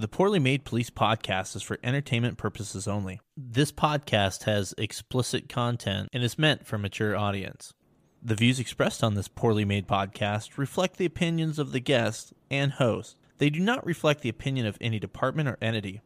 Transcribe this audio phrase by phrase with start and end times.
[0.00, 3.20] The Poorly Made Police podcast is for entertainment purposes only.
[3.36, 7.74] This podcast has explicit content and is meant for mature audience.
[8.22, 12.72] The views expressed on this poorly made podcast reflect the opinions of the guest and
[12.72, 13.18] host.
[13.36, 16.00] They do not reflect the opinion of any department or entity.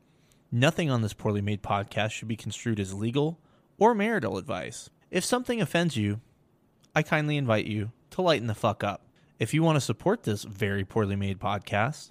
[0.51, 3.39] Nothing on this poorly made podcast should be construed as legal
[3.79, 4.91] or marital advice.
[5.13, 6.21] If something offends you,
[6.97, 9.07] I kindly invite you to lighten the fuck up.
[9.39, 12.11] If you want to support this very poorly made podcast,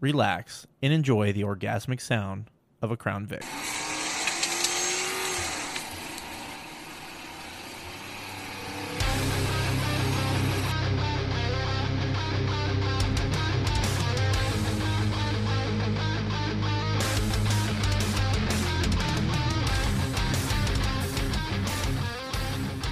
[0.00, 3.42] relax, and enjoy the orgasmic sound of a Crown Vic.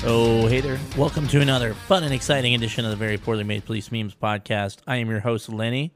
[0.08, 0.78] Oh, hey there.
[0.96, 4.76] Welcome to another fun and exciting edition of the Very Poorly Made Police Memes podcast.
[4.86, 5.92] I am your host, Lenny.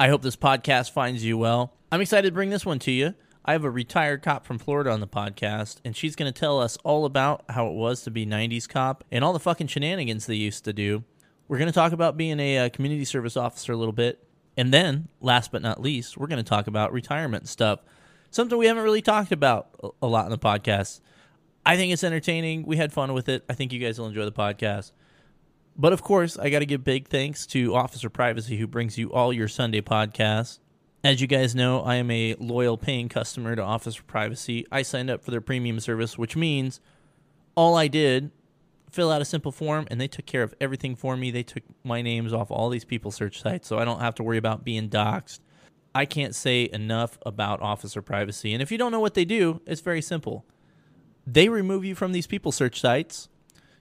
[0.00, 1.72] I hope this podcast finds you well.
[1.90, 3.14] I'm excited to bring this one to you.
[3.44, 6.60] I have a retired cop from Florida on the podcast, and she's going to tell
[6.60, 10.26] us all about how it was to be 90s cop and all the fucking shenanigans
[10.26, 11.02] they used to do.
[11.48, 14.22] We're going to talk about being a, uh, community service officer a little bit.
[14.56, 17.80] And then, last but not least, we're going to talk about retirement stuff.
[18.30, 19.68] Something we haven't really talked about
[20.00, 21.00] a lot in the podcast.
[21.66, 22.66] I think it's entertaining.
[22.66, 23.44] We had fun with it.
[23.50, 24.92] I think you guys will enjoy the podcast.
[25.78, 29.12] But of course, I got to give big thanks to Officer Privacy, who brings you
[29.12, 30.58] all your Sunday podcasts.
[31.04, 34.66] As you guys know, I am a loyal paying customer to Officer Privacy.
[34.72, 36.80] I signed up for their premium service, which means
[37.54, 38.32] all I did
[38.90, 41.30] fill out a simple form and they took care of everything for me.
[41.30, 44.24] They took my names off all these people search sites, so I don't have to
[44.24, 45.38] worry about being doxxed.
[45.94, 48.52] I can't say enough about Officer Privacy.
[48.52, 50.44] And if you don't know what they do, it's very simple.
[51.24, 53.28] They remove you from these people search sites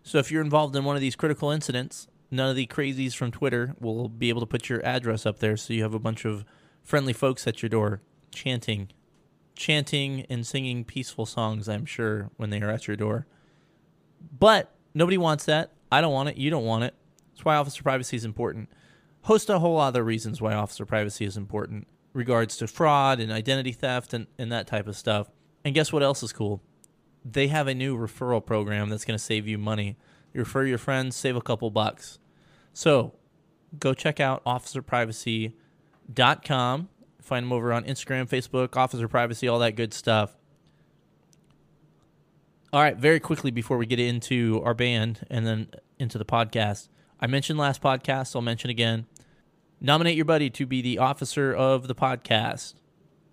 [0.08, 3.30] so if you're involved in one of these critical incidents, none of the crazies from
[3.30, 5.58] Twitter will be able to put your address up there.
[5.58, 6.46] So you have a bunch of
[6.82, 8.00] friendly folks at your door
[8.34, 8.88] chanting,
[9.54, 13.28] chanting and singing peaceful songs, I'm sure, when they are at your door.
[14.40, 15.74] But nobody wants that.
[15.92, 16.38] I don't want it.
[16.38, 16.94] You don't want it.
[17.34, 18.70] That's why officer privacy is important.
[19.24, 23.74] Host a whole other reasons why officer privacy is important regards to fraud and identity
[23.74, 25.30] theft and, and that type of stuff.
[25.66, 26.62] And guess what else is cool?
[27.34, 29.98] They have a new referral program that's going to save you money.
[30.34, 32.20] You refer your friends, save a couple bucks.
[32.74, 33.14] So
[33.80, 36.90] go check out officerprivacy.com.
[37.22, 40.36] Find them over on Instagram, Facebook, Officer Privacy, all that good stuff.
[42.72, 45.68] All right, very quickly before we get into our band and then
[46.00, 46.88] into the podcast,
[47.20, 49.06] I mentioned last podcast, I'll mention again.
[49.82, 52.76] Nominate your buddy to be the officer of the podcast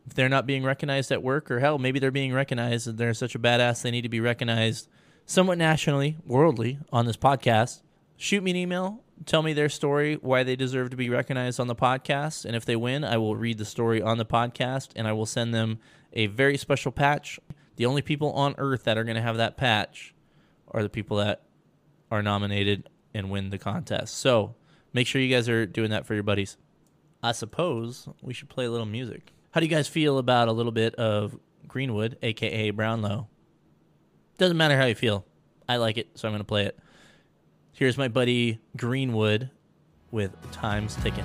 [0.06, 3.14] if they're not being recognized at work, or hell, maybe they're being recognized and they're
[3.14, 4.88] such a badass they need to be recognized
[5.26, 7.82] somewhat nationally, worldly on this podcast,
[8.16, 9.00] shoot me an email.
[9.26, 12.44] Tell me their story, why they deserve to be recognized on the podcast.
[12.44, 15.26] And if they win, I will read the story on the podcast and I will
[15.26, 15.78] send them
[16.12, 17.38] a very special patch.
[17.76, 20.14] The only people on earth that are going to have that patch
[20.68, 21.42] are the people that
[22.10, 24.18] are nominated and win the contest.
[24.18, 24.56] So
[24.92, 26.56] make sure you guys are doing that for your buddies.
[27.22, 29.32] I suppose we should play a little music.
[29.54, 31.38] How do you guys feel about a little bit of
[31.68, 33.28] Greenwood, aka Brownlow?
[34.36, 35.24] Doesn't matter how you feel.
[35.68, 36.76] I like it, so I'm going to play it.
[37.72, 39.50] Here's my buddy Greenwood
[40.10, 41.24] with Time's Ticking.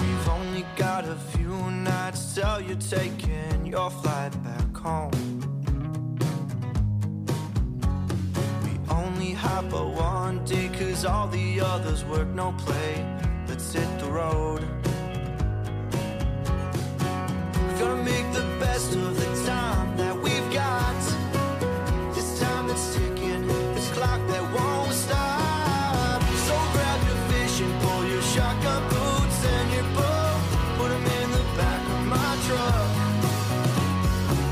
[0.00, 5.10] We've only got a few nights till you're taking your flight back home.
[8.62, 13.04] We only have a one day, cause all the others work no play.
[13.48, 14.77] Let's hit the road.
[17.78, 20.98] Gonna make the best of the time that we've got.
[22.12, 26.20] This time that's ticking, this clock that won't stop.
[26.46, 30.40] So grab your fish and pull your shotgun boots and your bow.
[30.76, 32.90] Put 'em in the back of my truck.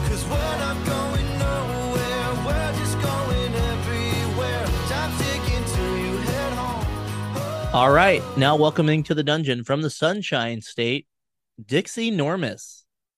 [0.08, 4.64] Cause we're not going nowhere, we're just going everywhere.
[4.88, 7.74] Time ticking till you head home.
[7.74, 11.08] All right, now welcoming to the dungeon from the Sunshine State,
[11.60, 12.75] Dixie Normus.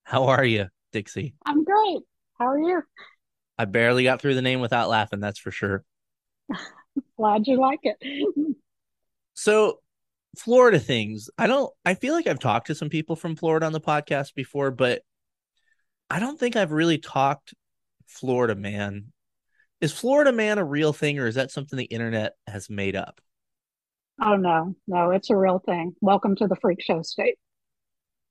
[0.09, 1.35] How are you, Dixie?
[1.45, 1.99] I'm great.
[2.39, 2.83] How are you?
[3.59, 5.85] I barely got through the name without laughing, that's for sure.
[7.19, 7.97] Glad you like it.
[9.35, 9.79] So,
[10.37, 11.31] Florida things.
[11.39, 14.35] I don't I feel like I've talked to some people from Florida on the podcast
[14.35, 15.03] before, but
[16.11, 17.55] I don't think I've really talked
[18.09, 19.13] Florida man.
[19.81, 23.21] Is Florida man a real thing or is that something the internet has made up?
[24.21, 25.95] Oh no, no, it's a real thing.
[26.01, 27.37] Welcome to the freak show state.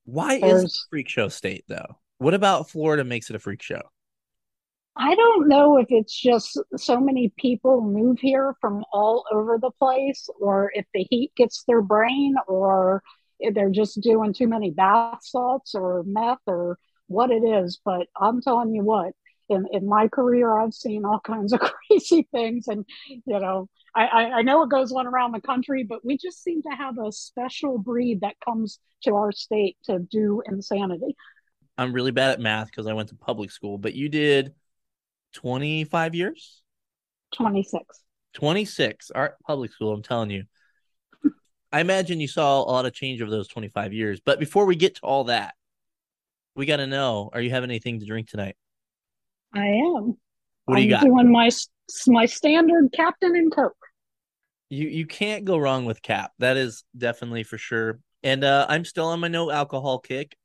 [0.07, 1.97] Why is it a freak show state though?
[2.19, 3.81] What about Florida makes it a freak show?
[4.95, 9.69] I don't know if it's just so many people move here from all over the
[9.77, 13.03] place, or if the heat gets their brain, or
[13.39, 17.79] if they're just doing too many bath salts or meth or what it is.
[17.83, 19.11] But I'm telling you what,
[19.49, 21.59] in, in my career, I've seen all kinds of
[21.89, 22.67] crazy things.
[22.67, 26.17] And, you know, I, I, I know it goes on around the country, but we
[26.17, 31.15] just seem to have a special breed that comes to our state to do insanity.
[31.77, 34.53] I'm really bad at math because I went to public school, but you did
[35.33, 36.61] 25 years?
[37.35, 37.83] 26.
[38.33, 40.43] 26 art public school, I'm telling you.
[41.71, 44.19] I imagine you saw a lot of change over those 25 years.
[44.19, 45.53] But before we get to all that,
[46.55, 48.55] we got to know are you having anything to drink tonight?
[49.57, 50.17] I am.
[50.65, 51.03] What do you I'm got?
[51.03, 51.49] doing my
[52.07, 53.73] my standard Captain and Coke.
[54.69, 56.31] You you can't go wrong with Cap.
[56.39, 57.99] That is definitely for sure.
[58.23, 60.35] And uh, I'm still on my no alcohol kick.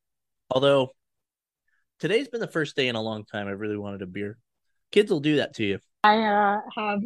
[0.50, 0.91] Although
[1.99, 4.38] today's been the first day in a long time I really wanted a beer.
[4.93, 5.79] Kids will do that to you.
[6.05, 7.00] I uh, have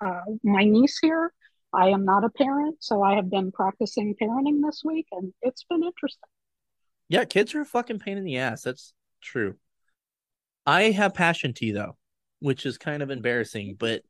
[0.00, 1.32] uh, my niece here.
[1.74, 5.64] I am not a parent, so I have been practicing parenting this week, and it's
[5.64, 6.28] been interesting.
[7.08, 8.62] Yeah, kids are a fucking pain in the ass.
[8.62, 8.92] That's
[9.22, 9.56] true.
[10.66, 11.96] I have passion tea though,
[12.40, 14.02] which is kind of embarrassing, but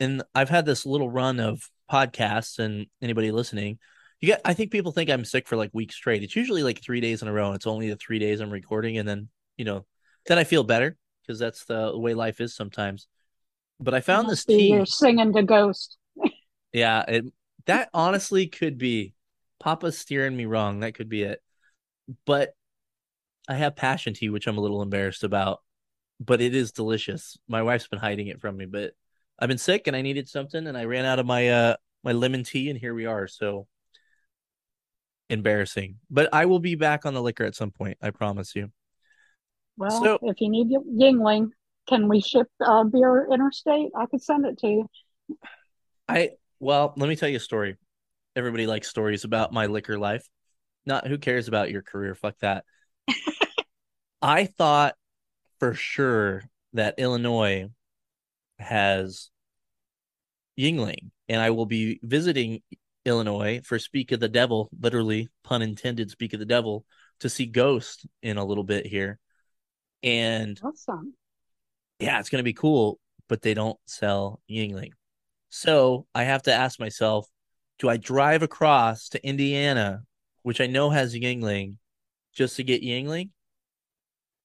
[0.00, 3.78] and I've had this little run of podcasts and anybody listening,
[4.20, 6.22] you get I think people think I'm sick for like weeks straight.
[6.22, 8.50] It's usually like 3 days in a row and it's only the 3 days I'm
[8.50, 9.86] recording and then, you know,
[10.26, 13.06] then I feel better because that's the way life is sometimes.
[13.80, 14.72] But I found this tea.
[14.72, 15.98] You're singing to Ghost.
[16.72, 17.26] Yeah, it
[17.66, 19.14] that honestly could be
[19.60, 20.80] Papa's steering me wrong.
[20.80, 21.40] That could be it.
[22.26, 22.54] But
[23.48, 25.60] I have passion tea, which I'm a little embarrassed about,
[26.18, 27.36] but it is delicious.
[27.48, 28.92] My wife's been hiding it from me, but
[29.38, 32.12] I've been sick and I needed something and I ran out of my uh my
[32.12, 33.26] lemon tea and here we are.
[33.26, 33.66] So
[35.30, 35.96] embarrassing.
[36.10, 38.70] But I will be back on the liquor at some point, I promise you.
[39.76, 41.50] Well, So- if you need Yuengling,
[41.88, 43.90] can we ship uh, beer interstate?
[43.96, 44.90] I could send it to you.
[46.08, 46.30] I
[46.60, 47.76] well, let me tell you a story.
[48.36, 50.26] Everybody likes stories about my liquor life.
[50.86, 52.64] Not who cares about your career, fuck that.
[54.24, 54.94] I thought
[55.58, 57.68] for sure that Illinois
[58.58, 59.30] has
[60.58, 62.62] Yuengling, and I will be visiting
[63.04, 66.86] Illinois for Speak of the Devil, literally pun intended, Speak of the Devil,
[67.20, 69.18] to see Ghost in a little bit here.
[70.02, 71.12] And Awesome.
[71.98, 72.98] yeah, it's gonna be cool,
[73.28, 74.92] but they don't sell Yuengling.
[75.50, 77.28] So I have to ask myself,
[77.78, 80.04] do I drive across to Indiana,
[80.44, 81.76] which I know has Yuengling,
[82.32, 83.28] just to get Yuengling?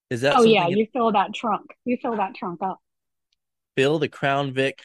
[0.09, 1.71] Is that Oh yeah, you fill that trunk.
[1.85, 2.79] You fill that trunk up.
[3.75, 4.81] fill the Crown Vic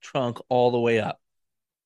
[0.00, 1.20] trunk all the way up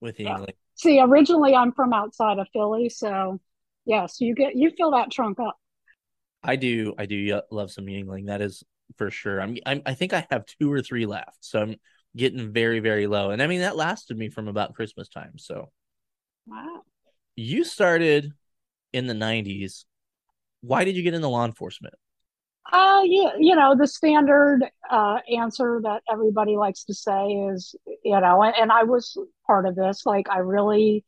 [0.00, 0.38] with Yeah.
[0.38, 0.54] Yuengling?
[0.74, 3.40] See, originally I'm from outside of Philly, so
[3.84, 5.56] yes, you get you fill that trunk up.
[6.42, 8.26] I do, I do love some Yuengling.
[8.26, 8.64] That is
[8.96, 9.40] for sure.
[9.40, 11.76] I'm, I'm, I think I have two or three left, so I'm
[12.16, 13.30] getting very, very low.
[13.30, 15.38] And I mean that lasted me from about Christmas time.
[15.38, 15.70] So
[16.46, 16.82] Wow.
[17.36, 18.32] you started
[18.92, 19.84] in the 90s.
[20.60, 21.94] Why did you get into law enforcement?
[22.72, 28.18] Uh, yeah, you know, the standard uh, answer that everybody likes to say is, you
[28.18, 30.06] know, and, and I was part of this.
[30.06, 31.04] Like, I really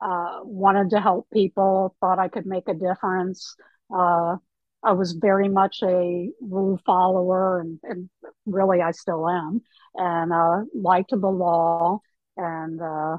[0.00, 3.56] uh, wanted to help people, thought I could make a difference.
[3.94, 4.36] Uh,
[4.84, 8.10] I was very much a rule follower, and, and
[8.46, 9.62] really I still am,
[9.96, 12.00] and uh, liked the law
[12.36, 13.18] and uh,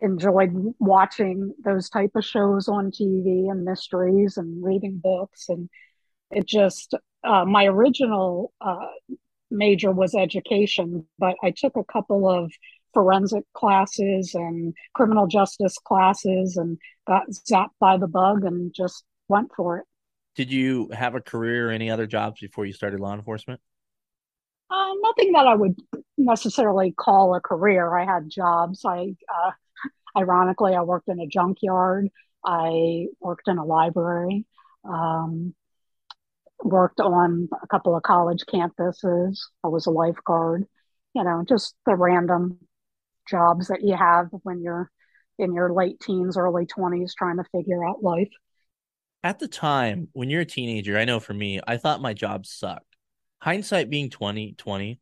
[0.00, 5.68] enjoyed watching those type of shows on TV and mysteries and reading books and
[6.30, 8.86] it just uh, my original uh,
[9.50, 12.52] major was education, but I took a couple of
[12.94, 19.50] forensic classes and criminal justice classes and got zapped by the bug and just went
[19.54, 19.84] for it.
[20.34, 23.60] Did you have a career or any other jobs before you started law enforcement?
[24.70, 25.76] Uh, nothing that I would
[26.18, 27.96] necessarily call a career.
[27.96, 28.82] I had jobs.
[28.84, 29.50] I, uh,
[30.16, 32.08] ironically, I worked in a junkyard.
[32.44, 34.44] I worked in a library.
[34.84, 35.54] Um,
[36.62, 39.38] worked on a couple of college campuses.
[39.64, 40.64] I was a lifeguard.
[41.14, 42.58] You know, just the random
[43.28, 44.90] jobs that you have when you're
[45.38, 48.30] in your late teens, early 20s trying to figure out life.
[49.22, 52.46] At the time, when you're a teenager, I know for me, I thought my job
[52.46, 52.84] sucked.
[53.40, 55.00] Hindsight being 20, 20,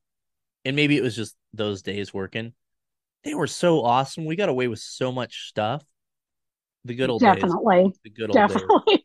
[0.65, 2.53] and maybe it was just those days working.
[3.23, 4.25] They were so awesome.
[4.25, 5.85] We got away with so much stuff.
[6.85, 7.35] The good old days.
[7.35, 9.03] Definitely, The good old days.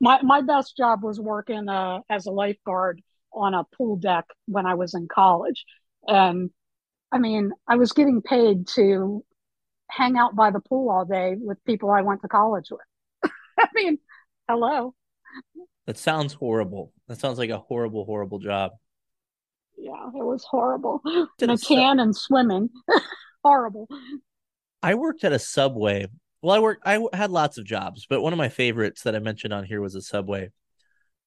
[0.00, 4.66] My my best job was working uh, as a lifeguard on a pool deck when
[4.66, 5.64] I was in college,
[6.06, 6.50] and
[7.12, 9.24] I mean, I was getting paid to
[9.90, 13.30] hang out by the pool all day with people I went to college with.
[13.58, 13.98] I mean,
[14.48, 14.94] hello.
[15.86, 16.92] That sounds horrible.
[17.08, 18.72] That sounds like a horrible, horrible job.
[19.78, 21.00] Yeah, it was horrible.
[21.38, 22.70] Did In a a sub- can and swimming.
[23.44, 23.88] horrible.
[24.82, 26.06] I worked at a Subway.
[26.46, 26.86] Well, I worked.
[26.86, 29.80] I had lots of jobs, but one of my favorites that I mentioned on here
[29.80, 30.52] was a Subway.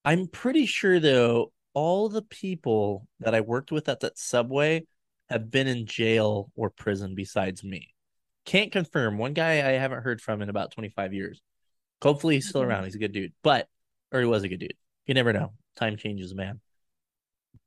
[0.05, 4.85] I'm pretty sure though, all the people that I worked with at that Subway
[5.29, 7.93] have been in jail or prison besides me.
[8.45, 9.17] Can't confirm.
[9.17, 11.41] One guy I haven't heard from in about 25 years.
[12.01, 12.85] Hopefully he's still around.
[12.85, 13.67] He's a good dude, but
[14.13, 14.77] or he was a good dude.
[15.05, 15.51] You never know.
[15.75, 16.61] Time changes, man.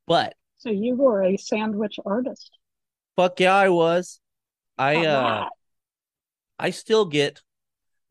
[0.07, 2.49] But So you were a sandwich artist.
[3.15, 4.19] fuck yeah, I was.
[4.75, 5.49] I uh.
[6.59, 7.41] I still get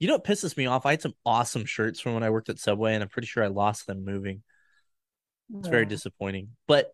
[0.03, 0.85] you know what pisses me off?
[0.85, 3.45] I had some awesome shirts from when I worked at Subway, and I'm pretty sure
[3.45, 4.43] I lost them moving.
[5.57, 6.49] It's very disappointing.
[6.67, 6.93] But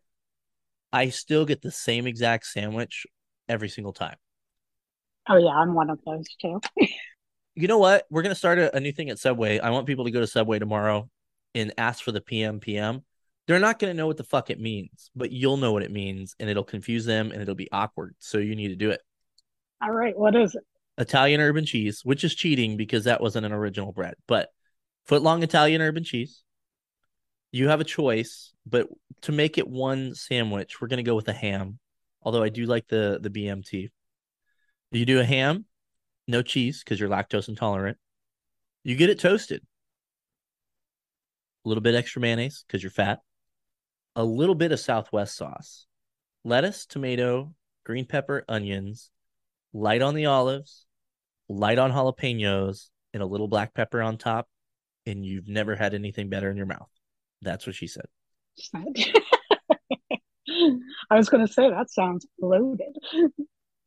[0.93, 3.07] I still get the same exact sandwich
[3.49, 4.17] every single time.
[5.26, 6.61] Oh yeah, I'm one of those too.
[7.55, 8.07] You know what?
[8.09, 9.59] We're gonna start a, a new thing at Subway.
[9.59, 11.11] I want people to go to Subway tomorrow
[11.57, 13.02] and ask for the PM PM.
[13.49, 16.37] They're not gonna know what the fuck it means, but you'll know what it means,
[16.38, 18.14] and it'll confuse them and it'll be awkward.
[18.21, 19.00] So you need to do it.
[19.83, 20.62] All right, what is it?
[20.99, 24.49] Italian urban cheese, which is cheating because that wasn't an original bread, but
[25.07, 26.43] foot long Italian urban cheese.
[27.52, 28.88] You have a choice, but
[29.23, 31.78] to make it one sandwich, we're gonna go with a ham.
[32.21, 33.90] Although I do like the the BMT.
[34.90, 35.67] You do a ham,
[36.26, 37.97] no cheese because you're lactose intolerant.
[38.83, 39.62] You get it toasted.
[41.64, 43.21] A little bit extra mayonnaise because you're fat.
[44.17, 45.87] A little bit of Southwest sauce,
[46.45, 49.11] lettuce, tomato, green pepper, onions,
[49.73, 50.87] light on the olives,
[51.49, 54.49] light on jalapenos, and a little black pepper on top.
[55.07, 56.90] And you've never had anything better in your mouth.
[57.40, 58.05] That's what she said.
[61.11, 62.97] I was going to say that sounds loaded.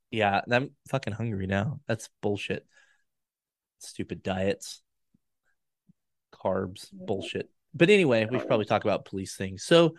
[0.09, 1.79] Yeah, I'm fucking hungry now.
[1.87, 2.65] That's bullshit.
[3.79, 4.81] Stupid diets,
[6.33, 7.49] carbs, bullshit.
[7.73, 9.63] But anyway, we should probably talk about police things.
[9.63, 9.95] So,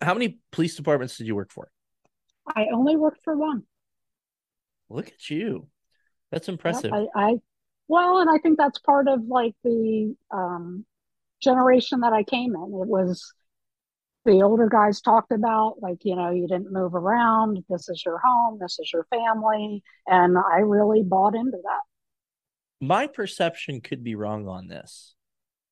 [0.00, 1.70] how many police departments did you work for?
[2.46, 3.64] I only worked for one.
[4.88, 5.68] Look at you.
[6.32, 6.92] That's Yep, impressive.
[6.92, 7.34] I, I
[7.88, 10.84] well, and I think that's part of like the um,
[11.40, 12.62] generation that I came in.
[12.62, 13.32] It was
[14.24, 17.62] the older guys talked about like you know you didn't move around.
[17.68, 18.58] This is your home.
[18.60, 21.80] This is your family, and I really bought into that.
[22.80, 25.14] My perception could be wrong on this.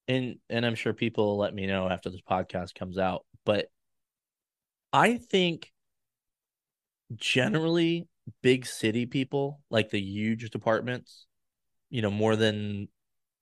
[0.09, 3.69] And and I'm sure people will let me know after this podcast comes out, but
[4.93, 5.71] I think
[7.17, 8.09] generally
[8.43, 11.27] big city people, like the huge departments,
[11.89, 12.89] you know, more than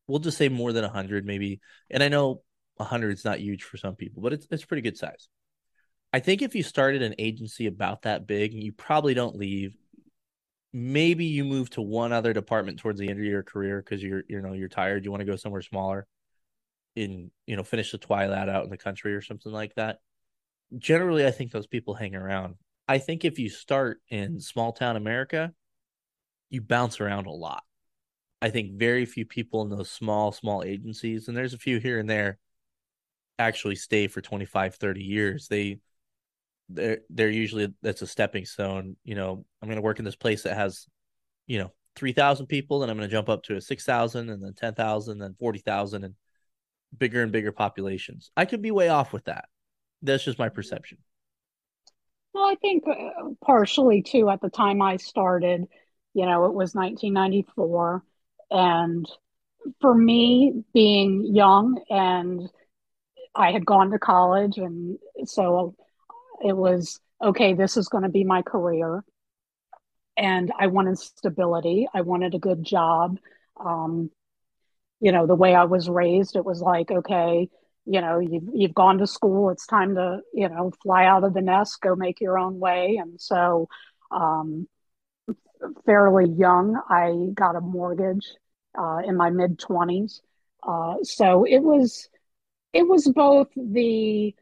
[0.06, 1.60] we'll just say more than 100 maybe.
[1.90, 2.42] And I know
[2.76, 5.28] 100 is not huge for some people, but it's it's pretty good size.
[6.12, 9.76] I think if you started an agency about that big, you probably don't leave.
[10.72, 14.22] Maybe you move to one other department towards the end of your career because you're
[14.28, 15.04] you know you're tired.
[15.04, 16.06] You want to go somewhere smaller,
[16.96, 19.98] in you know finish the twilight out in the country or something like that.
[20.76, 22.56] Generally, I think those people hang around.
[22.88, 25.52] I think if you start in small town America,
[26.50, 27.62] you bounce around a lot.
[28.40, 31.98] I think very few people in those small small agencies, and there's a few here
[31.98, 32.38] and there,
[33.38, 35.48] actually stay for 25, 30 years.
[35.48, 35.80] They
[36.68, 38.96] they're they're usually that's a stepping stone.
[39.04, 40.86] You know, I'm gonna work in this place that has,
[41.46, 44.42] you know, three thousand people, and I'm gonna jump up to a six thousand, and
[44.42, 46.14] then ten thousand, then forty thousand, and
[46.96, 48.30] bigger and bigger populations.
[48.36, 49.46] I could be way off with that.
[50.02, 50.54] That's just my mm-hmm.
[50.54, 50.98] perception.
[52.38, 55.66] Well, I think uh, partially too, at the time I started,
[56.14, 58.04] you know, it was 1994.
[58.52, 59.04] And
[59.80, 62.48] for me, being young and
[63.34, 65.76] I had gone to college, and so
[66.44, 69.04] it was okay, this is going to be my career.
[70.16, 73.18] And I wanted stability, I wanted a good job.
[73.58, 74.10] Um,
[75.00, 77.50] you know, the way I was raised, it was like, okay,
[77.88, 81.34] you know, you've you've gone to school, it's time to, you know, fly out of
[81.34, 82.98] the nest, go make your own way.
[83.00, 83.68] And so,
[84.10, 84.68] um,
[85.86, 88.26] fairly young, I got a mortgage
[88.78, 90.20] uh, in my mid 20s.
[90.62, 92.08] Uh, so it was
[92.72, 94.34] it was both the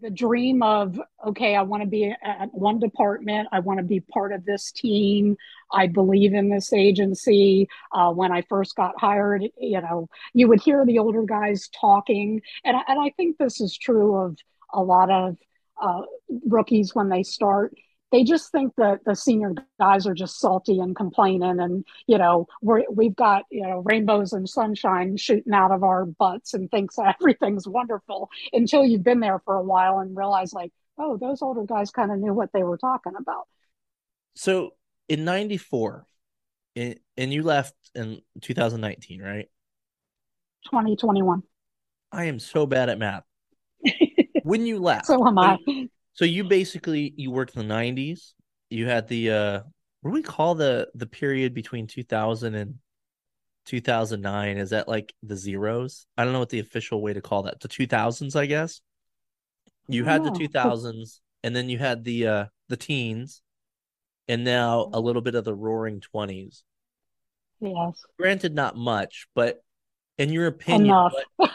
[0.00, 4.00] the dream of okay i want to be at one department i want to be
[4.00, 5.36] part of this team
[5.72, 10.60] i believe in this agency uh, when i first got hired you know you would
[10.60, 14.36] hear the older guys talking and, and i think this is true of
[14.72, 15.36] a lot of
[15.80, 16.02] uh,
[16.46, 17.74] rookies when they start
[18.14, 22.46] they just think that the senior guys are just salty and complaining and you know
[22.62, 26.96] we're, we've got you know rainbows and sunshine shooting out of our butts and thinks
[27.20, 31.64] everything's wonderful until you've been there for a while and realize like oh those older
[31.64, 33.48] guys kind of knew what they were talking about
[34.36, 34.74] So
[35.08, 36.06] in 94,
[36.76, 39.50] and you left in 2019, right?
[40.66, 41.42] 2021
[42.12, 43.24] I am so bad at math.
[44.44, 45.56] When you left, so am i
[46.14, 48.34] So you basically you worked in the 90s.
[48.70, 49.60] You had the uh
[50.00, 52.76] what do we call the the period between 2000 and
[53.66, 54.58] 2009?
[54.58, 56.06] Is that like the zeros?
[56.16, 57.60] I don't know what the official way to call that.
[57.60, 58.80] The 2000s, I guess.
[59.88, 60.38] You had the Oh.
[60.38, 63.42] 2000s and then you had the uh the teens
[64.28, 66.62] and now a little bit of the roaring 20s.
[67.60, 69.62] yes Granted not much, but
[70.18, 71.50] in your opinion, what,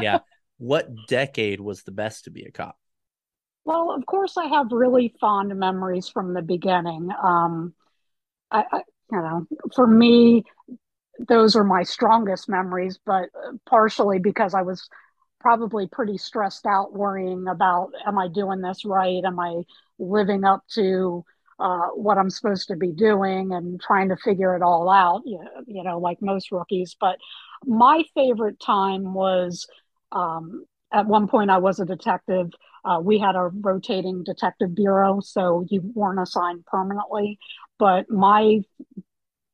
[0.00, 0.20] yeah,
[0.58, 2.78] what decade was the best to be a cop?
[3.64, 7.10] Well, of course, I have really fond memories from the beginning.
[7.22, 7.74] Um,
[8.50, 8.78] I, I,
[9.12, 10.44] you know, for me,
[11.28, 14.88] those are my strongest memories, but uh, partially because I was
[15.40, 19.22] probably pretty stressed out worrying about, am I doing this right?
[19.24, 19.62] Am I
[19.98, 21.24] living up to
[21.60, 25.40] uh, what I'm supposed to be doing and trying to figure it all out, you
[25.66, 26.96] you know, like most rookies.
[27.00, 27.18] But
[27.66, 29.66] my favorite time was
[30.12, 30.64] um,
[30.94, 32.50] at one point I was a detective.
[32.84, 37.38] Uh, we had a rotating detective bureau, so you weren't assigned permanently.
[37.78, 38.60] But my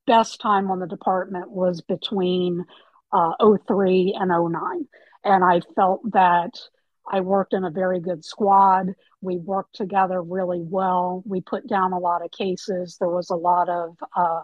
[0.06, 2.64] best time on the department was between
[3.12, 3.32] uh,
[3.66, 4.86] 03 and 09.
[5.24, 6.50] And I felt that
[7.10, 8.94] I worked in a very good squad.
[9.22, 11.22] We worked together really well.
[11.26, 12.96] We put down a lot of cases.
[12.98, 14.42] There was a lot of uh,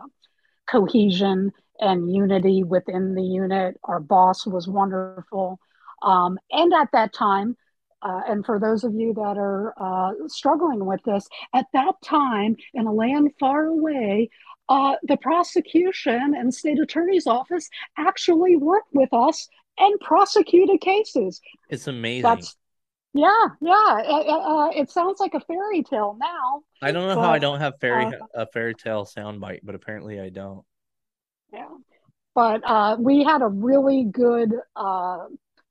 [0.67, 3.77] cohesion and unity within the unit.
[3.85, 5.61] Our boss was wonderful.
[6.03, 7.57] Um, and at that time,
[8.03, 12.57] uh, and for those of you that are uh, struggling with this, at that time
[12.75, 14.31] in a land far away,
[14.69, 19.49] uh, the prosecution and state attorney's office actually worked with us
[19.79, 21.41] and prosecuted cases.
[21.69, 22.23] It's amazing.
[22.23, 22.57] That's
[23.17, 24.01] yeah, yeah.
[24.01, 26.63] It, uh, it sounds like a fairy tale now.
[26.83, 30.21] I don't know how I don't have fairy uh, a fairy tale soundbite, but apparently
[30.21, 30.63] I don't.
[31.51, 31.69] Yeah.
[32.35, 35.25] But uh, we had a really good uh,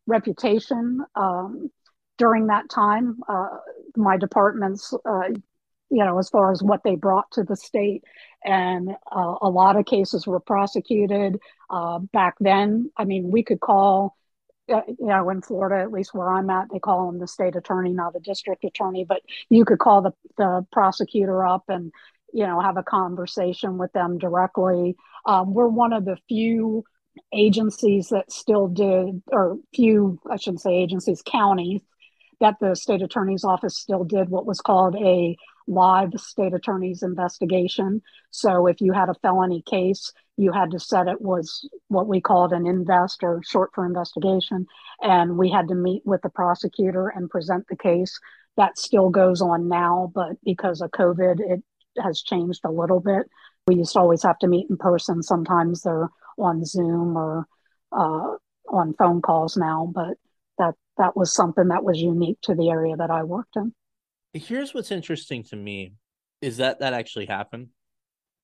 [0.08, 1.70] reputation um,
[2.18, 3.18] during that time.
[3.28, 3.58] Uh,
[3.96, 5.30] my department's, uh,
[5.89, 8.04] you know, as far as what they brought to the state,
[8.44, 11.38] and uh, a lot of cases were prosecuted
[11.70, 12.91] uh, back then.
[12.98, 14.15] I mean, we could call.
[14.68, 17.56] Uh, you know, in Florida, at least where I'm at, they call them the state
[17.56, 19.06] attorney, not the district attorney.
[19.08, 21.91] But you could call the the prosecutor up and
[22.34, 24.96] you know have a conversation with them directly.
[25.28, 26.84] Um, we're one of the few
[27.34, 31.82] agencies that still did, or few, I shouldn't say agencies, counties
[32.41, 38.01] that the state attorney's office still did what was called a live state attorney's investigation.
[38.32, 42.21] So if you had a felony case, you had to set it was what we
[42.21, 44.67] called an invest or short for investigation.
[45.01, 48.19] And we had to meet with the prosecutor and present the case.
[48.58, 51.63] That still goes on now, but because of COVID, it
[52.04, 53.30] has changed a little bit.
[53.67, 55.23] We used to always have to meet in person.
[55.23, 57.45] Sometimes they're on Zoom or
[57.91, 58.36] uh,
[58.69, 60.17] on phone calls now, but
[60.58, 63.74] that that was something that was unique to the area that I worked in.
[64.34, 65.93] Here's what's interesting to me
[66.41, 67.69] is that that actually happened,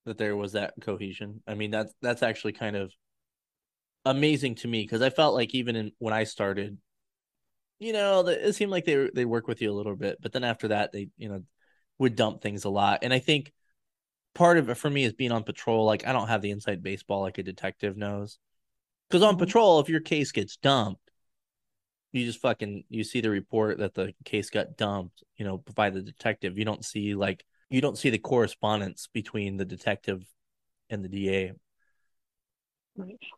[0.06, 1.42] that there was that cohesion.
[1.48, 2.92] I mean, that's that's actually kind of
[4.06, 6.78] amazing to me because I felt like even in when I started,
[7.80, 10.32] you know, the, it seemed like they they work with you a little bit, but
[10.32, 11.44] then after that, they you know
[12.00, 13.52] would dump things a lot, and I think
[14.34, 15.86] part of it for me is being on patrol.
[15.86, 18.40] Like I don't have the inside baseball like a detective knows,
[19.10, 19.40] because on Mhm.
[19.40, 21.02] patrol, if your case gets dumped
[22.12, 25.90] you just fucking you see the report that the case got dumped you know by
[25.90, 30.26] the detective you don't see like you don't see the correspondence between the detective
[30.90, 31.52] and the da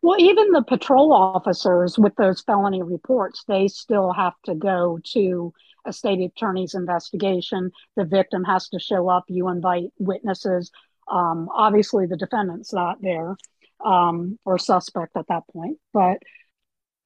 [0.01, 5.53] Well, even the patrol officers with those felony reports, they still have to go to
[5.85, 7.71] a state attorney's investigation.
[7.95, 9.25] The victim has to show up.
[9.27, 10.71] You invite witnesses.
[11.11, 13.35] Um, obviously, the defendant's not there
[13.83, 16.17] um, or suspect at that point, but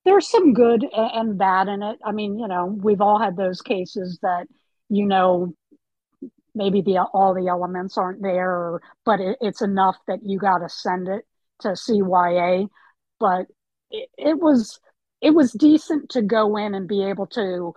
[0.05, 1.99] there's some good and bad in it.
[2.03, 4.47] I mean, you know, we've all had those cases that,
[4.89, 5.53] you know,
[6.55, 10.59] maybe the all the elements aren't there, or, but it, it's enough that you got
[10.59, 11.25] to send it
[11.59, 12.67] to CYA.
[13.19, 13.47] But
[13.91, 14.79] it, it was
[15.21, 17.73] it was decent to go in and be able to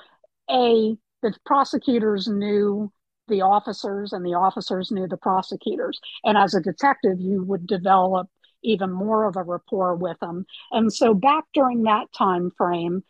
[0.50, 2.90] a the prosecutors knew
[3.28, 8.28] the officers and the officers knew the prosecutors, and as a detective, you would develop
[8.62, 10.44] even more of a rapport with them.
[10.70, 13.02] And so back during that time frame,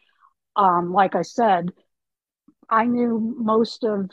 [0.56, 1.70] um, like I said,
[2.68, 4.10] I knew most of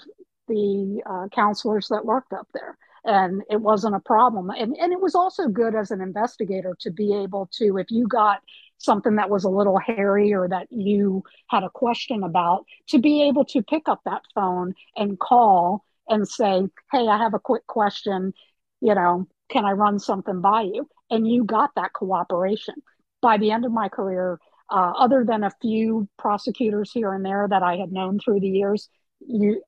[0.48, 2.78] the uh, counselors that worked up there.
[3.04, 4.50] And it wasn't a problem.
[4.50, 8.08] And, and it was also good as an investigator to be able to if you
[8.08, 8.42] got
[8.78, 13.24] something that was a little hairy or that you had a question about to be
[13.24, 17.66] able to pick up that phone and call and say hey i have a quick
[17.68, 18.34] question.
[18.82, 20.88] You know can i run something by you?
[21.10, 22.76] And you got that cooperation.
[23.22, 27.48] By the end of my career uh, other than a few prosecutors here and there
[27.50, 29.62] that i had known through the years you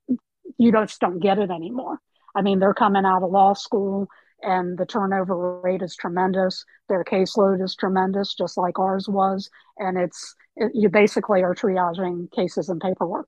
[0.58, 2.00] you just don't get it anymore.
[2.36, 4.08] I mean, they're coming out of law school
[4.42, 6.66] and the turnover rate is tremendous.
[6.88, 9.50] Their caseload is tremendous, just like ours was.
[9.78, 13.28] And it's, it, you basically are triaging cases and paperwork.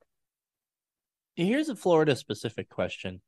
[1.36, 3.22] Here's a Florida specific question.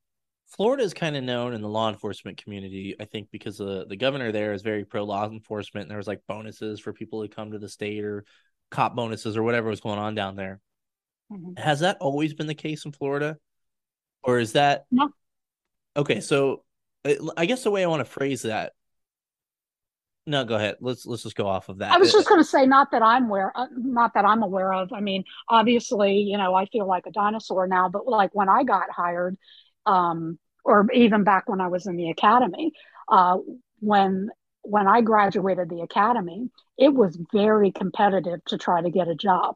[0.47, 3.95] Florida is kind of known in the law enforcement community, I think, because the, the
[3.95, 5.85] governor there is very pro law enforcement.
[5.85, 8.25] And there was like bonuses for people to come to the state or
[8.69, 10.59] cop bonuses or whatever was going on down there.
[11.31, 11.61] Mm-hmm.
[11.61, 13.37] Has that always been the case in Florida?
[14.23, 15.09] Or is that no.
[15.95, 16.63] Okay, so
[17.05, 18.73] I guess the way I want to phrase that.
[20.25, 20.77] No, go ahead.
[20.79, 21.91] Let's let's just go off of that.
[21.91, 24.71] I was just going to say, not that I'm aware, uh, not that I'm aware
[24.71, 24.93] of.
[24.93, 28.63] I mean, obviously, you know, I feel like a dinosaur now, but like when I
[28.63, 29.37] got hired,
[29.85, 32.71] um, or even back when I was in the academy,
[33.09, 33.37] uh,
[33.81, 34.29] when
[34.61, 39.55] when I graduated the academy, it was very competitive to try to get a job.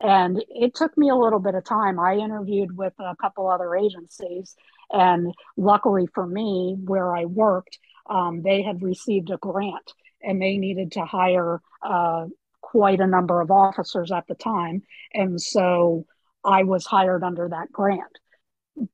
[0.00, 1.98] And it took me a little bit of time.
[2.00, 4.56] I interviewed with a couple other agencies,
[4.90, 10.56] and luckily for me, where I worked, um, they had received a grant and they
[10.56, 12.26] needed to hire uh,
[12.60, 14.82] quite a number of officers at the time.
[15.12, 16.06] And so
[16.44, 18.18] I was hired under that grant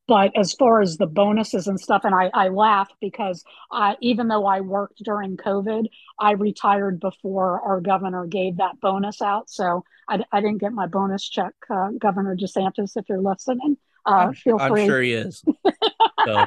[0.06, 4.28] but as far as the bonuses and stuff, and I, I laugh because I, even
[4.28, 5.86] though I worked during COVID,
[6.18, 9.50] I retired before our governor gave that bonus out.
[9.50, 13.76] So I, I didn't get my bonus check, uh, Governor DeSantis, if you're listening.
[14.06, 14.52] Uh, I'm, free.
[14.58, 15.44] I'm sure he is.
[16.24, 16.46] so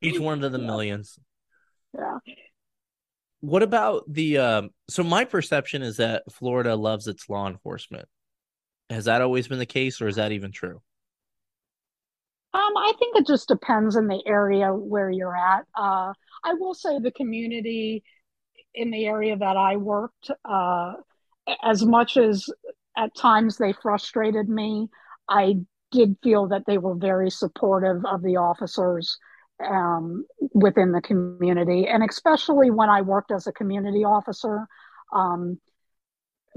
[0.00, 1.18] each one of the millions.
[1.94, 2.18] Yeah.
[3.40, 4.38] What about the?
[4.38, 8.08] Um, so my perception is that Florida loves its law enforcement.
[8.90, 10.80] Has that always been the case, or is that even true?
[12.54, 15.66] Um, I think it just depends on the area where you're at.
[15.76, 18.02] Uh, I will say the community
[18.74, 20.94] in the area that I worked, uh,
[21.62, 22.48] as much as
[22.96, 24.88] at times they frustrated me,
[25.28, 25.56] I
[25.96, 29.18] did feel that they were very supportive of the officers
[29.64, 31.86] um, within the community.
[31.88, 34.66] And especially when I worked as a community officer,
[35.12, 35.58] um,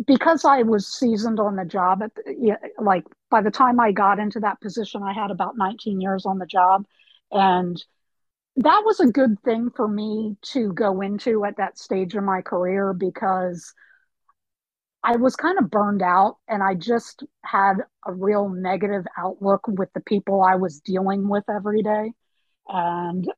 [0.06, 4.20] because I was seasoned on the job, at the, like by the time I got
[4.20, 6.86] into that position, I had about 19 years on the job.
[7.32, 7.82] And
[8.58, 12.42] that was a good thing for me to go into at that stage of my
[12.42, 13.74] career because
[15.04, 19.90] I was kind of burned out and I just had a real negative outlook with
[19.94, 22.12] the people I was dealing with every day.
[22.68, 23.32] And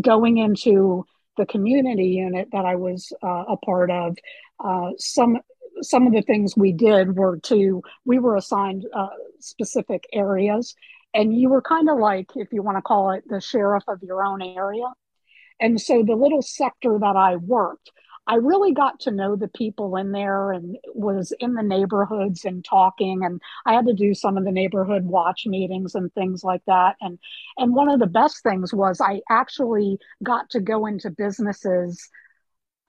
[0.00, 1.04] going into
[1.36, 4.16] the community unit that I was uh, a part of,
[4.64, 5.38] uh, some
[5.82, 10.74] some of the things we did were to we were assigned uh, specific areas
[11.14, 14.02] and you were kind of like if you want to call it the sheriff of
[14.02, 14.86] your own area
[15.60, 17.90] and so the little sector that i worked
[18.28, 22.64] i really got to know the people in there and was in the neighborhoods and
[22.64, 26.62] talking and i had to do some of the neighborhood watch meetings and things like
[26.66, 27.18] that and
[27.56, 32.08] and one of the best things was i actually got to go into businesses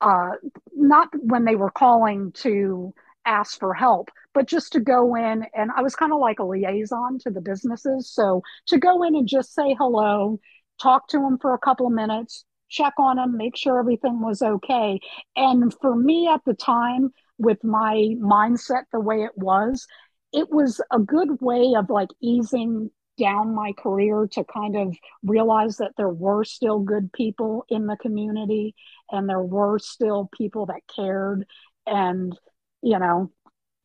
[0.02, 0.32] uh,
[0.76, 2.94] not when they were calling to
[3.26, 6.44] ask for help, but just to go in and I was kind of like a
[6.44, 8.10] liaison to the businesses.
[8.10, 10.40] So to go in and just say hello,
[10.82, 14.42] talk to them for a couple of minutes, check on them, make sure everything was
[14.42, 15.00] okay.
[15.36, 19.88] And for me at the time, with my mindset the way it was,
[20.34, 25.78] it was a good way of like easing down my career to kind of realize
[25.78, 28.76] that there were still good people in the community
[29.12, 31.46] and there were still people that cared.
[31.86, 32.38] And
[32.82, 33.32] you know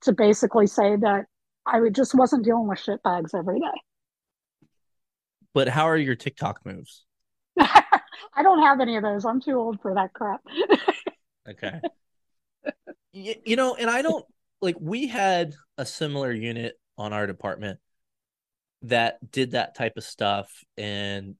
[0.03, 1.27] to basically say that
[1.67, 3.67] i just wasn't dealing with shit bags every day.
[5.53, 7.05] But how are your tiktok moves
[8.35, 9.25] i don't have any of those.
[9.25, 10.43] I'm too old for that crap.
[11.47, 11.79] Okay.
[13.13, 14.25] You, you know and i don't
[14.63, 17.79] like we had a similar unit on our department
[18.85, 21.35] that did that type of stuff and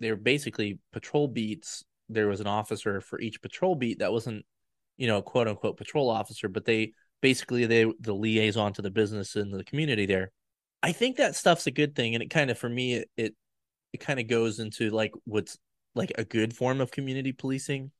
[0.00, 1.84] they were basically patrol beats.
[2.08, 4.44] There was an officer for each patrol beat that wasn't
[4.96, 9.36] you know quote unquote patrol officer but they basically they the liaison to the business
[9.36, 10.30] and the community there.
[10.82, 13.34] I think that stuff's a good thing and it kind of for me it it,
[13.92, 15.56] it kind of goes into like what's
[15.94, 17.90] like a good form of community policing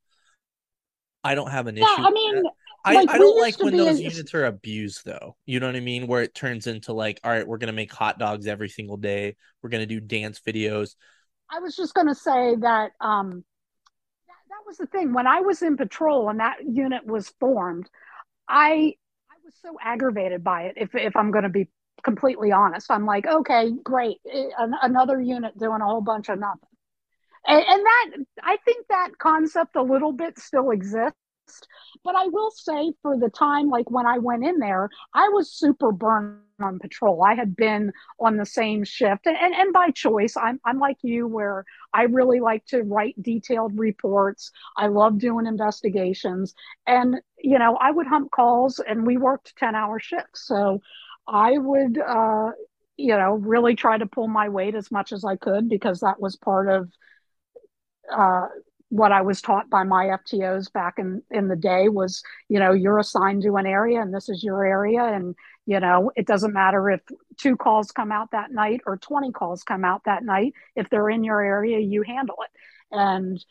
[1.23, 2.43] i don't have an yeah, issue i mean
[2.87, 5.37] I, Like, I don't like when those in- units are abused though.
[5.47, 6.07] You know what I mean?
[6.07, 9.37] Where it turns into like, all right, we're gonna make hot dogs every single day.
[9.63, 10.95] We're gonna do dance videos.
[11.51, 13.45] I was just going to say that um,
[14.27, 15.13] that, that was the thing.
[15.13, 17.89] When I was in patrol and that unit was formed,
[18.49, 18.95] I
[19.31, 20.75] I was so aggravated by it.
[20.77, 21.69] If if I'm going to be
[22.03, 26.39] completely honest, I'm like, okay, great, Eh, an, another unit doing a whole bunch of
[26.39, 26.69] nothing.
[27.47, 28.11] And, and that
[28.43, 31.15] I think that concept a little bit still exists.
[32.03, 35.53] But I will say, for the time, like when I went in there, I was
[35.53, 37.23] super burned on patrol.
[37.23, 40.37] I had been on the same shift, and, and, and by choice.
[40.37, 44.51] I'm I'm like you, where I really like to write detailed reports.
[44.77, 46.55] I love doing investigations,
[46.87, 50.81] and you know, I would hump calls, and we worked ten hour shifts, so
[51.27, 52.51] I would, uh,
[52.97, 56.21] you know, really try to pull my weight as much as I could because that
[56.21, 56.91] was part of
[58.13, 58.47] uh,
[58.91, 62.73] what I was taught by my FTOs back in in the day was, you know,
[62.73, 65.35] you're assigned to an area and this is your area, and
[65.67, 67.01] you know, it doesn't matter if
[67.39, 70.53] two calls come out that night or 20 calls come out that night.
[70.77, 72.51] If they're in your area, you handle it.
[72.91, 73.45] And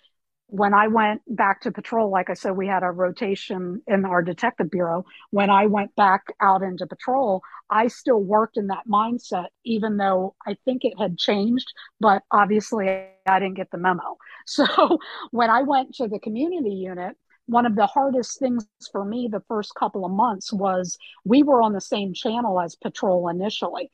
[0.47, 4.21] when I went back to patrol, like I said, we had a rotation in our
[4.21, 5.05] detective bureau.
[5.31, 10.35] When I went back out into patrol, I still worked in that mindset, even though
[10.45, 11.67] I think it had changed,
[11.99, 14.17] but obviously I didn't get the memo.
[14.45, 14.99] So
[15.31, 19.43] when I went to the community unit, one of the hardest things for me the
[19.47, 23.89] first couple of months was we were on the same channel as patrol initially.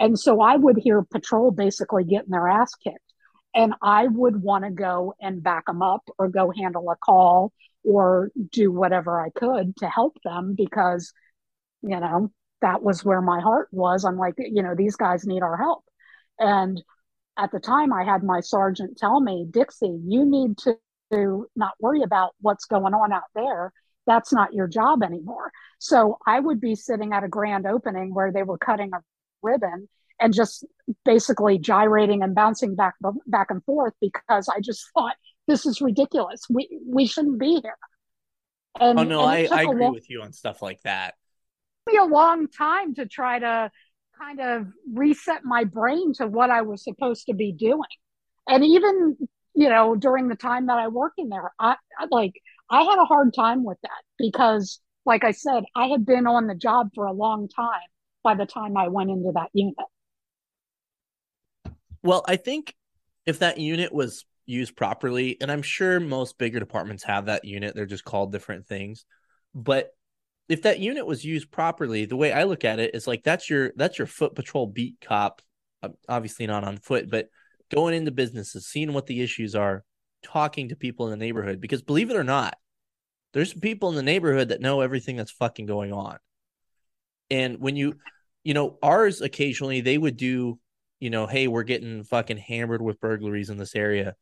[0.00, 3.11] And so I would hear patrol basically getting their ass kicked
[3.54, 7.52] and I would want to go and back them up or go handle a call
[7.84, 11.12] or do whatever I could to help them because,
[11.82, 14.04] you know, that was where my heart was.
[14.04, 15.84] I'm like, you know, these guys need our help.
[16.38, 16.82] And
[17.36, 20.78] at the time, I had my sergeant tell me, Dixie, you need to,
[21.54, 23.70] not worry about what's going on out there.
[24.06, 25.52] That's not your job anymore.
[25.78, 29.00] So I would be sitting at a grand opening where they were cutting a
[29.42, 29.88] ribbon
[30.22, 30.64] and just
[31.04, 32.94] basically gyrating and bouncing back
[33.26, 35.14] back and forth because I just thought
[35.48, 36.42] this is ridiculous.
[36.48, 37.76] We we shouldn't be here.
[38.80, 41.14] And, Oh no, I, I agree long, with you on stuff like that.
[41.86, 43.70] It took me a long time to try to
[44.18, 47.80] kind of reset my brain to what I was supposed to be doing.
[48.48, 49.16] And even
[49.54, 52.34] you know during the time that I worked in there, I, I like
[52.70, 56.46] I had a hard time with that because, like I said, I had been on
[56.46, 57.80] the job for a long time
[58.22, 59.74] by the time I went into that unit.
[62.02, 62.74] Well, I think
[63.26, 67.74] if that unit was used properly, and I'm sure most bigger departments have that unit,
[67.74, 69.04] they're just called different things.
[69.54, 69.90] But
[70.48, 73.48] if that unit was used properly, the way I look at it is like that's
[73.48, 75.40] your that's your foot patrol beat cop,
[76.08, 77.28] obviously not on foot, but
[77.72, 79.84] going into businesses, seeing what the issues are,
[80.22, 81.60] talking to people in the neighborhood.
[81.60, 82.56] Because believe it or not,
[83.32, 86.18] there's people in the neighborhood that know everything that's fucking going on.
[87.30, 87.94] And when you,
[88.44, 90.58] you know, ours occasionally they would do
[91.02, 94.14] you know, hey, we're getting fucking hammered with burglaries in this area,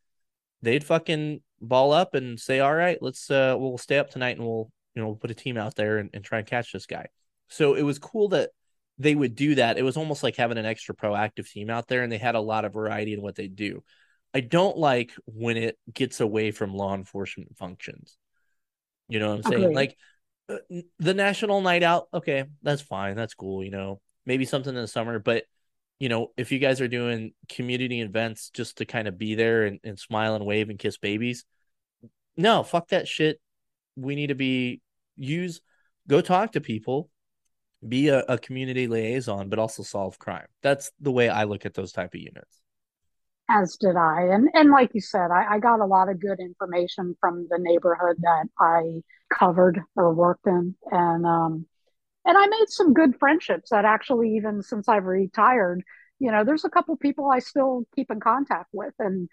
[0.62, 4.46] they'd fucking ball up and say, all right, let's uh we'll stay up tonight and
[4.46, 6.86] we'll you know we'll put a team out there and, and try and catch this
[6.86, 7.08] guy.
[7.48, 8.48] So it was cool that
[8.96, 9.76] they would do that.
[9.76, 12.40] It was almost like having an extra proactive team out there and they had a
[12.40, 13.84] lot of variety in what they do.
[14.32, 18.16] I don't like when it gets away from law enforcement functions.
[19.06, 19.64] You know what I'm saying?
[19.64, 19.76] Agreed.
[19.76, 19.96] Like
[20.48, 23.16] uh, the national night out, okay, that's fine.
[23.16, 24.00] That's cool, you know.
[24.24, 25.44] Maybe something in the summer, but
[26.00, 29.66] you know, if you guys are doing community events just to kind of be there
[29.66, 31.44] and, and smile and wave and kiss babies,
[32.36, 33.40] no, fuck that shit.
[33.96, 34.80] We need to be
[35.16, 35.60] use
[36.08, 37.10] go talk to people,
[37.86, 40.46] be a, a community liaison, but also solve crime.
[40.62, 42.62] That's the way I look at those type of units.
[43.48, 44.22] as did I.
[44.32, 47.58] And and like you said, I, I got a lot of good information from the
[47.58, 50.76] neighborhood that I covered or worked in.
[50.90, 51.66] And um
[52.24, 55.82] and I made some good friendships that actually even since I've retired,
[56.18, 58.92] you know, there's a couple people I still keep in contact with.
[58.98, 59.28] And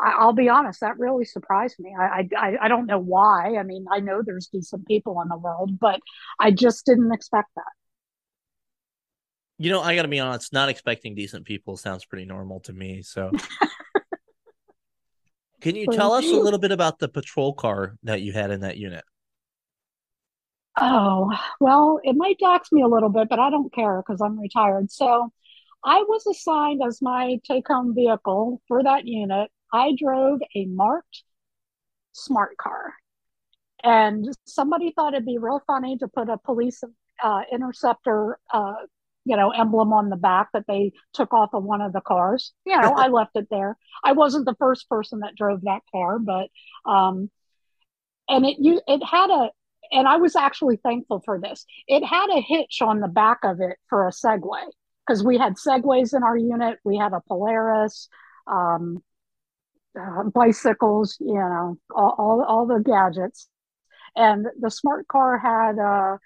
[0.00, 1.94] I, I'll be honest, that really surprised me.
[1.98, 3.56] I, I I don't know why.
[3.58, 6.00] I mean, I know there's decent people in the world, but
[6.38, 7.64] I just didn't expect that.
[9.60, 12.72] You know, I got to be honest, not expecting decent people sounds pretty normal to
[12.72, 13.02] me.
[13.02, 13.32] So,
[15.60, 18.60] can you tell us a little bit about the patrol car that you had in
[18.60, 19.04] that unit?
[20.80, 24.38] Oh, well, it might dox me a little bit, but I don't care because I'm
[24.38, 24.90] retired.
[24.92, 25.32] So
[25.84, 29.50] I was assigned as my take home vehicle for that unit.
[29.72, 31.24] I drove a marked
[32.12, 32.94] smart car.
[33.82, 36.82] And somebody thought it'd be real funny to put a police
[37.22, 38.74] uh, interceptor, uh,
[39.24, 42.52] you know, emblem on the back that they took off of one of the cars.
[42.66, 43.76] You know, I left it there.
[44.02, 46.48] I wasn't the first person that drove that car, but
[46.90, 47.30] um,
[48.28, 49.50] and it you it had a
[49.92, 51.64] and I was actually thankful for this.
[51.86, 54.64] It had a hitch on the back of it for a Segway
[55.06, 56.78] because we had Segways in our unit.
[56.84, 58.08] We had a Polaris,
[58.46, 59.02] um,
[59.98, 63.48] uh, bicycles, you know, all, all, all the gadgets.
[64.16, 66.18] And the smart car had, uh,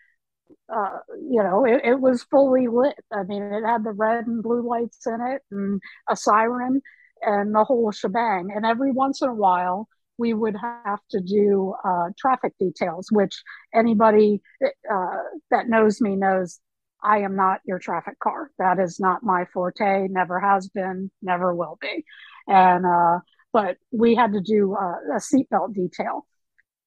[0.73, 2.97] uh, you know, it, it was fully lit.
[3.13, 6.81] I mean, it had the red and blue lights in it and a siren
[7.21, 8.51] and the whole shebang.
[8.55, 13.43] And every once in a while, we would have to do uh, traffic details, which
[13.75, 15.17] anybody uh,
[15.51, 16.61] that knows me knows
[17.03, 18.51] I am not your traffic car.
[18.59, 22.05] That is not my forte, never has been, never will be.
[22.47, 23.21] And, uh,
[23.53, 26.27] but we had to do uh, a seatbelt detail.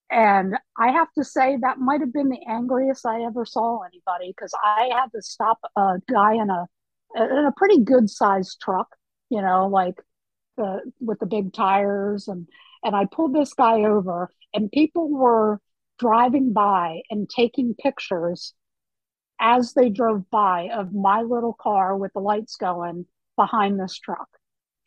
[0.09, 4.33] And I have to say that might have been the angriest I ever saw anybody
[4.35, 6.67] because I had to stop a guy in a
[7.15, 8.87] in a pretty good sized truck,
[9.29, 9.95] you know, like
[10.57, 12.47] the with the big tires and
[12.83, 15.59] and I pulled this guy over and people were
[15.99, 18.53] driving by and taking pictures
[19.39, 24.29] as they drove by of my little car with the lights going behind this truck.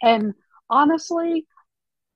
[0.03, 0.35] And
[0.71, 1.47] honestly,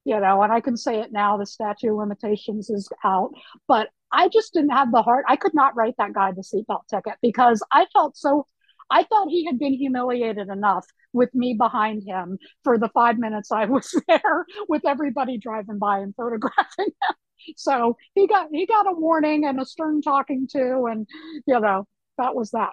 [0.04, 3.30] you know, and I can say it now, the statute of limitations is out,
[3.68, 5.24] but I just didn't have the heart.
[5.28, 8.46] I could not write that guy the seatbelt ticket because I felt so,
[8.92, 13.50] I thought he had been humiliated enough with me behind him for the five minutes
[13.50, 17.54] I was there with everybody driving by and photographing him.
[17.56, 21.08] So he got he got a warning and a stern talking to, and
[21.46, 22.72] you know that was that.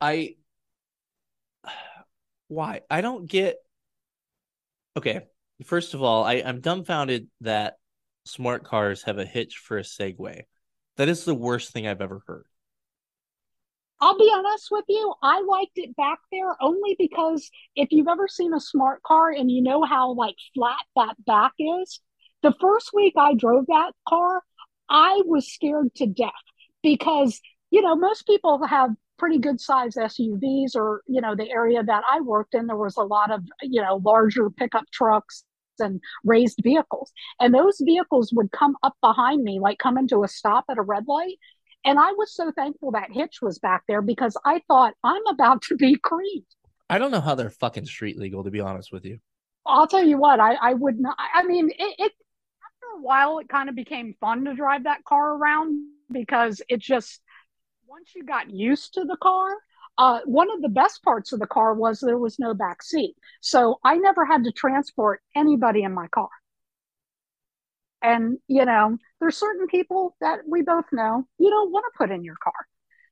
[0.00, 0.36] I
[2.48, 3.56] why I don't get.
[4.94, 5.22] Okay,
[5.64, 7.78] first of all, I, I'm dumbfounded that
[8.26, 10.42] smart cars have a hitch for a Segway.
[10.96, 12.44] That is the worst thing I've ever heard.
[14.02, 18.26] I'll be honest with you, I liked it back there only because if you've ever
[18.26, 22.00] seen a smart car and you know how like flat that back is,
[22.42, 24.42] the first week I drove that car,
[24.90, 26.32] I was scared to death
[26.82, 31.84] because, you know, most people have pretty good size SUVs or, you know, the area
[31.84, 35.44] that I worked in, there was a lot of, you know, larger pickup trucks
[35.78, 37.12] and raised vehicles.
[37.38, 40.82] And those vehicles would come up behind me, like come into a stop at a
[40.82, 41.38] red light.
[41.84, 45.62] And I was so thankful that Hitch was back there because I thought I'm about
[45.62, 46.46] to be creamed.
[46.88, 49.18] I don't know how they're fucking street legal, to be honest with you.
[49.66, 51.16] I'll tell you what, I, I would not.
[51.18, 55.04] I mean, it, it after a while, it kind of became fun to drive that
[55.04, 57.20] car around because it just
[57.86, 59.50] once you got used to the car.
[59.98, 63.14] Uh, one of the best parts of the car was there was no back seat,
[63.42, 66.30] so I never had to transport anybody in my car.
[68.02, 72.10] And you know, there's certain people that we both know you don't want to put
[72.10, 72.52] in your car.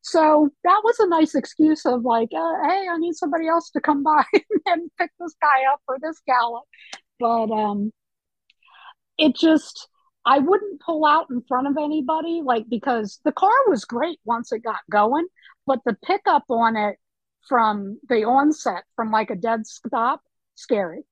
[0.02, 3.80] So that was a nice excuse of like, uh, hey, I need somebody else to
[3.80, 4.24] come by
[4.66, 6.64] and pick this guy up for this gallop.
[7.18, 7.92] But um,
[9.18, 9.88] it just,
[10.24, 14.52] I wouldn't pull out in front of anybody, like, because the car was great once
[14.52, 15.26] it got going,
[15.66, 16.96] but the pickup on it
[17.46, 20.22] from the onset, from like a dead stop,
[20.54, 21.02] scary.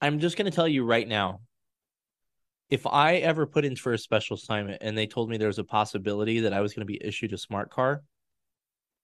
[0.00, 1.40] I'm just going to tell you right now
[2.70, 5.58] if I ever put in for a special assignment and they told me there was
[5.58, 8.02] a possibility that I was going to be issued a smart car,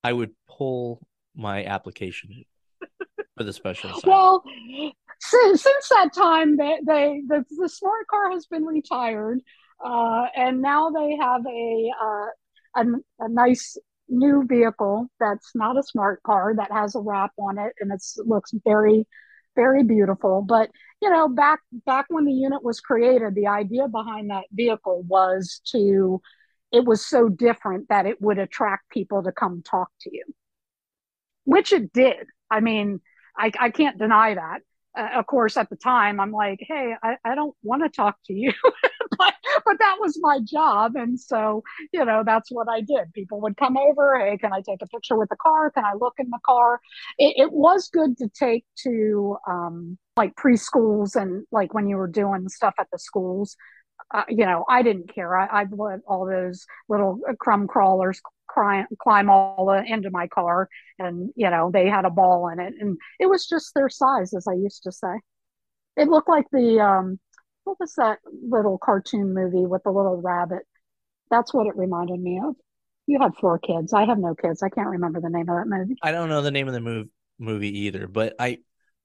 [0.02, 2.44] I would pull my application
[3.36, 4.06] for the special assignment.
[4.06, 4.44] Well,
[5.20, 9.40] since, since that time, they, they the, the smart car has been retired,
[9.84, 12.84] uh, and now they have a, uh, a
[13.20, 13.76] a nice
[14.08, 18.02] new vehicle that's not a smart car that has a wrap on it, and it
[18.26, 19.06] looks very
[19.54, 20.42] very beautiful.
[20.42, 25.02] But you know, back back when the unit was created, the idea behind that vehicle
[25.02, 26.20] was to
[26.72, 30.24] it was so different that it would attract people to come talk to you,
[31.44, 32.26] which it did.
[32.50, 33.00] I mean,
[33.36, 34.60] I, I can't deny that.
[34.96, 38.16] Uh, of course, at the time, I'm like, hey, I, I don't want to talk
[38.26, 38.52] to you,
[39.18, 43.12] but but that was my job, and so you know that's what I did.
[43.12, 45.70] People would come over, hey, can I take a picture with the car?
[45.70, 46.80] Can I look in the car?
[47.18, 52.08] It, it was good to take to um, like preschools and like when you were
[52.08, 53.56] doing stuff at the schools.
[54.12, 55.36] Uh, you know, I didn't care.
[55.36, 58.20] I, I'd let all those little crumb crawlers
[58.54, 62.60] climb, climb all the, into my car and you know they had a ball in
[62.60, 62.74] it.
[62.78, 65.20] And it was just their size as i used to say.
[65.96, 67.18] It looked like the um
[67.64, 70.62] what was that little cartoon movie with the little rabbit?
[71.30, 72.54] That's what it reminded me of.
[73.06, 73.92] You had four kids.
[73.92, 74.62] I have no kids.
[74.62, 75.96] I can't remember the name of that movie.
[76.02, 78.58] I don't know the name of the move, movie either, but I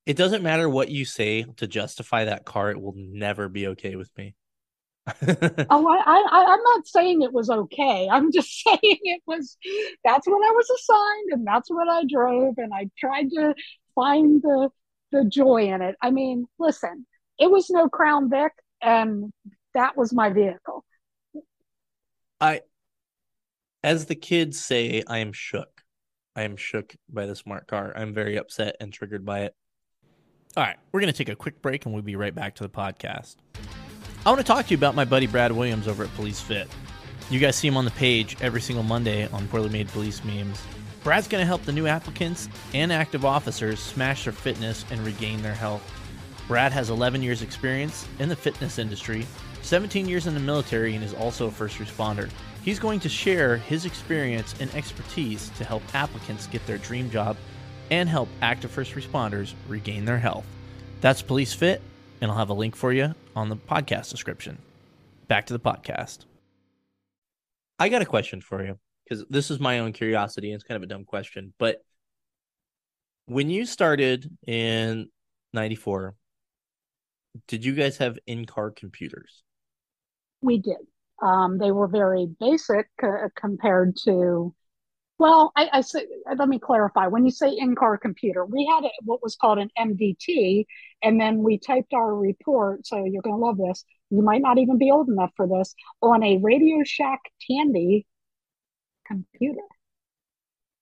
[0.06, 3.96] it doesn't matter what you say to justify that car, it will never be okay
[3.96, 4.34] with me.
[5.70, 9.58] oh I, I i'm not saying it was okay i'm just saying it was
[10.04, 13.56] that's what i was assigned and that's what i drove and i tried to
[13.96, 14.70] find the
[15.12, 17.06] the joy in it i mean listen
[17.40, 19.32] it was no crown vic and
[19.74, 20.86] that was my vehicle
[22.42, 22.62] I,
[23.84, 25.84] as the kids say, I am shook.
[26.36, 27.94] I am shook by the smart car.
[27.96, 29.56] I'm very upset and triggered by it.
[30.56, 32.64] All right, we're going to take a quick break and we'll be right back to
[32.64, 33.36] the podcast.
[34.26, 36.68] I want to talk to you about my buddy Brad Williams over at Police Fit.
[37.30, 40.62] You guys see him on the page every single Monday on Poorly Made Police Memes.
[41.06, 45.42] Brad's going to help the new applicants and active officers smash their fitness and regain
[45.42, 45.82] their health.
[46.50, 49.26] Brad has 11 years' experience in the fitness industry,
[49.62, 52.30] 17 years in the military, and is also a first responder.
[52.62, 57.38] He's going to share his experience and expertise to help applicants get their dream job
[57.90, 60.46] and help active first responders regain their health.
[61.00, 61.82] That's Police Fit,
[62.22, 64.58] and I'll have a link for you on the podcast description.
[65.28, 66.20] Back to the podcast.
[67.78, 70.76] I got a question for you because this is my own curiosity and it's kind
[70.76, 71.54] of a dumb question.
[71.58, 71.78] But
[73.26, 75.10] when you started in
[75.54, 76.16] 94,
[77.48, 79.44] did you guys have in car computers?
[80.42, 80.78] We did.
[81.22, 84.54] Um, they were very basic uh, compared to,
[85.20, 86.08] well, I, I say,
[86.38, 87.08] let me clarify.
[87.08, 90.66] When you say in car computer, we had a, what was called an MDT,
[91.04, 92.88] and then we typed our report.
[92.88, 93.84] So you're going to love this.
[94.10, 98.08] You might not even be old enough for this on a Radio Shack Tandy
[99.06, 99.60] computer.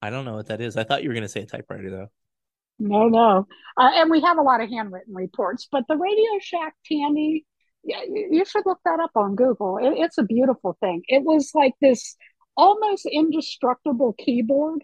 [0.04, 0.78] I don't know what that is.
[0.78, 2.08] I thought you were going to say a typewriter, though.
[2.78, 3.48] No, no.
[3.76, 7.44] Uh, and we have a lot of handwritten reports, but the Radio Shack Tandy,
[7.84, 9.78] yeah, you should look that up on Google.
[9.78, 11.02] It, it's a beautiful thing.
[11.08, 12.16] It was like this
[12.58, 14.84] almost indestructible keyboard,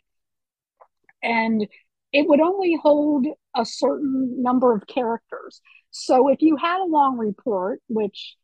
[1.22, 1.68] and
[2.14, 5.60] it would only hold a certain number of characters.
[5.92, 8.36] So if you had a long report, which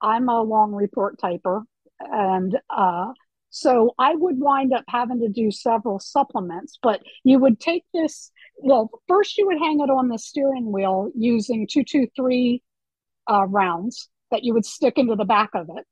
[0.00, 1.62] I'm a long report typer,
[2.00, 3.12] and uh,
[3.50, 8.32] so I would wind up having to do several supplements, but you would take this.
[8.56, 12.62] Well, first you would hang it on the steering wheel using 223
[13.30, 15.84] uh, rounds that you would stick into the back of it.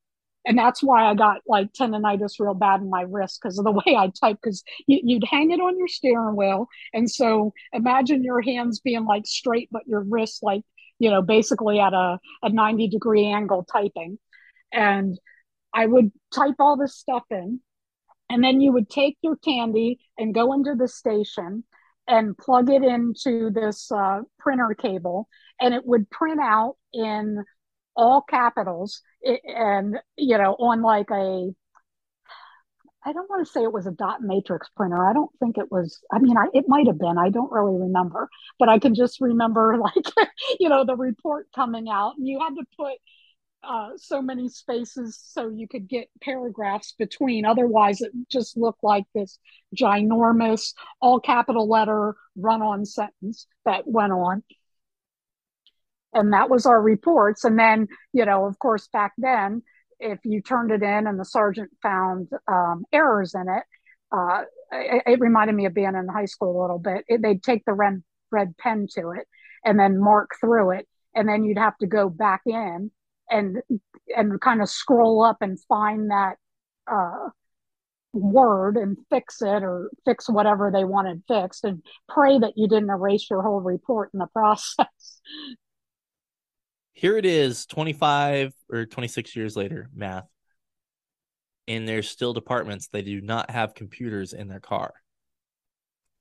[0.46, 3.72] And that's why I got like tendonitis real bad in my wrist because of the
[3.86, 4.38] way I type.
[4.42, 6.66] Because you, would hang it on your steering wheel.
[6.94, 10.62] And so imagine your hands being like straight, but your wrist like
[11.00, 14.18] you know, basically at a, a 90 degree angle typing.
[14.70, 15.18] And
[15.74, 17.60] I would type all this stuff in.
[18.28, 21.64] And then you would take your Tandy and go into the station
[22.06, 25.28] and plug it into this uh, printer cable,
[25.60, 27.44] and it would print out in
[27.96, 31.50] all capitals and, you know, on like a
[33.02, 35.08] I don't want to say it was a dot matrix printer.
[35.08, 36.00] I don't think it was.
[36.12, 37.16] I mean, I, it might have been.
[37.16, 38.28] I don't really remember,
[38.58, 40.28] but I can just remember like,
[40.58, 42.92] you know, the report coming out, and you had to put
[43.62, 47.46] uh, so many spaces so you could get paragraphs between.
[47.46, 49.38] Otherwise, it just looked like this
[49.74, 54.42] ginormous, all capital letter run on sentence that went on.
[56.12, 57.44] And that was our reports.
[57.44, 59.62] And then, you know, of course, back then,
[60.00, 63.62] if you turned it in and the sergeant found um, errors in it,
[64.12, 64.42] uh,
[64.72, 67.04] it, it, reminded me of being in high school a little bit.
[67.06, 68.02] It, they'd take the red,
[68.32, 69.28] red pen to it
[69.64, 70.88] and then mark through it.
[71.14, 72.90] And then you'd have to go back in
[73.30, 73.58] and
[74.16, 76.36] and kind of scroll up and find that
[76.90, 77.28] uh,
[78.12, 82.90] word and fix it or fix whatever they wanted fixed and pray that you didn't
[82.90, 85.20] erase your whole report in the process.
[87.00, 90.28] Here it is 25 or 26 years later math.
[91.66, 94.92] And there's still departments that do not have computers in their car.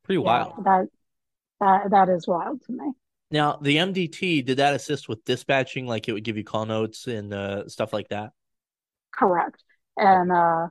[0.05, 0.53] Pretty yeah, wild.
[0.63, 0.87] that,
[1.59, 2.93] that that is wild to me.
[3.29, 5.85] Now the mdt did that assist with dispatching?
[5.85, 8.31] Like it would give you call notes and uh, stuff like that?
[9.13, 9.61] Correct.
[9.97, 10.67] And uh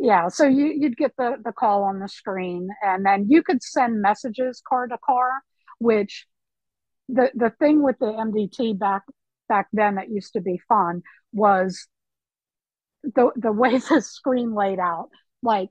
[0.00, 3.62] yeah so you, you'd get the the call on the screen and then you could
[3.62, 5.30] send messages car to car
[5.78, 6.26] which
[7.08, 9.02] the the thing with the MDT back
[9.48, 11.86] back then that used to be fun was
[13.02, 15.08] the the way the screen laid out.
[15.42, 15.70] Like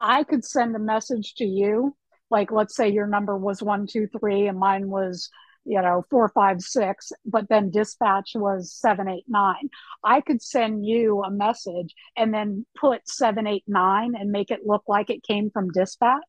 [0.00, 1.96] I could send a message to you,
[2.30, 5.30] like let's say your number was one two three and mine was
[5.64, 9.70] you know four five six, but then dispatch was seven eight nine.
[10.04, 14.66] I could send you a message and then put seven eight nine and make it
[14.66, 16.22] look like it came from dispatch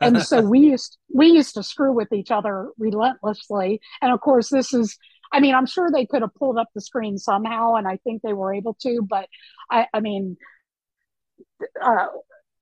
[0.00, 4.48] and so we used we used to screw with each other relentlessly and of course
[4.48, 4.96] this is
[5.32, 8.22] I mean, I'm sure they could have pulled up the screen somehow, and I think
[8.22, 9.06] they were able to.
[9.08, 9.28] But
[9.70, 10.36] I, I mean,
[11.82, 12.06] uh,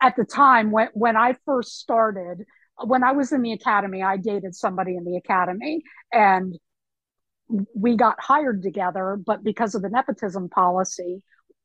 [0.03, 2.45] at the time when when I first started,
[2.85, 6.59] when I was in the academy, I dated somebody in the academy, and
[7.75, 9.19] we got hired together.
[9.25, 11.23] But because of the nepotism policy,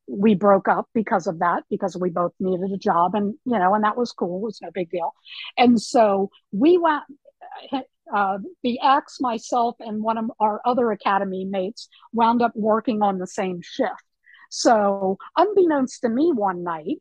[0.10, 3.76] we broke up because of that because we both needed a job and you know
[3.76, 5.14] and that was cool it was no big deal
[5.56, 7.04] and so we went
[8.14, 13.18] uh, the ex, myself, and one of our other academy mates wound up working on
[13.18, 14.04] the same shift.
[14.50, 16.98] So, unbeknownst to me, one night,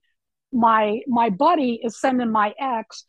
[0.53, 3.05] my my buddy is sending my ex,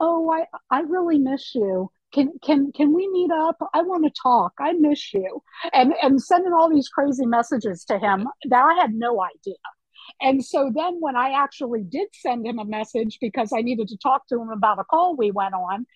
[0.00, 1.90] "Oh, I I really miss you.
[2.12, 3.56] Can can can we meet up?
[3.74, 4.54] I want to talk.
[4.58, 5.42] I miss you."
[5.72, 9.56] And and sending all these crazy messages to him that I had no idea.
[10.20, 13.96] And so then when I actually did send him a message because I needed to
[13.98, 15.86] talk to him about a call we went on,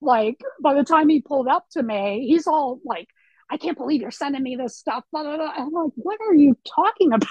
[0.00, 3.08] like by the time he pulled up to me, he's all like,
[3.50, 5.04] I can't believe you're sending me this stuff.
[5.12, 5.52] Blah, blah, blah.
[5.56, 7.30] I'm like, what are you talking about?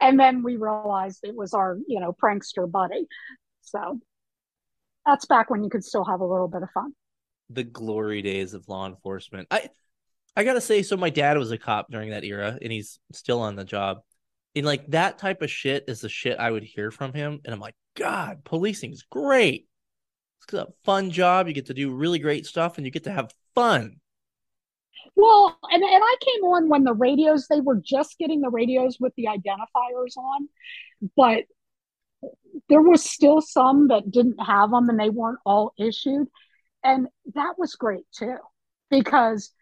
[0.00, 3.06] And then we realized it was our, you know, prankster buddy.
[3.62, 4.00] So
[5.06, 6.92] that's back when you could still have a little bit of fun.
[7.48, 9.48] The glory days of law enforcement.
[9.50, 9.70] I
[10.36, 13.40] I gotta say, so my dad was a cop during that era, and he's still
[13.40, 13.98] on the job.
[14.54, 17.52] And like that type of shit is the shit I would hear from him, and
[17.52, 19.66] I'm like, God, policing is great.
[20.54, 21.48] A fun job.
[21.48, 24.00] You get to do really great stuff, and you get to have fun.
[25.16, 28.98] Well, and, and I came on when the radios, they were just getting the radios
[29.00, 30.48] with the identifiers on,
[31.16, 31.44] but
[32.68, 36.28] there was still some that didn't have them and they weren't all issued.
[36.84, 38.36] And that was great too,
[38.90, 39.52] because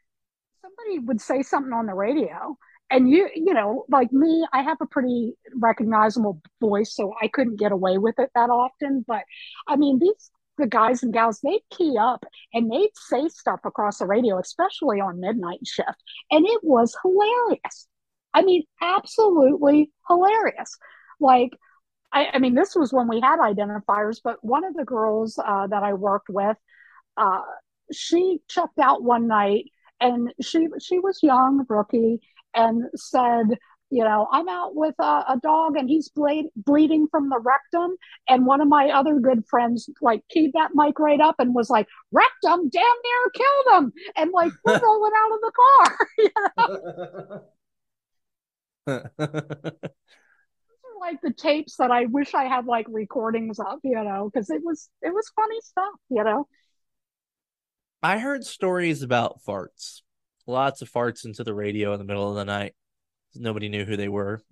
[0.61, 2.57] somebody would say something on the radio
[2.91, 7.59] and you you know like me i have a pretty recognizable voice so i couldn't
[7.59, 9.23] get away with it that often but
[9.67, 13.99] i mean these the guys and gals they'd key up and they'd say stuff across
[13.99, 16.03] the radio especially on midnight shift.
[16.31, 17.89] And it was hilarious.
[18.35, 20.77] I mean absolutely hilarious.
[21.21, 21.51] Like
[22.13, 25.67] I, I mean this was when we had identifiers but one of the girls uh,
[25.67, 26.57] that i worked with
[27.17, 27.41] uh,
[27.93, 29.65] she checked out one night
[30.01, 32.21] and she she was young rookie
[32.55, 33.47] and said
[33.91, 37.97] you know i'm out with a, a dog and he's bleed, bleeding from the rectum
[38.29, 41.71] and one of my other good friends like keyed that mic right up and was
[41.71, 46.31] like rectum damn near killed him and like we're rolling out of the car you
[46.57, 47.43] know?
[48.87, 49.01] Those
[50.85, 54.51] are like the tapes that i wish i had like recordings of you know because
[54.51, 56.47] it was it was funny stuff you know
[58.03, 60.03] I heard stories about farts.
[60.47, 62.75] Lots of farts into the radio in the middle of the night.
[63.35, 64.43] Nobody knew who they were.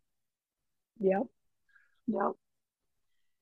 [1.00, 1.22] Yep.
[2.08, 2.32] Yep.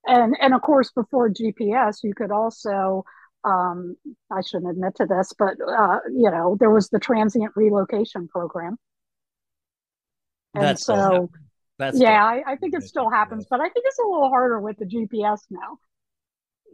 [0.07, 3.05] And and of course before GPS you could also
[3.45, 3.97] um
[4.31, 8.77] I shouldn't admit to this, but uh, you know, there was the transient relocation program.
[10.55, 11.31] And That's so.
[11.79, 14.61] That's yeah, I, I think it still happens, but I think it's a little harder
[14.61, 15.79] with the GPS now.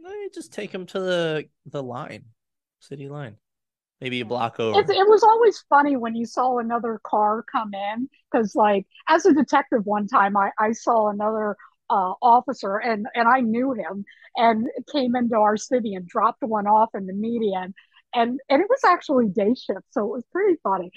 [0.05, 2.25] Eh, just take them to the the line,
[2.79, 3.37] city line,
[4.01, 4.79] maybe a block over.
[4.79, 9.25] It, it was always funny when you saw another car come in because, like, as
[9.25, 11.57] a detective, one time I, I saw another
[11.89, 14.05] uh, officer and and I knew him
[14.37, 17.73] and came into our city and dropped one off in the median
[18.15, 20.91] and and it was actually day shift, so it was pretty funny.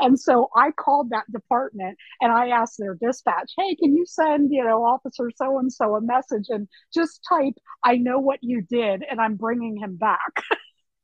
[0.00, 4.50] And so I called that department and I asked their dispatch, "Hey, can you send
[4.52, 7.54] you know Officer so and so a message and just type
[7.84, 10.42] I know what you did and I'm bringing him back."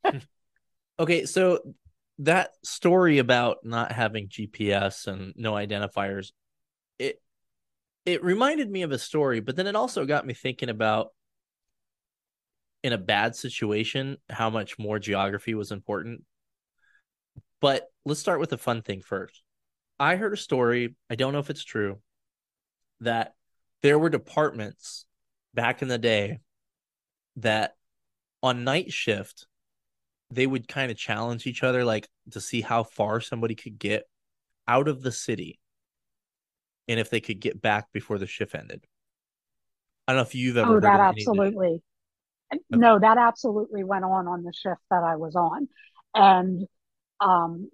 [0.99, 1.59] Okay, so
[2.19, 6.31] that story about not having GPS and no identifiers,
[6.99, 7.21] it
[8.05, 11.09] it reminded me of a story, but then it also got me thinking about
[12.83, 16.23] in a bad situation how much more geography was important.
[17.59, 19.41] But let's start with the fun thing first.
[19.99, 21.99] I heard a story, I don't know if it's true,
[22.99, 23.33] that
[23.81, 25.05] there were departments
[25.53, 26.41] back in the day
[27.37, 27.75] that
[28.43, 29.47] on night shift
[30.35, 34.03] they would kind of challenge each other like to see how far somebody could get
[34.67, 35.59] out of the city
[36.87, 38.85] and if they could get back before the shift ended.
[40.07, 41.81] I don't know if you've ever Oh, heard that of any of absolutely.
[42.69, 45.67] No, that absolutely went on on the shift that I was on.
[46.13, 46.67] And
[47.19, 47.69] um,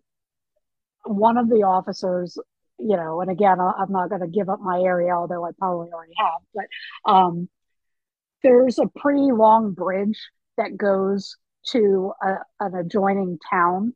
[1.03, 2.37] one of the officers,
[2.79, 5.91] you know, and again, I'm not going to give up my area, although I probably
[5.91, 7.49] already have, but um,
[8.43, 10.19] there's a pretty long bridge
[10.57, 11.37] that goes
[11.67, 13.93] to a, an adjoining town.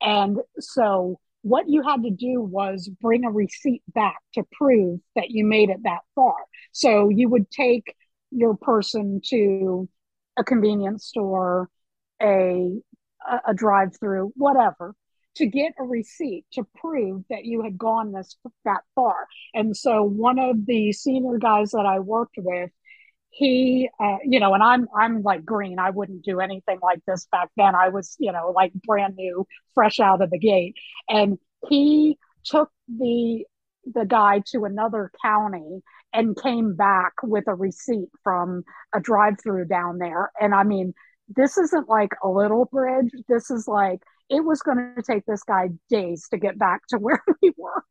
[0.00, 5.30] And so what you had to do was bring a receipt back to prove that
[5.30, 6.34] you made it that far.
[6.72, 7.94] So you would take
[8.30, 9.88] your person to
[10.38, 11.68] a convenience store,
[12.22, 12.80] a
[13.28, 14.94] a, a drive-through, whatever,
[15.36, 19.26] to get a receipt to prove that you had gone this that far.
[19.54, 22.70] And so one of the senior guys that I worked with,
[23.30, 25.78] he uh, you know and i'm i'm like green.
[25.78, 27.74] I wouldn't do anything like this back then.
[27.74, 30.74] I was you know like brand new fresh out of the gate.
[31.08, 33.44] And he took the
[33.94, 38.64] the guy to another county and came back with a receipt from
[38.94, 40.30] a drive through down there.
[40.40, 40.94] And i mean
[41.28, 43.12] this isn't like a little bridge.
[43.28, 46.98] This is like it was going to take this guy days to get back to
[46.98, 47.84] where we were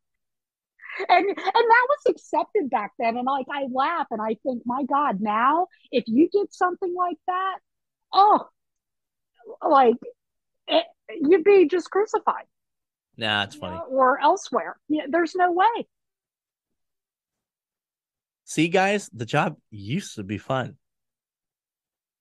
[1.08, 3.16] and and that was accepted back then.
[3.16, 7.18] And like I laugh and I think, my God, now if you did something like
[7.26, 7.58] that,
[8.12, 8.48] oh,
[9.66, 9.96] like
[10.68, 12.44] it, you'd be just crucified.
[13.16, 13.78] Nah, it's funny.
[13.88, 14.76] Or elsewhere.
[14.88, 15.86] Yeah, there's no way.
[18.44, 20.76] See, guys, the job used to be fun.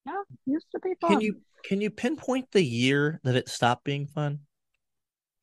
[0.05, 1.11] Yeah, used to be fun.
[1.11, 4.41] Can you can you pinpoint the year that it stopped being fun?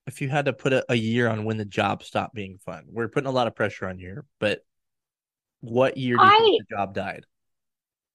[0.07, 2.85] If you had to put a, a year on when the job stopped being fun,
[2.89, 4.65] we're putting a lot of pressure on you, but
[5.61, 7.27] what year do you I- think the job died?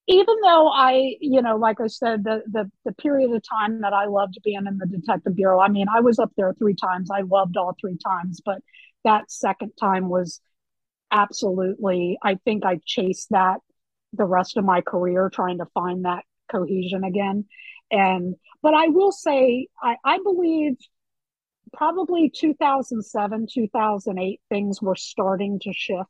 [0.07, 3.93] even though I, you know, like I said, the the the period of time that
[3.93, 7.09] I loved being in the detective bureau, I mean, I was up there three times.
[7.11, 8.61] I loved all three times, but
[9.03, 10.41] that second time was
[11.11, 13.59] absolutely, I think I chased that
[14.13, 17.45] the rest of my career trying to find that cohesion again.
[17.91, 20.77] And but I will say I, I believe
[21.73, 26.09] probably 2007, 2008 things were starting to shift.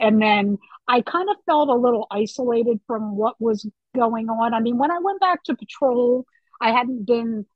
[0.00, 4.52] And then I kind of felt a little isolated from what was going on.
[4.52, 6.24] I mean, when I went back to patrol,
[6.60, 7.46] I hadn't been,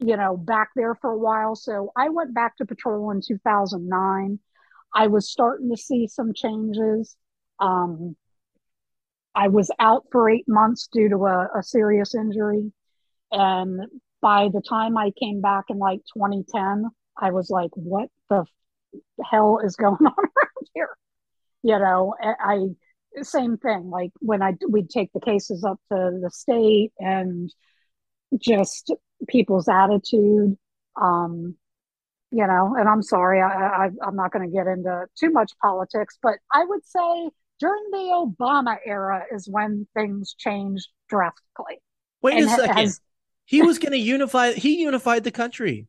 [0.00, 1.54] you know, back there for a while.
[1.54, 4.40] So I went back to patrol in 2009.
[4.94, 7.16] I was starting to see some changes.
[7.60, 8.16] Um,
[9.34, 12.72] I was out for eight months due to a, a serious injury.
[13.30, 13.82] And
[14.20, 18.44] by the time I came back in like 2010, I was like, what the
[19.24, 20.90] hell is going on around here?
[21.62, 22.68] You know, I,
[23.22, 23.90] same thing.
[23.90, 27.52] Like when I we'd take the cases up to the state and
[28.40, 28.92] just
[29.28, 30.56] people's attitude.
[31.00, 31.56] Um,
[32.30, 35.52] you know, and I'm sorry, I, I I'm not going to get into too much
[35.62, 41.80] politics, but I would say during the Obama era is when things changed drastically.
[42.22, 42.76] Wait And a second.
[42.76, 43.00] has-
[43.48, 44.52] he was going to unify.
[44.52, 45.86] He unified the country.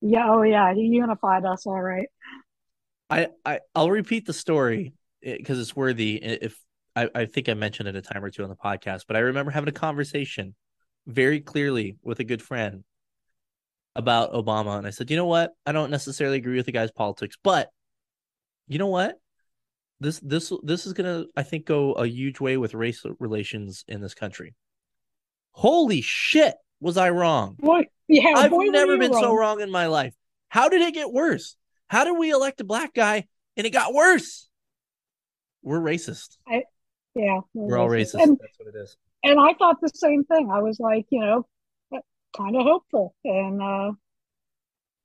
[0.00, 2.08] Yeah, oh yeah, he unified us all right.
[3.08, 4.92] I, I I'll repeat the story
[5.24, 6.20] eh, because it's worthy.
[6.20, 6.58] Eh, if
[6.96, 9.20] I, I think I mentioned it a time or two on the podcast, but I
[9.20, 10.56] remember having a conversation
[11.06, 12.82] very clearly with a good friend
[13.94, 15.52] about Obama, and I said, you know what?
[15.64, 17.70] I don't necessarily agree with the guy's politics, but
[18.66, 19.14] you know what?
[20.00, 24.00] This this this is gonna I think go a huge way with race relations in
[24.00, 24.56] this country.
[25.58, 27.56] Holy shit, was I wrong?
[27.58, 29.36] Boy, yeah, I've never been so wrong.
[29.36, 30.14] wrong in my life.
[30.48, 31.56] How did it get worse?
[31.88, 34.48] How did we elect a black guy and it got worse?
[35.64, 36.36] We're racist.
[37.16, 38.22] Yeah, We're all racist.
[38.22, 38.96] And That's what it is.
[39.24, 40.48] and I thought the same thing.
[40.48, 41.44] I was like, you know,
[42.36, 43.90] kind of hopeful, and uh,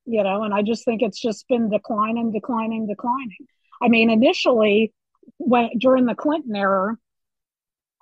[0.06, 3.47] you know, and I just think it's just been declining, declining, declining.
[3.82, 4.93] I mean, initially,
[5.38, 6.95] when during the Clinton era,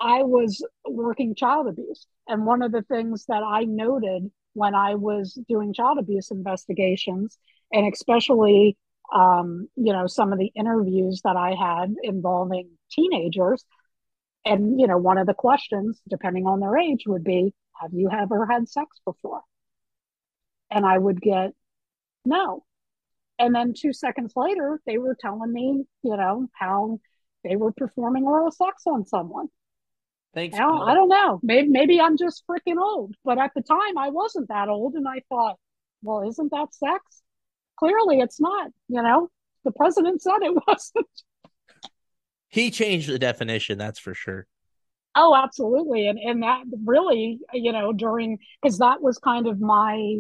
[0.02, 4.96] I was working child abuse, and one of the things that I noted when I
[4.96, 7.38] was doing child abuse investigations,
[7.72, 8.78] and especially,
[9.14, 13.64] um, you know, some of the interviews that I had involving teenagers,
[14.44, 18.10] and you know, one of the questions, depending on their age, would be, "Have you
[18.12, 19.44] ever had sex before?"
[20.72, 21.54] And I would get
[22.26, 22.64] no.
[23.40, 27.00] And then two seconds later, they were telling me, you know, how
[27.44, 29.50] they were performing oral sex on someone.
[30.34, 30.58] Thanks.
[30.58, 31.40] Now, I don't know.
[31.44, 33.16] Maybe maybe I'm just freaking old.
[33.26, 35.58] But at the time, I wasn't that old, and I thought,
[36.02, 37.22] well, isn't that sex?
[37.78, 38.72] Clearly, it's not.
[38.88, 39.30] You know,
[39.66, 41.08] the president said it wasn't.
[42.50, 44.46] He changed the definition, that's for sure.
[45.16, 46.08] Oh, absolutely.
[46.08, 50.20] And and that really, you know, during because that was kind of my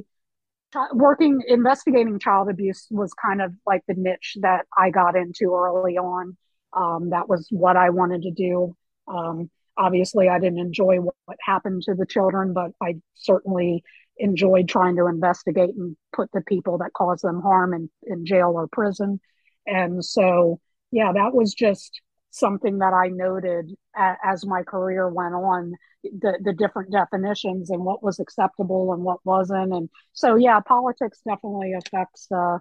[0.93, 5.97] working investigating child abuse was kind of like the niche that I got into early
[5.97, 6.37] on.
[6.73, 8.75] Um, that was what I wanted to do.
[9.07, 13.83] Um, obviously, I didn't enjoy what, what happened to the children, but I certainly
[14.17, 18.53] enjoyed trying to investigate and put the people that caused them harm in, in jail
[18.55, 19.19] or prison.
[19.65, 20.59] And so,
[20.91, 22.01] yeah, that was just
[22.31, 27.83] something that I noted a, as my career went on the the different definitions and
[27.83, 32.57] what was acceptable and what wasn't and so yeah politics definitely affects uh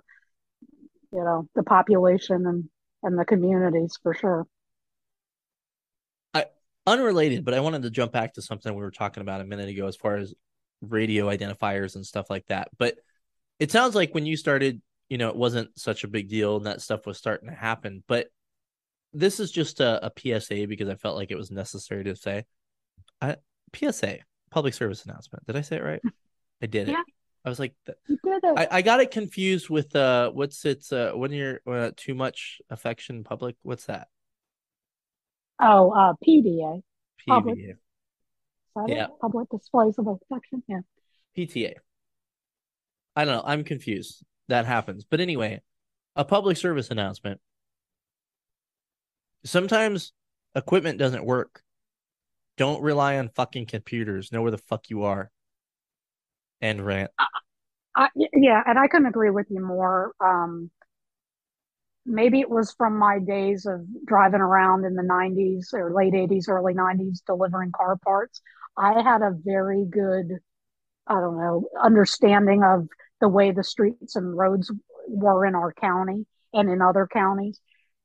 [1.12, 2.68] you know the population and
[3.02, 4.46] and the communities for sure
[6.86, 9.68] Unrelated, but I wanted to jump back to something we were talking about a minute
[9.68, 10.34] ago as far as
[10.80, 12.68] radio identifiers and stuff like that.
[12.78, 12.96] But
[13.58, 16.66] it sounds like when you started, you know, it wasn't such a big deal and
[16.66, 18.02] that stuff was starting to happen.
[18.06, 18.28] But
[19.12, 22.44] this is just a, a PSA because I felt like it was necessary to say.
[23.20, 23.36] I,
[23.74, 24.18] PSA,
[24.50, 25.46] public service announcement.
[25.46, 26.02] Did I say it right?
[26.62, 26.96] I did it.
[27.44, 30.64] I was like, th- you did it I, I got it confused with uh, what's
[30.64, 33.56] it's uh, when you're uh, too much affection public.
[33.62, 34.08] What's that?
[35.60, 36.82] Oh uh pda
[37.28, 37.58] Public.
[37.58, 37.74] PVA,
[38.88, 39.04] Yeah.
[39.04, 39.10] it?
[39.20, 40.80] public displays of affection yeah
[41.36, 41.74] PTA.
[43.16, 43.42] I don't know.
[43.44, 44.24] I'm confused.
[44.48, 45.60] That happens, but anyway,
[46.16, 47.40] a public service announcement.
[49.44, 50.12] Sometimes
[50.54, 51.62] equipment doesn't work.
[52.56, 54.32] Don't rely on fucking computers.
[54.32, 55.30] Know where the fuck you are.
[56.60, 57.10] End rant.
[57.96, 60.12] I, yeah, and I couldn't agree with you more.
[60.20, 60.70] Um,
[62.06, 66.48] maybe it was from my days of driving around in the 90s or late 80s,
[66.48, 68.40] early 90s, delivering car parts.
[68.76, 70.38] I had a very good,
[71.06, 72.88] I don't know, understanding of
[73.20, 74.72] the way the streets and roads
[75.08, 77.60] were in our county and in other counties.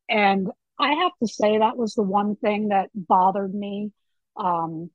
[0.10, 3.92] And I have to say that was the one thing that bothered me
[4.38, 4.90] um,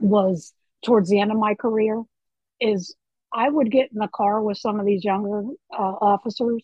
[0.00, 0.52] was
[0.84, 2.02] towards the end of my career
[2.60, 2.94] is
[3.32, 6.62] I would get in the car with some of these younger uh, officers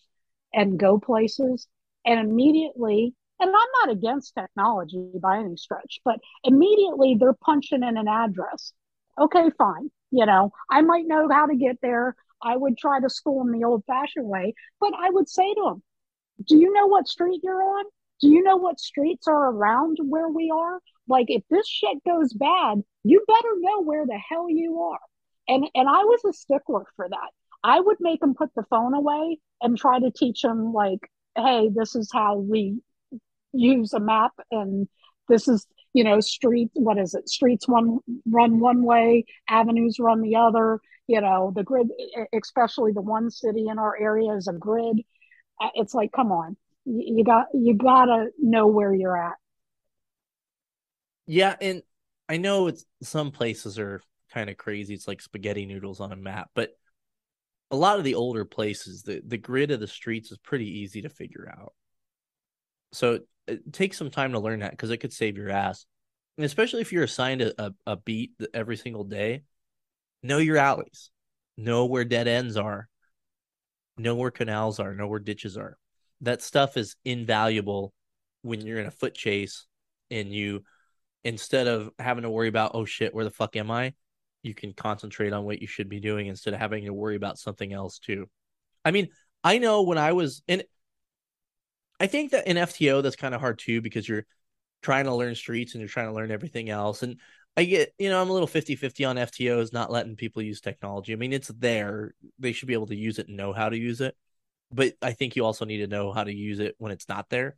[0.53, 1.67] and go places
[2.05, 7.97] and immediately and I'm not against technology by any stretch, but immediately they're punching in
[7.97, 8.71] an address.
[9.19, 9.89] Okay, fine.
[10.11, 12.15] You know, I might know how to get there.
[12.43, 15.61] I would try to school them the old fashioned way, but I would say to
[15.63, 15.83] them,
[16.47, 17.85] Do you know what street you're on?
[18.19, 20.79] Do you know what streets are around where we are?
[21.07, 24.99] Like, if this shit goes bad, you better know where the hell you are.
[25.47, 27.29] And, and I was a stickler for that.
[27.63, 31.69] I would make them put the phone away and try to teach them, like, hey,
[31.73, 32.79] this is how we
[33.53, 34.87] use a map and
[35.27, 40.21] this is you know streets what is it streets one run one way avenues run
[40.21, 41.87] the other you know the grid
[42.33, 45.01] especially the one city in our area is a grid
[45.61, 49.35] Uh, it's like come on you, you got you gotta know where you're at
[51.25, 51.83] Yeah, and
[52.29, 54.01] I know it's some places are
[54.33, 54.93] kind of crazy.
[54.93, 56.71] It's like spaghetti noodles on a map, but
[57.71, 61.01] a lot of the older places, the the grid of the streets is pretty easy
[61.01, 61.73] to figure out.
[62.91, 65.85] So uh, it takes some time to learn that because it could save your ass.
[66.37, 69.43] And especially if you're assigned a, a, a beat every single day,
[70.21, 71.11] know your alleys,
[71.57, 72.89] know where dead ends are,
[73.97, 75.77] know where canals are, know where ditches are.
[76.21, 77.93] That stuff is invaluable
[78.41, 79.65] when you're in a foot chase
[80.09, 80.63] and you
[81.23, 83.93] instead of having to worry about oh shit where the fuck am i
[84.43, 87.37] you can concentrate on what you should be doing instead of having to worry about
[87.37, 88.29] something else too.
[88.83, 89.09] I mean
[89.43, 90.63] i know when i was in
[91.99, 94.25] i think that in fto that's kind of hard too because you're
[94.81, 97.03] trying to learn streets and you're trying to learn everything else.
[97.03, 97.17] And
[97.57, 101.13] i get you know i'm a little 50-50 on ftos not letting people use technology.
[101.13, 102.13] I mean it's there.
[102.39, 104.15] They should be able to use it and know how to use it.
[104.71, 107.29] But i think you also need to know how to use it when it's not
[107.29, 107.55] there.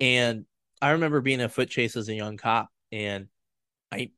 [0.00, 0.44] And
[0.80, 3.28] i remember being a foot chase as a young cop and
[3.92, 4.10] I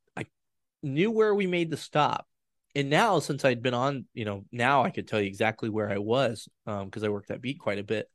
[0.82, 2.26] knew where we made the stop.
[2.74, 5.90] And now since I'd been on, you know, now I could tell you exactly where
[5.90, 8.08] I was um because I worked that beat quite a bit.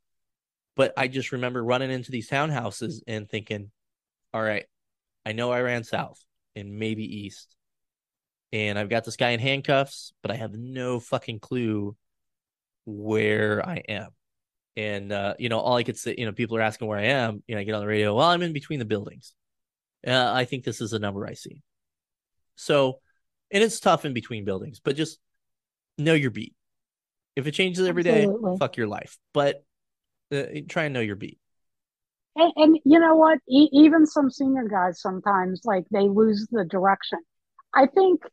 [0.76, 3.72] But I just remember running into these townhouses and thinking,
[4.34, 4.66] all right,
[5.26, 6.20] I know I ran south
[6.56, 7.56] and maybe east.
[8.52, 11.96] And I've got this guy in handcuffs, but I have no fucking clue
[12.86, 14.10] where I am.
[14.76, 17.06] And uh, you know, all I could say, you know, people are asking where I
[17.06, 17.44] am.
[17.48, 18.16] You know, I get on the radio.
[18.16, 19.34] Well, I'm in between the buildings.
[20.06, 21.62] Uh, I think this is a number I see.
[22.56, 23.00] So,
[23.52, 25.20] and it's tough in between buildings, but just
[25.98, 26.56] know your beat.
[27.36, 28.58] If it changes every day, Absolutely.
[28.58, 29.18] fuck your life.
[29.34, 29.64] But
[30.32, 31.40] uh, try and know your beat.
[32.36, 36.66] and, and you know what e- even some senior guys sometimes like they lose the
[36.66, 37.20] direction
[37.76, 38.24] i think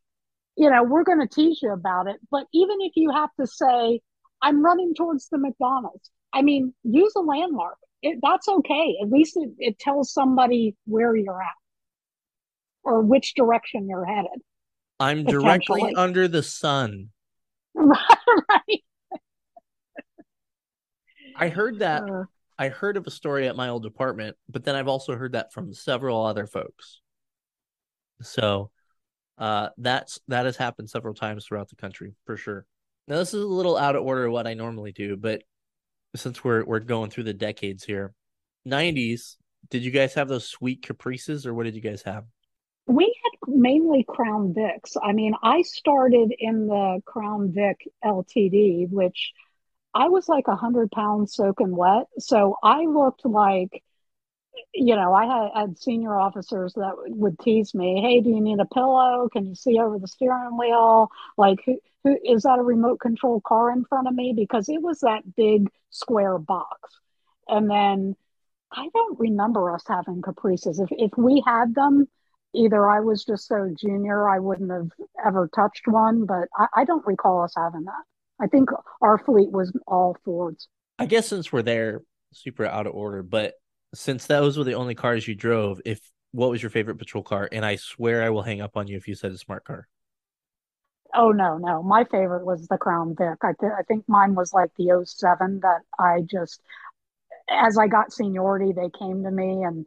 [0.57, 3.47] you know we're going to tease you about it but even if you have to
[3.47, 4.01] say
[4.41, 9.37] i'm running towards the mcdonald's i mean use a landmark it, that's okay at least
[9.37, 11.60] it, it tells somebody where you're at
[12.85, 14.41] or which direction you're headed
[14.99, 17.09] I'm directly under the sun.
[17.75, 18.83] right
[21.41, 22.03] I heard that.
[22.03, 22.25] Uh,
[22.59, 25.55] I heard of a story at my old department, but then I've also heard that
[25.55, 27.01] from several other folks.
[28.21, 28.71] So
[29.39, 32.67] uh, that's that has happened several times throughout the country for sure.
[33.09, 35.43] Now this is a little out of order of what I normally do, but
[36.15, 38.13] since we're we're going through the decades here,
[38.69, 39.37] '90s.
[39.71, 42.25] Did you guys have those sweet caprices, or what did you guys have?
[42.87, 44.97] We had mainly Crown Vics.
[45.03, 49.33] I mean, I started in the Crown Vic LTD, which
[49.95, 52.07] I was like a hundred pounds soaking wet.
[52.19, 53.83] So I looked like,
[54.75, 58.61] you know, I had, had senior officers that would tease me, "Hey, do you need
[58.61, 59.29] a pillow?
[59.33, 61.11] Can you see over the steering wheel?
[61.37, 64.83] Like, who, who is that a remote control car in front of me?" Because it
[64.83, 66.99] was that big square box.
[67.49, 68.17] And then
[68.73, 70.81] I don't remember us having caprices.
[70.81, 72.09] If if we had them,
[72.55, 74.89] either I was just so junior I wouldn't have
[75.25, 78.03] ever touched one, but I, I don't recall us having that.
[78.41, 78.71] I think
[79.03, 80.69] our fleet was all Fords.
[80.99, 83.55] I guess since we're there, super out of order, but
[83.95, 86.01] since those were the only cars you drove, if
[86.33, 87.49] what was your favorite patrol car?
[87.51, 89.89] And I swear I will hang up on you if you said a smart car.
[91.15, 91.83] Oh no, no.
[91.83, 93.39] My favorite was the Crown Vic.
[93.43, 96.61] I, th- I think mine was like the '07 that I just,
[97.51, 99.87] as I got seniority, they came to me and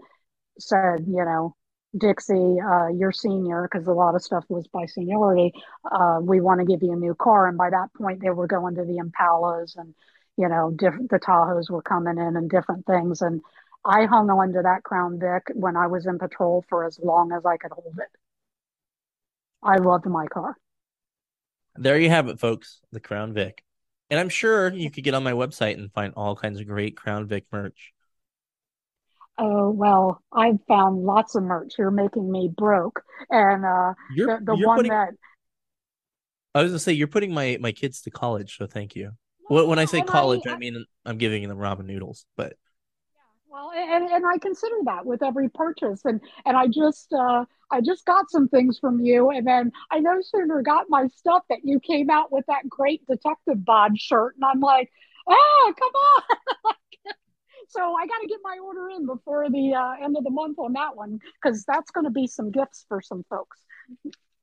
[0.60, 1.56] said, you know,
[1.98, 5.54] Dixie, uh, you're senior because a lot of stuff was by seniority.
[5.90, 7.48] Uh, we want to give you a new car.
[7.48, 9.94] And by that point, they were going to the Impalas and,
[10.38, 13.22] you know, different, the Tahoes were coming in and different things.
[13.22, 13.42] And
[13.86, 17.32] I hung on to that Crown Vic when I was in patrol for as long
[17.32, 18.20] as I could hold it.
[19.62, 20.58] I loved my car.
[21.76, 22.82] There you have it, folks.
[22.92, 23.64] The Crown Vic.
[24.10, 26.98] And I'm sure you could get on my website and find all kinds of great
[26.98, 27.93] Crown Vic merch.
[29.38, 31.74] Oh, well, I've found lots of merch.
[31.78, 33.02] You're making me broke.
[33.30, 35.10] And uh, You're, the, the you're one putting, that,
[36.56, 39.12] I was gonna say you're putting my my kids to college, so thank you.
[39.48, 42.54] When when I say college, I, I mean I'm giving them ramen noodles, but
[43.14, 43.20] yeah,
[43.50, 47.82] Well, and, and I consider that with every purchase, and and I just uh, I
[47.82, 51.60] just got some things from you, and then I no sooner got my stuff that
[51.64, 54.92] you came out with that great detective bod shirt, and I'm like,
[55.28, 56.76] ah, come on!
[57.74, 60.60] so I got to get my order in before the uh, end of the month
[60.60, 63.58] on that one because that's going to be some gifts for some folks.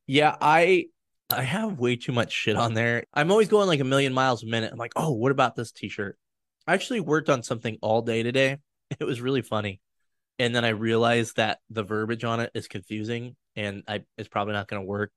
[0.06, 0.86] yeah, I
[1.32, 3.04] I have way too much shit on there.
[3.14, 4.72] I'm always going like a million miles a minute.
[4.72, 6.18] I'm like, oh, what about this t-shirt?
[6.66, 8.58] I actually worked on something all day today.
[8.98, 9.80] It was really funny.
[10.40, 14.54] And then I realized that the verbiage on it is confusing and I it's probably
[14.54, 15.12] not gonna work.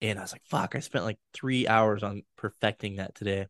[0.00, 3.46] And I was like, fuck, I spent like three hours on perfecting that today.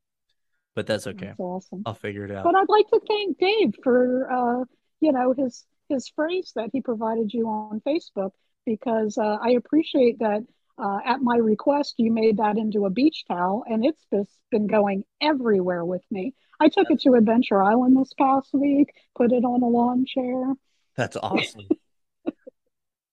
[0.75, 1.27] But that's okay.
[1.27, 1.83] That's awesome.
[1.87, 2.45] I'll figure it out.
[2.45, 4.64] But I'd like to thank Dave for uh,
[5.01, 8.31] you know his his phrase that he provided you on Facebook
[8.66, 10.45] because uh, I appreciate that
[10.79, 14.66] uh, at my request you made that into a beach towel and it's just been
[14.66, 16.35] going everywhere with me.
[16.59, 20.55] I took it to Adventure Island this past week, put it on a lawn chair.
[20.97, 21.68] That's awesome.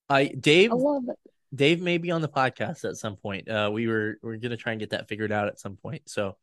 [0.09, 1.19] I Dave I love it.
[1.53, 3.49] Dave may be on the podcast at some point.
[3.49, 6.03] Uh, we were we're gonna try and get that figured out at some point.
[6.09, 6.37] So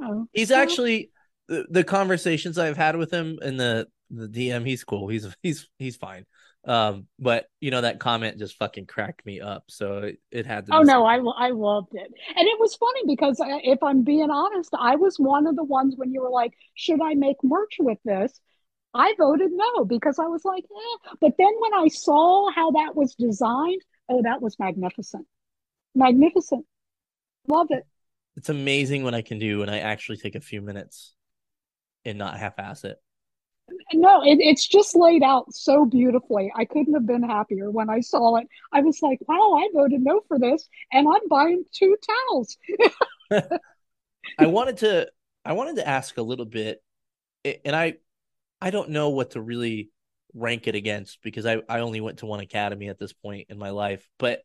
[0.00, 1.10] Oh, he's well, actually
[1.48, 4.66] the, the conversations I've had with him in the the DM.
[4.66, 5.08] He's cool.
[5.08, 6.26] He's he's he's fine.
[6.66, 9.64] Um, but you know that comment just fucking cracked me up.
[9.68, 10.76] So it, it had to.
[10.76, 11.04] Oh no.
[11.04, 14.96] I I loved it, and it was funny because uh, if I'm being honest, I
[14.96, 18.40] was one of the ones when you were like, "Should I make merch with this?"
[18.94, 21.10] I voted no because I was like, eh.
[21.20, 25.26] But then when I saw how that was designed, oh, that was magnificent,
[25.94, 26.64] magnificent.
[27.48, 27.84] Love it.
[28.36, 31.14] It's amazing what I can do when I actually take a few minutes
[32.04, 32.98] and not half-ass it.
[33.92, 36.52] No, it, it's just laid out so beautifully.
[36.54, 38.46] I couldn't have been happier when I saw it.
[38.72, 41.96] I was like, wow, I voted no for this, and I'm buying two
[42.28, 42.58] towels.
[44.38, 45.10] I wanted to
[45.44, 46.82] I wanted to ask a little bit,
[47.44, 47.94] and I
[48.60, 49.90] I don't know what to really
[50.34, 53.58] rank it against because I I only went to one academy at this point in
[53.58, 54.42] my life, but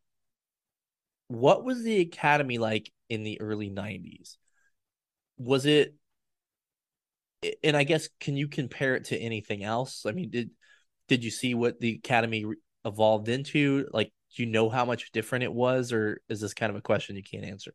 [1.28, 4.38] what was the academy like in the early 90s?
[5.38, 5.96] Was it
[7.64, 10.06] and I guess can you compare it to anything else?
[10.06, 10.52] I mean, did
[11.08, 12.46] did you see what the academy
[12.86, 13.88] evolved into?
[13.92, 16.82] Like, do you know how much different it was, or is this kind of a
[16.82, 17.74] question you can't answer?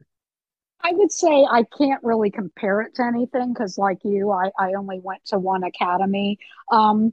[0.80, 4.74] I would say I can't really compare it to anything because, like you, I, I
[4.74, 6.38] only went to one academy.
[6.70, 7.12] Um,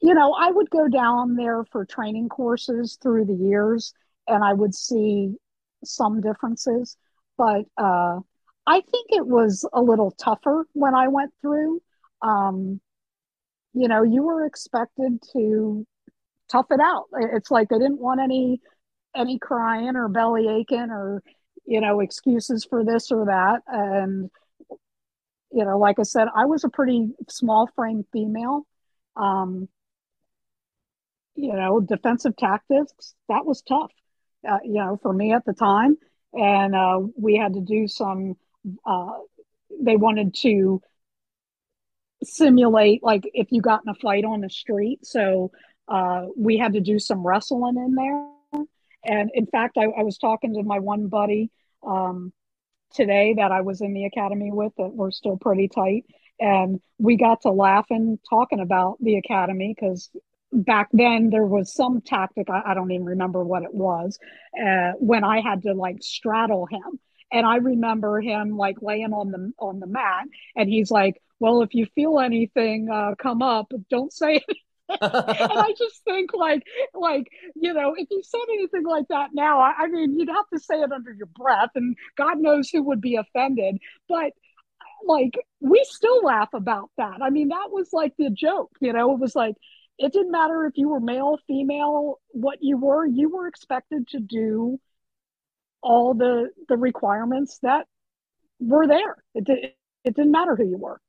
[0.00, 3.92] you know, I would go down there for training courses through the years
[4.26, 5.34] and I would see
[5.84, 6.96] some differences,
[7.38, 8.20] but uh,
[8.66, 11.80] I think it was a little tougher when I went through.
[12.22, 12.80] Um,
[13.74, 15.86] you know, you were expected to
[16.50, 17.06] tough it out.
[17.14, 18.60] It's like they didn't want any
[19.16, 21.22] any crying or belly aching or
[21.66, 23.60] you know excuses for this or that.
[23.68, 24.30] And
[25.52, 28.66] you know, like I said, I was a pretty small frame female.
[29.16, 29.68] Um,
[31.34, 33.92] you know, defensive tactics, that was tough,
[34.48, 35.96] uh, you know, for me at the time.
[36.32, 38.36] And uh, we had to do some,
[38.84, 39.12] uh,
[39.80, 40.82] they wanted to
[42.22, 45.04] simulate, like, if you got in a fight on the street.
[45.04, 45.50] So
[45.88, 48.66] uh, we had to do some wrestling in there.
[49.04, 51.50] And in fact, I, I was talking to my one buddy
[51.86, 52.32] um,
[52.92, 56.04] today that I was in the academy with that we're still pretty tight.
[56.40, 60.10] And we got to laughing talking about the academy because
[60.52, 64.18] back then there was some tactic I, I don't even remember what it was
[64.58, 66.98] uh, when I had to like straddle him.
[67.30, 70.24] And I remember him like laying on the on the mat
[70.56, 74.56] and he's like well if you feel anything uh, come up don't say it.
[74.88, 76.62] and I just think like
[76.94, 80.48] like you know if you said anything like that now I, I mean you'd have
[80.54, 83.76] to say it under your breath and God knows who would be offended.
[84.08, 84.32] But
[85.04, 87.20] like we still laugh about that.
[87.22, 89.12] I mean that was like the joke you know?
[89.12, 89.54] It was like
[89.98, 94.20] it didn't matter if you were male female what you were you were expected to
[94.20, 94.78] do
[95.82, 97.86] all the the requirements that
[98.60, 99.16] were there.
[99.34, 99.58] It did,
[100.04, 101.00] it didn't matter who you were.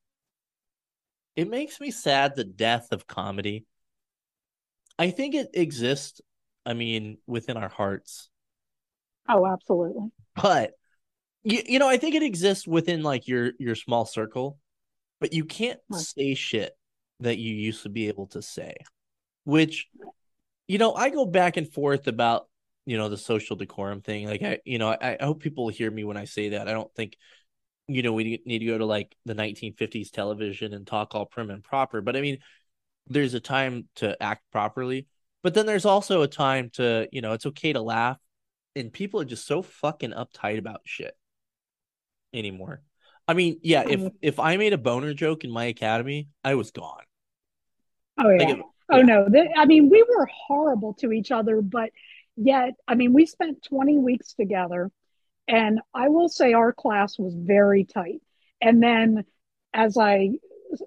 [1.36, 3.66] It makes me sad the death of comedy.
[5.00, 6.22] I think it exists,
[6.66, 8.30] I mean, within our hearts.
[9.30, 10.12] Oh, absolutely.
[10.36, 10.74] But
[11.44, 14.60] you, you know, I think it exists within like your your small circle,
[15.20, 16.06] but you can't Right.
[16.16, 16.78] say shit
[17.20, 18.76] that you used to be able to say.
[19.44, 19.88] Which
[20.68, 22.48] you know, I go back and forth about,
[22.86, 24.28] you know, the social decorum thing.
[24.28, 26.68] Like I, you know, I, I hope people hear me when I say that.
[26.68, 27.18] I don't think
[27.88, 31.50] you know, we need to go to like the 1950s television and talk all prim
[31.50, 32.02] and proper.
[32.02, 32.38] But I mean,
[33.08, 35.08] there's a time to act properly,
[35.42, 38.18] but then there's also a time to, you know, it's okay to laugh.
[38.76, 41.18] And people are just so fucking uptight about shit
[42.34, 42.84] anymore.
[43.28, 44.14] I mean, yeah, if Mhm.
[44.22, 47.04] if I made a boner joke in my academy, I was gone.
[48.20, 48.38] Oh yeah.
[48.46, 49.04] Like, if- Oh yeah.
[49.04, 49.30] no.
[49.56, 51.92] I mean, we were horrible to each other, but
[52.36, 54.90] yet, I mean, we spent 20 weeks together,
[55.48, 58.22] and I will say our class was very tight.
[58.62, 59.26] And then,
[59.74, 60.32] as I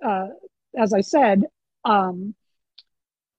[0.04, 0.28] uh,
[0.76, 1.44] as I said,
[1.84, 2.34] um,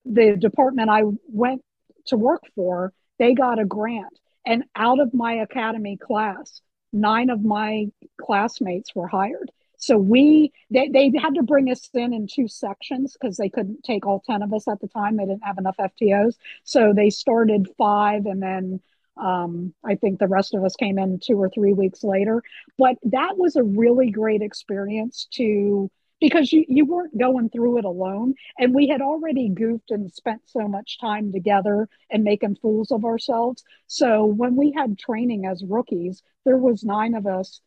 [0.06, 1.62] the department I went
[2.08, 7.44] to work for, they got a grant, and out of my academy class, nine of
[7.44, 7.88] my
[8.20, 9.52] classmates were hired.
[9.84, 13.84] So we they, they had to bring us in in two sections because they couldn't
[13.84, 15.18] take all 10 of us at the time.
[15.18, 16.38] They didn't have enough FTOs.
[16.64, 18.80] So they started five and then
[19.18, 22.42] um, I think the rest of us came in two or three weeks later.
[22.78, 27.86] But that was a really great experience to because you, you weren't going through it
[27.86, 28.36] alone.
[28.58, 33.04] And we had already goofed and spent so much time together and making fools of
[33.04, 33.66] ourselves.
[33.88, 37.60] So when we had training as rookies, there was nine of us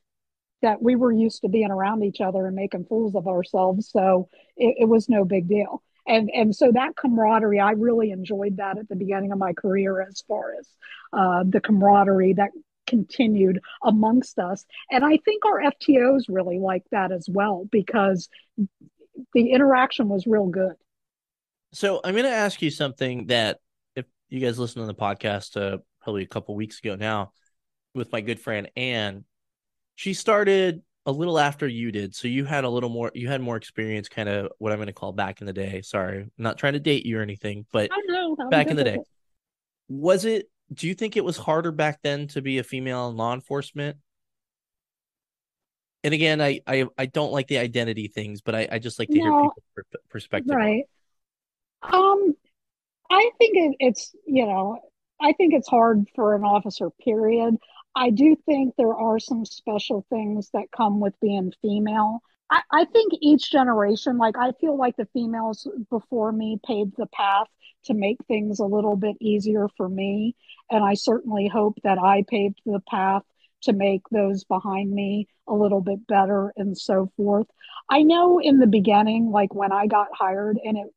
[0.63, 3.91] that we were used to being around each other and making fools of ourselves.
[3.91, 5.83] So it, it was no big deal.
[6.07, 10.01] And and so that camaraderie, I really enjoyed that at the beginning of my career
[10.01, 10.69] as far as
[11.13, 12.51] uh, the camaraderie that
[12.87, 14.65] continued amongst us.
[14.91, 18.29] And I think our FTOs really liked that as well because
[19.33, 20.75] the interaction was real good.
[21.73, 23.59] So I'm gonna ask you something that
[23.97, 27.33] if you guys listen to the podcast uh, probably a couple weeks ago now
[27.95, 29.25] with my good friend Anne,
[29.97, 32.15] she started a little after you did.
[32.15, 34.93] So you had a little more you had more experience kind of what I'm gonna
[34.93, 35.83] call back in the day.
[35.83, 38.37] Sorry, I'm not trying to date you or anything, but know.
[38.51, 38.95] Back in the day.
[38.95, 39.09] it.
[39.89, 43.17] Was it do you think it was harder back then to be a female in
[43.17, 43.97] law enforcement?
[46.05, 49.09] And again, I I, I don't like the identity things, but I, I just like
[49.09, 49.51] to hear No.
[49.77, 50.55] people's perspective.
[50.55, 50.85] Right.
[51.83, 52.35] Um,
[53.11, 54.79] I think it, it's, you know,
[55.21, 57.57] I think it's hard for an officer, period.
[57.97, 62.21] I do think there are some special things that come with being female.
[62.51, 67.07] I, I think each generation, like, I feel like the females before me paved the
[67.07, 67.49] path
[67.85, 70.37] to make things a little bit easier for me.
[70.71, 73.23] And I certainly hope that I paved the path
[73.63, 77.47] to make those behind me a little bit better and so forth.
[77.89, 80.95] I know in the beginning, like when I got hired, and it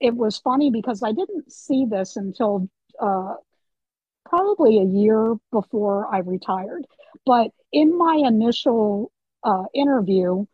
[0.00, 2.68] it was funny because I didn't see this until
[3.00, 3.34] uh,
[4.28, 6.86] probably a year before I retired.
[7.24, 9.12] But in my initial
[9.44, 10.46] uh, interview,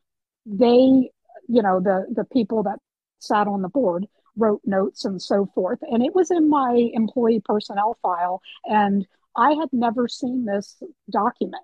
[0.47, 1.11] they,
[1.49, 2.79] you know, the the people that
[3.19, 4.07] sat on the board
[4.37, 9.07] wrote notes and so forth, and it was in my employee personnel file, and
[9.37, 11.63] I had never seen this document.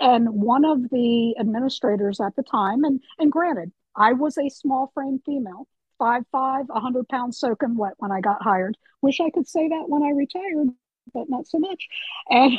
[0.00, 4.90] And one of the administrators at the time, and and granted, I was a small
[4.94, 5.66] frame female,
[5.98, 8.76] five five, a hundred pounds soaking wet when I got hired.
[9.02, 10.68] Wish I could say that when I retired,
[11.12, 11.88] but not so much.
[12.28, 12.58] And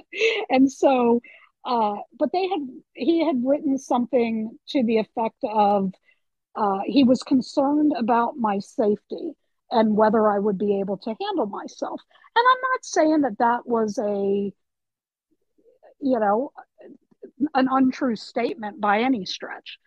[0.50, 1.20] and so,
[1.64, 5.92] uh, but they had he had written something to the effect of
[6.56, 9.32] uh, he was concerned about my safety
[9.70, 12.00] and whether I would be able to handle myself.
[12.34, 14.52] And I'm not saying that that was a
[16.00, 16.52] you know
[17.54, 19.78] an untrue statement by any stretch.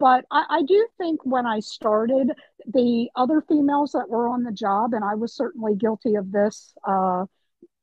[0.00, 2.32] But I, I, do think when I started,
[2.66, 6.74] the other females that were on the job, and I was certainly guilty of this
[6.86, 7.26] uh,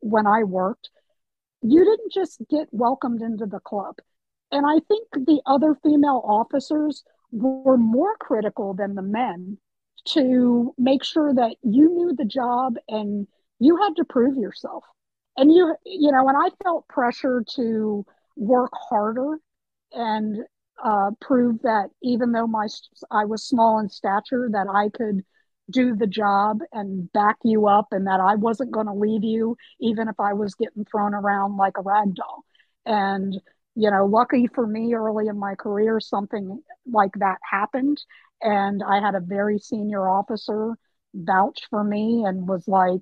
[0.01, 0.89] when I worked,
[1.61, 3.95] you didn't just get welcomed into the club.
[4.51, 9.57] And I think the other female officers were more critical than the men
[10.09, 13.27] to make sure that you knew the job and
[13.59, 14.83] you had to prove yourself.
[15.37, 19.37] And you, you know, and I felt pressure to work harder
[19.93, 20.37] and
[20.83, 22.67] uh, prove that even though my
[23.11, 25.23] I was small in stature, that I could
[25.69, 29.55] do the job and back you up, and that I wasn't going to leave you
[29.79, 32.43] even if I was getting thrown around like a rag doll.
[32.85, 33.39] And
[33.75, 38.03] you know, lucky for me, early in my career, something like that happened,
[38.41, 40.75] and I had a very senior officer
[41.13, 43.01] vouch for me and was like,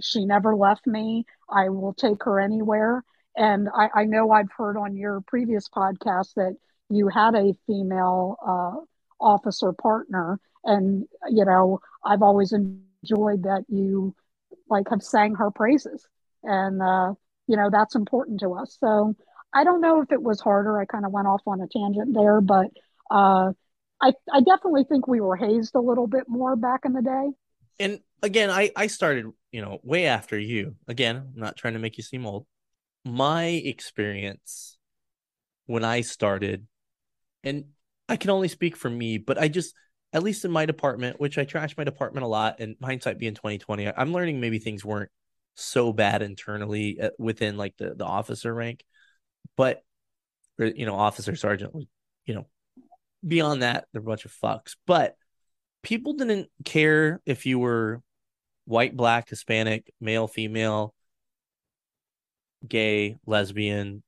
[0.00, 1.24] "She never left me.
[1.48, 3.02] I will take her anywhere."
[3.36, 6.56] And I, I know I've heard on your previous podcast that
[6.90, 8.84] you had a female uh,
[9.20, 14.14] officer partner, and you know I've always enjoyed that you
[14.68, 16.06] like have sang her praises,
[16.42, 17.14] and uh,
[17.46, 18.76] you know that's important to us.
[18.80, 19.14] So
[19.52, 20.78] I don't know if it was harder.
[20.78, 22.68] I kind of went off on a tangent there, but
[23.10, 23.52] uh,
[24.00, 27.30] I I definitely think we were hazed a little bit more back in the day.
[27.78, 30.76] And again, I I started, you know, way after you.
[30.88, 32.46] Again, I'm not trying to make you seem old.
[33.04, 34.76] My experience
[35.66, 36.66] when I started,
[37.42, 37.66] and
[38.08, 39.74] I can only speak for me, but I just
[40.12, 43.34] at least in my department, which I trash my department a lot, and hindsight being
[43.34, 45.10] 2020, I'm learning maybe things weren't
[45.54, 48.84] so bad internally uh, within like the the officer rank,
[49.56, 49.82] but
[50.58, 51.74] you know, officer sergeant,
[52.26, 52.46] you know,
[53.26, 54.76] beyond that, they're a bunch of fucks.
[54.86, 55.16] But
[55.82, 58.02] people didn't care if you were
[58.66, 60.94] white, black, Hispanic, male, female,
[62.66, 64.02] gay, lesbian,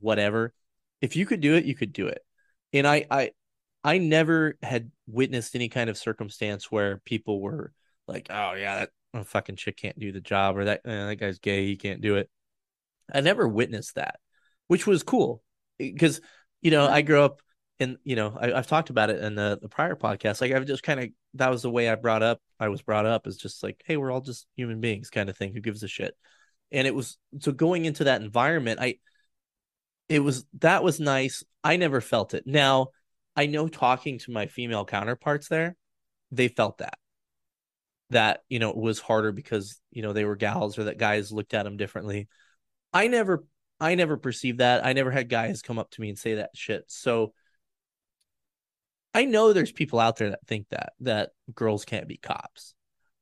[0.00, 0.52] whatever.
[1.00, 2.22] If you could do it, you could do it.
[2.72, 3.30] And I I
[3.88, 7.72] I never had witnessed any kind of circumstance where people were
[8.06, 11.38] like, "Oh yeah, that fucking chick can't do the job," or that eh, that guy's
[11.38, 12.28] gay, he can't do it.
[13.10, 14.16] I never witnessed that,
[14.66, 15.42] which was cool
[15.78, 16.20] because
[16.60, 17.40] you know I grew up
[17.80, 20.66] and you know I, have talked about it in the, the prior podcast like i've
[20.66, 23.36] just kind of that was the way i brought up i was brought up is
[23.36, 26.16] just like hey we're all just human beings kind of thing who gives a shit
[26.72, 28.96] and it was so going into that environment i
[30.08, 32.88] it was that was nice i never felt it now
[33.38, 35.76] i know talking to my female counterparts there
[36.30, 36.98] they felt that
[38.10, 41.32] that you know it was harder because you know they were gals or that guys
[41.32, 42.28] looked at them differently
[42.92, 43.44] i never
[43.80, 46.50] i never perceived that i never had guys come up to me and say that
[46.54, 47.32] shit so
[49.14, 52.74] I know there's people out there that think that that girls can't be cops.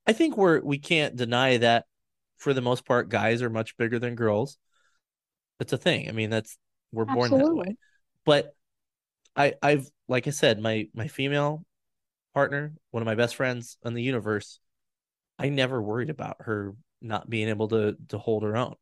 [0.06, 1.86] I think we're we can't deny that
[2.36, 4.58] for the most part guys are much bigger than girls.
[5.58, 6.08] It's a thing.
[6.08, 6.58] I mean, that's
[6.92, 7.48] we're born Absolutely.
[7.48, 7.76] that way.
[8.26, 8.54] But
[9.34, 11.64] I I've like I said, my my female
[12.34, 14.60] partner, one of my best friends in the universe,
[15.38, 18.74] I never worried about her not being able to to hold her own.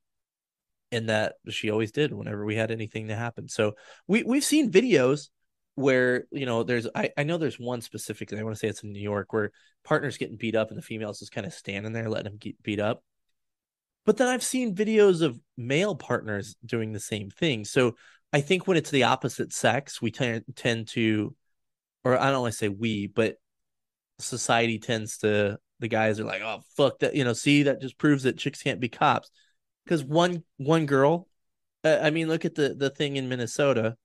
[0.93, 3.49] And that she always did whenever we had anything to happen.
[3.49, 3.75] So
[4.07, 5.29] we we've seen videos
[5.75, 8.83] where you know there's I, I know there's one specifically i want to say it's
[8.83, 9.51] in new york where
[9.83, 12.63] partners getting beat up and the females just kind of standing there letting them get
[12.63, 13.03] beat up
[14.07, 17.97] but then i've seen videos of male partners doing the same thing so
[18.35, 21.35] i think when it's the opposite sex we tend tend to
[22.05, 23.37] or i don't want to say we but
[24.19, 27.97] society tends to the guys are like oh fuck that you know see that just
[27.97, 29.31] proves that chicks can't be cops
[29.85, 31.27] because one one girl
[31.85, 33.97] uh, i mean look at the the thing in minnesota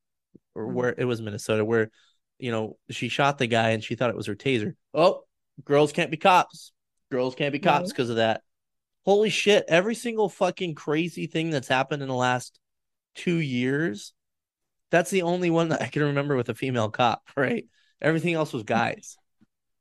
[0.56, 0.74] or mm-hmm.
[0.74, 1.90] where it was Minnesota, where
[2.38, 4.76] you know she shot the guy and she thought it was her taser.
[4.94, 5.22] Oh,
[5.64, 6.72] girls can't be cops.
[7.12, 8.14] Girls can't be cops because right.
[8.14, 8.42] of that.
[9.06, 9.66] Holy shit!
[9.68, 12.60] Every single fucking crazy thing that's happened in the last
[13.16, 14.14] two years,
[14.92, 17.24] that's the only one that I can remember with a female cop.
[17.36, 17.66] Right?
[18.02, 19.18] Everything else was guys.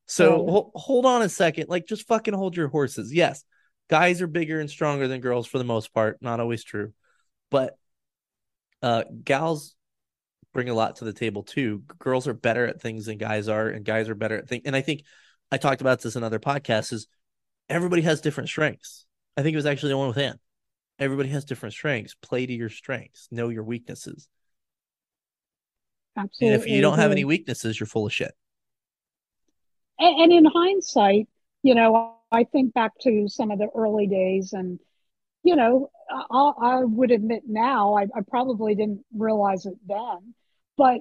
[0.06, 0.52] So yeah.
[0.52, 1.68] ho- hold on a second.
[1.68, 3.12] Like, just fucking hold your horses.
[3.12, 3.44] Yes,
[3.88, 6.18] guys are bigger and stronger than girls for the most part.
[6.20, 6.92] Not always true,
[7.50, 7.76] but
[8.82, 9.74] uh, gals
[10.52, 11.82] bring a lot to the table too.
[11.98, 14.62] Girls are better at things than guys are, and guys are better at things.
[14.64, 15.02] And I think
[15.50, 16.92] I talked about this in other podcasts.
[16.92, 17.06] Is
[17.68, 19.04] everybody has different strengths.
[19.36, 20.38] I think it was actually the one with Ann.
[20.98, 22.14] Everybody has different strengths.
[22.14, 23.28] Play to your strengths.
[23.30, 24.28] Know your weaknesses.
[26.16, 26.54] Absolutely.
[26.54, 28.32] And if you don't have any weaknesses, you're full of shit.
[29.98, 31.28] And, and in hindsight,
[31.62, 34.78] you know, I think back to some of the early days and
[35.44, 35.90] you know,
[36.30, 40.34] I, I would admit now, I, I, probably didn't realize it then,
[40.76, 41.00] but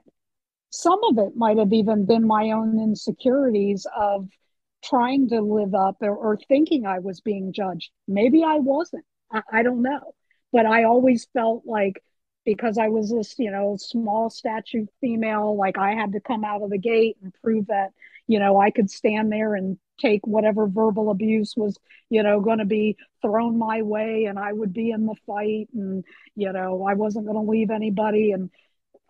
[0.70, 4.30] some of it might have even been my own insecurities of
[4.84, 7.92] trying to live up or, or thinking I was being judged.
[8.08, 9.06] Maybe I wasn't.
[9.32, 10.14] I, I don't know.
[10.54, 12.02] But I always felt like
[12.48, 16.62] because I was this, you know, small statue female, like I had to come out
[16.62, 17.90] of the gate and prove that,
[18.26, 21.78] you know, I could stand there and take whatever verbal abuse was,
[22.10, 25.68] you know, going to be thrown my way and I would be in the fight
[25.74, 26.06] and,
[26.38, 28.32] you know, I wasn't going to leave anybody.
[28.32, 28.50] And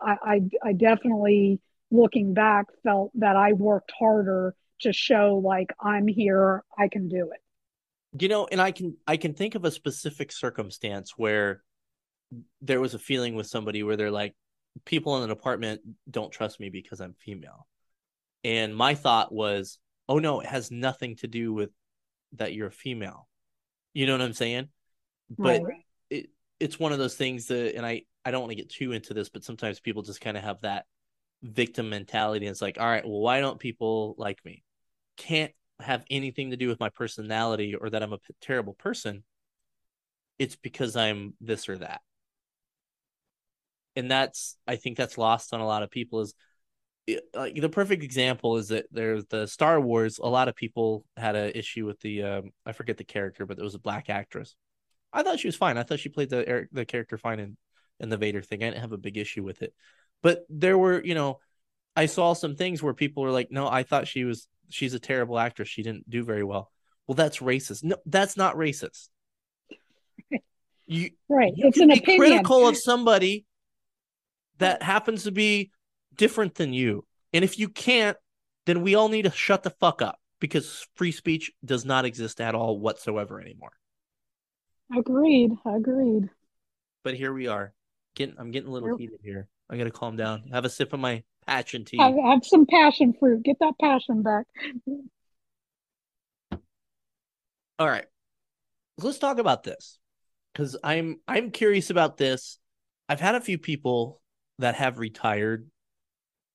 [0.00, 0.40] I, I,
[0.70, 1.60] I definitely,
[1.92, 7.30] looking back, felt that I worked harder to show like I'm here, I can do
[7.32, 8.20] it.
[8.20, 11.62] You know, and I can I can think of a specific circumstance where
[12.60, 14.34] there was a feeling with somebody where they're like,
[14.84, 15.80] people in an apartment
[16.10, 17.66] don't trust me because I'm female.
[18.44, 19.78] And my thought was,
[20.08, 21.70] oh no, it has nothing to do with
[22.34, 23.28] that you're a female.
[23.94, 24.68] You know what I'm saying?
[25.36, 25.84] But right.
[26.10, 26.30] it
[26.60, 29.14] it's one of those things that and I I don't want to get too into
[29.14, 30.86] this, but sometimes people just kind of have that
[31.42, 32.46] victim mentality.
[32.46, 34.62] And it's like, all right, well, why don't people like me?
[35.16, 39.22] Can't have anything to do with my personality or that I'm a p- terrible person.
[40.38, 42.00] It's because I'm this or that.
[43.98, 46.34] And that's I think that's lost on a lot of people is
[47.34, 50.18] like the perfect example is that there's the Star Wars.
[50.18, 53.58] A lot of people had an issue with the um, I forget the character, but
[53.58, 54.54] it was a black actress.
[55.12, 55.78] I thought she was fine.
[55.78, 57.56] I thought she played the the character fine in
[57.98, 58.62] in the Vader thing.
[58.62, 59.74] I didn't have a big issue with it,
[60.22, 61.40] but there were you know
[61.96, 65.00] I saw some things where people were like, no, I thought she was she's a
[65.00, 65.68] terrible actress.
[65.68, 66.70] She didn't do very well.
[67.06, 67.82] Well, that's racist.
[67.84, 69.08] No, that's not racist.
[70.90, 71.52] You right.
[71.54, 72.20] you it's can an be opinion.
[72.20, 73.44] critical of somebody
[74.58, 75.70] that happens to be
[76.14, 77.04] different than you.
[77.32, 78.16] And if you can't,
[78.66, 82.40] then we all need to shut the fuck up because free speech does not exist
[82.40, 83.72] at all whatsoever anymore.
[84.96, 85.52] Agreed.
[85.64, 86.30] Agreed.
[87.04, 87.72] But here we are.
[88.14, 89.48] Getting I'm getting a little heated here.
[89.70, 90.44] I gotta calm down.
[90.52, 91.98] Have a sip of my passion tea.
[91.98, 93.42] Have, have some passion fruit.
[93.42, 94.46] Get that passion back.
[97.78, 98.06] All right.
[98.96, 99.98] Let's talk about this.
[100.54, 102.58] Cuz I'm I'm curious about this.
[103.08, 104.20] I've had a few people
[104.58, 105.68] that have retired.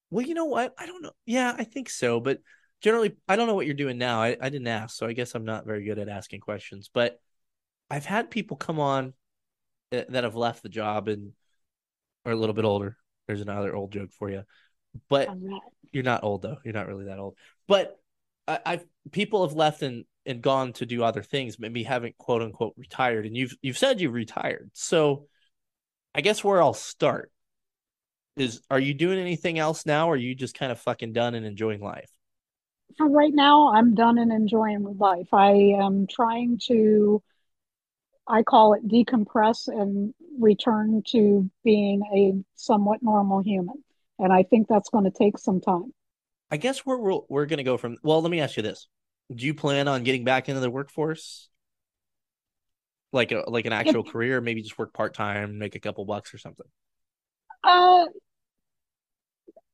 [0.09, 0.73] Well, you know what?
[0.77, 1.11] I don't know.
[1.25, 2.39] Yeah, I think so, but
[2.81, 4.21] generally I don't know what you're doing now.
[4.21, 7.19] I, I didn't ask, so I guess I'm not very good at asking questions, but
[7.89, 9.13] I've had people come on
[9.91, 11.31] that that have left the job and
[12.25, 12.97] are a little bit older.
[13.27, 14.43] There's another old joke for you.
[15.09, 15.61] But not-
[15.91, 16.57] you're not old though.
[16.63, 17.37] You're not really that old.
[17.67, 17.99] But
[18.47, 22.41] I, I've people have left and and gone to do other things, maybe haven't quote
[22.41, 23.25] unquote retired.
[23.25, 24.71] And you've you've said you've retired.
[24.73, 25.27] So
[26.15, 27.31] I guess where I'll start
[28.35, 31.35] is are you doing anything else now or are you just kind of fucking done
[31.35, 32.09] and enjoying life?
[32.97, 35.33] For right now, I'm done and enjoying life.
[35.33, 37.23] I am trying to,
[38.27, 43.83] I call it decompress and return to being a somewhat normal human.
[44.19, 45.91] And I think that's going to take some time.
[46.51, 48.87] I guess where we're we're gonna go from well, let me ask you this.
[49.33, 51.49] Do you plan on getting back into the workforce?
[53.11, 56.31] Like a like an actual career, maybe just work part time, make a couple bucks
[56.31, 56.67] or something.
[57.63, 58.05] Uh,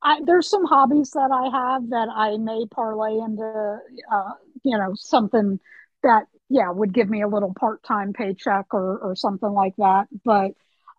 [0.02, 3.80] I, there's some hobbies that I have that I may parlay into,
[4.12, 4.32] uh,
[4.64, 5.60] you know, something
[6.04, 10.08] that, yeah, would give me a little part-time paycheck or, or something like that.
[10.24, 10.52] But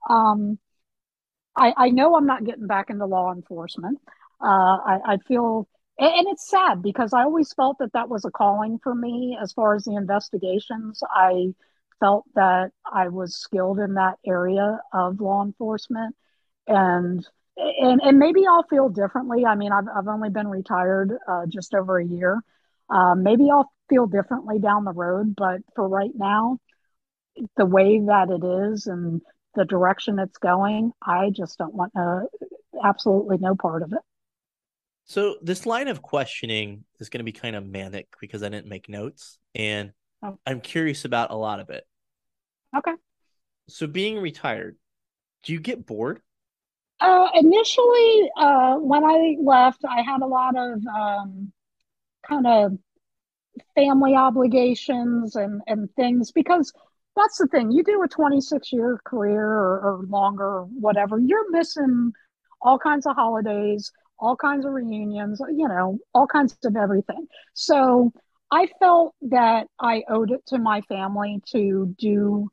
[0.09, 0.59] um,
[1.57, 3.99] I, I know I'm not getting back into law enforcement.
[4.41, 4.47] Uh,
[4.85, 5.69] I, I feel,
[5.99, 9.53] and it's sad because I always felt that that was a calling for me as
[9.53, 11.03] far as the investigations.
[11.11, 11.55] I
[12.01, 16.17] felt that I was skilled in that area of law enforcement
[16.67, 17.27] and
[17.81, 19.45] and and maybe I'll feel differently.
[19.47, 22.43] I mean, I've I've only been retired uh, just over a year.
[22.89, 26.59] Um, maybe I'll feel differently down the road, but for right now,
[27.57, 29.20] the way that it is and
[29.55, 32.23] the direction it's going, I just don't want to
[32.85, 33.99] absolutely no part of it.
[35.05, 38.69] So this line of questioning is going to be kind of manic because I didn't
[38.69, 39.93] make notes and
[40.23, 40.39] Oh.
[40.47, 41.87] I'm curious about a lot of it.
[42.77, 42.93] Okay.
[43.69, 44.77] So being retired,
[45.43, 46.20] do you get bored?
[47.01, 51.53] Uh, initially, uh, when I left, I had a lot of um,
[52.29, 52.79] kind of
[53.75, 56.73] family obligations and, and things because
[57.17, 57.71] that's the thing.
[57.73, 62.13] You do a 26 year career or, or longer or whatever, you're missing
[62.63, 67.27] all kinds of holidays, all kinds of reunions, you know, all kinds of everything.
[67.55, 68.13] So
[68.51, 72.51] I felt that I owed it to my family to do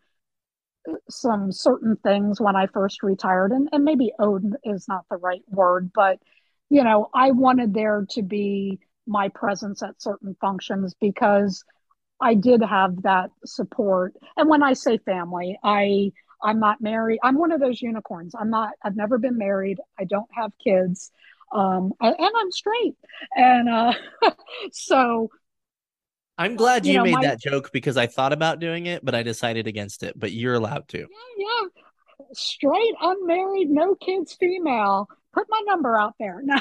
[1.09, 5.43] some certain things when I first retired, and, and maybe owed is not the right
[5.49, 6.19] word, but
[6.69, 11.63] you know, I wanted there to be my presence at certain functions because
[12.19, 14.13] I did have that support.
[14.35, 16.11] And when I say family, I
[16.43, 17.19] I'm not married.
[17.23, 18.35] I'm one of those unicorns.
[18.39, 18.71] I'm not.
[18.83, 19.79] I've never been married.
[19.99, 21.11] I don't have kids,
[21.51, 22.95] um, and, and I'm straight.
[23.35, 23.93] And uh,
[24.71, 25.29] so
[26.37, 29.03] I'm glad You you, know, made my- that joke because I thought about doing it,
[29.03, 30.17] but I decided against it.
[30.17, 30.99] But you're allowed to.
[30.99, 31.05] yeah,
[31.37, 31.67] yeah,
[32.33, 35.07] straight, unmarried, no kids, female.
[35.33, 36.41] Put my number out there.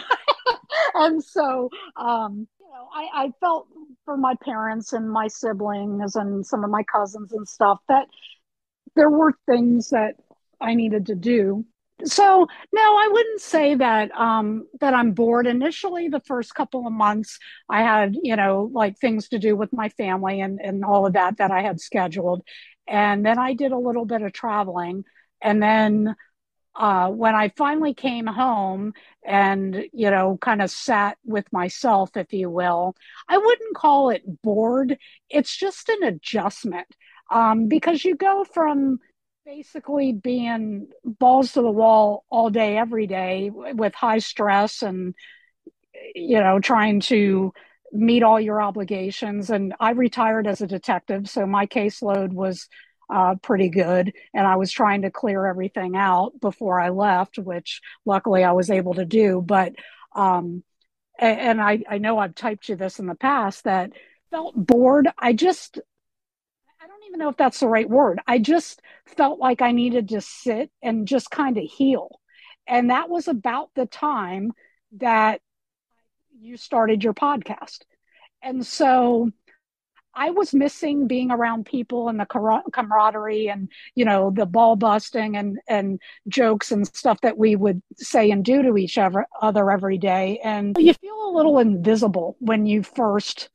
[0.94, 3.68] And so, um, you know, I, I felt
[4.04, 8.06] for my parents and my siblings and some of my cousins and stuff that
[8.94, 10.14] there were things that
[10.60, 11.64] I needed to do.
[12.04, 15.46] So no, I wouldn't say that um, that I'm bored.
[15.46, 17.38] Initially, the first couple of months,
[17.70, 21.14] I had you know like things to do with my family and and all of
[21.14, 22.42] that that I had scheduled,
[22.86, 25.04] and then I did a little bit of traveling,
[25.40, 26.14] and then
[26.76, 28.92] uh, when I finally came home
[29.24, 32.94] and you know kind of sat with myself, if you will,
[33.28, 34.98] I wouldn't call it bored.
[35.30, 36.88] It's just an adjustment
[37.30, 39.00] um, because you go from
[39.46, 45.14] basically being balls to the wall all day, every day with high stress and,
[46.16, 47.52] you know, trying to
[47.92, 49.48] meet all your obligations.
[49.48, 52.68] And I retired as a detective, so my caseload was
[53.08, 54.12] uh, pretty good.
[54.34, 58.68] And I was trying to clear everything out before I left, which luckily I was
[58.68, 59.40] able to do.
[59.46, 59.74] But,
[60.16, 60.64] um,
[61.20, 63.92] and, I, I know I've typed you this in the past that
[64.32, 65.08] felt bored.
[65.16, 65.78] I just,
[67.06, 68.20] even know if that's the right word.
[68.26, 72.20] I just felt like I needed to sit and just kind of heal.
[72.66, 74.52] And that was about the time
[74.98, 75.40] that
[76.38, 77.80] you started your podcast.
[78.42, 79.30] And so
[80.16, 82.26] I was missing being around people and the
[82.72, 87.82] camaraderie and you know the ball busting and and jokes and stuff that we would
[87.96, 92.36] say and do to each other other every day and you feel a little invisible
[92.40, 93.50] when you first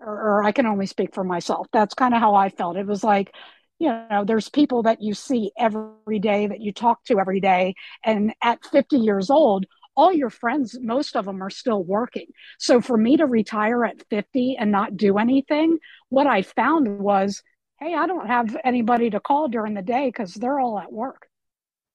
[0.00, 2.86] or, or I can only speak for myself that's kind of how I felt it
[2.86, 3.34] was like
[3.78, 7.74] you know there's people that you see every day that you talk to every day
[8.04, 9.66] and at 50 years old
[9.96, 12.26] all your friends, most of them are still working.
[12.58, 15.78] So for me to retire at 50 and not do anything,
[16.08, 17.42] what I found was,
[17.80, 21.28] hey, I don't have anybody to call during the day because they're all at work.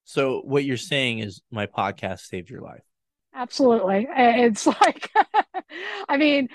[0.04, 2.84] So what you're saying is my podcast saved your life.
[3.34, 4.08] Absolutely.
[4.16, 5.10] It's like,
[6.08, 6.50] I mean,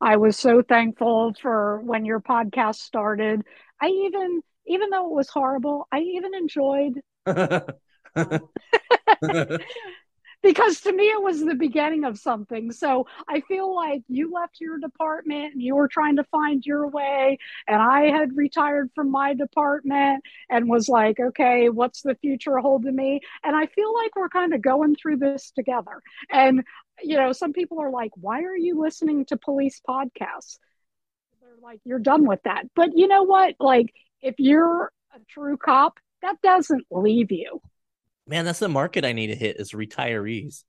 [0.00, 3.42] I was so thankful for when your podcast started.
[3.80, 7.00] I even, even though it was horrible, I even enjoyed.
[10.46, 12.70] because to me it was the beginning of something.
[12.70, 16.88] So I feel like you left your department and you were trying to find your
[16.88, 22.58] way, and I had retired from my department and was like, okay, what's the future
[22.58, 23.20] holding me?
[23.42, 26.02] And I feel like we're kind of going through this together.
[26.30, 26.62] And
[27.02, 30.58] you know, some people are like, why are you listening to police podcasts?
[31.40, 32.64] They're like, you're done with that.
[32.74, 33.54] But you know what?
[33.60, 33.92] Like,
[34.22, 37.60] if you're a true cop, that doesn't leave you
[38.26, 40.64] man, that's the market I need to hit is retirees.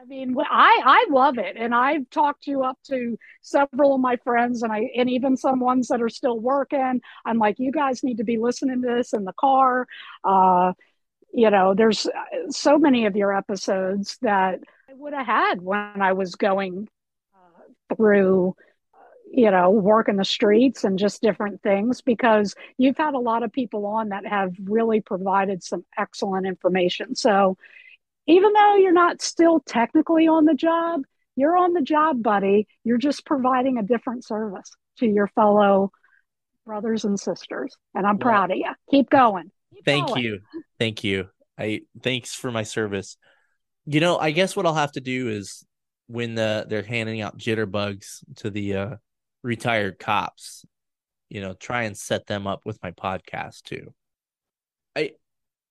[0.00, 4.16] I mean, I I love it, and I've talked you up to several of my
[4.16, 7.00] friends, and I and even some ones that are still working.
[7.24, 9.86] I'm like, you guys need to be listening to this in the car.
[10.22, 10.72] Uh,
[11.32, 12.06] you know, there's
[12.50, 14.60] so many of your episodes that
[14.98, 16.88] would have had when I was going
[17.34, 18.54] uh, through
[19.36, 23.42] you know, work in the streets and just different things because you've had a lot
[23.42, 27.16] of people on that have really provided some excellent information.
[27.16, 27.56] So
[28.28, 31.02] even though you're not still technically on the job,
[31.36, 32.68] you're on the job, buddy.
[32.84, 35.90] You're just providing a different service to your fellow
[36.64, 37.76] brothers and sisters.
[37.92, 38.70] And I'm well, proud of you.
[38.90, 39.50] Keep going.
[39.74, 40.22] Keep thank going.
[40.22, 40.40] you.
[40.78, 41.28] Thank you.
[41.58, 43.16] I thanks for my service.
[43.86, 45.64] You know, I guess what I'll have to do is
[46.06, 48.96] when the, they're handing out jitterbugs to the uh
[49.42, 50.64] retired cops,
[51.28, 53.92] you know, try and set them up with my podcast too.
[54.96, 55.12] I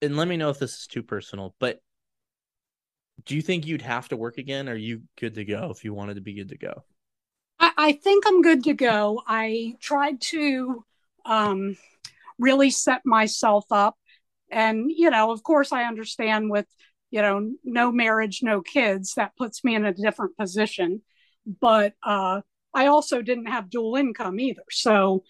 [0.01, 1.79] and let me know if this is too personal, but
[3.25, 4.67] do you think you'd have to work again?
[4.69, 6.83] Are you good to go if you wanted to be good to go?
[7.59, 9.21] I, I think I'm good to go.
[9.25, 10.83] I tried to
[11.25, 11.77] um,
[12.37, 13.95] really set myself up.
[14.51, 16.67] And, you know, of course, I understand with,
[17.13, 21.03] you know, no marriage, no kids, that puts me in a different position.
[21.45, 22.41] But uh,
[22.73, 24.63] I also didn't have dual income either.
[24.71, 25.23] So,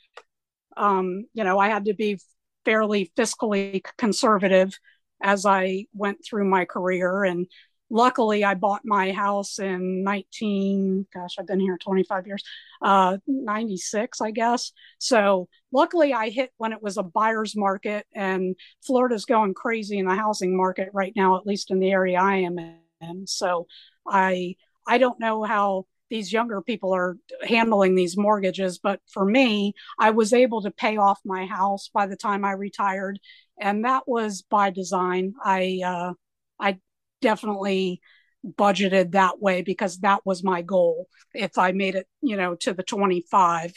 [0.78, 2.22] um, you know, I had to be
[2.64, 4.80] fairly fiscally conservative
[5.22, 7.26] as I went through my career.
[7.26, 7.48] And
[7.94, 12.44] luckily, I bought my house in 19, gosh, I've been here 25 years,
[12.82, 14.72] uh, 96, I guess.
[14.98, 18.56] So, luckily, I hit when it was a buyer's market, and
[18.86, 22.38] Florida's going crazy in the housing market right now, at least in the area I
[22.38, 22.58] am
[23.00, 23.28] in.
[23.28, 23.68] So,
[24.08, 24.56] I
[24.88, 28.80] I don't know how these younger people are handling these mortgages.
[28.80, 32.52] But for me, I was able to pay off my house by the time I
[32.54, 33.20] retired,
[33.60, 35.36] and that was by design.
[35.44, 36.14] I uh,
[36.60, 36.80] I
[37.24, 38.02] definitely
[38.46, 41.08] budgeted that way because that was my goal.
[41.34, 43.74] If I made it, you know, to the 25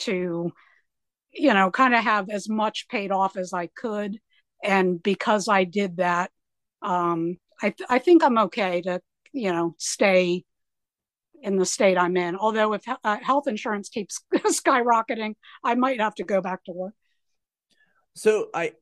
[0.00, 0.52] to,
[1.32, 4.18] you know, kind of have as much paid off as I could.
[4.62, 6.30] And because I did that,
[6.82, 9.00] um, I, th- I think I'm okay to,
[9.32, 10.44] you know, stay
[11.42, 12.36] in the state I'm in.
[12.36, 16.94] Although if uh, health insurance keeps skyrocketing, I might have to go back to work.
[18.14, 18.72] So I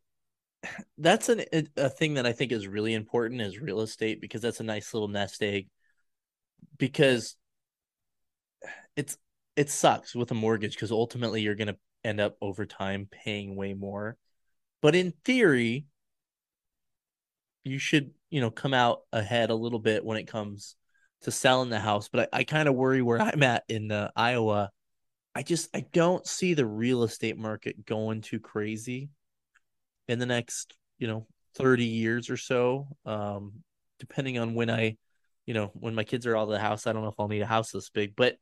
[0.99, 1.45] that's an,
[1.77, 4.95] a thing that I think is really important is real estate because that's a nice
[4.95, 5.69] little nest egg
[6.79, 7.37] because
[8.97, 9.19] it's
[9.57, 13.55] it sucks with a mortgage because ultimately you're going to end up over time paying
[13.55, 14.17] way more.
[14.81, 15.87] But in theory,
[17.65, 20.75] you should, you know, come out ahead a little bit when it comes
[21.23, 24.11] to selling the house, but I, I kind of worry where I'm at in uh,
[24.17, 24.71] Iowa.
[25.35, 29.09] I just I don't see the real estate market going too crazy
[30.09, 32.89] in the next you know 30 years or so.
[33.05, 33.63] Um,
[33.99, 34.97] depending on when I,
[35.47, 37.29] you know, when my kids are out of the house, I don't know if I'll
[37.29, 38.37] need a house this big, but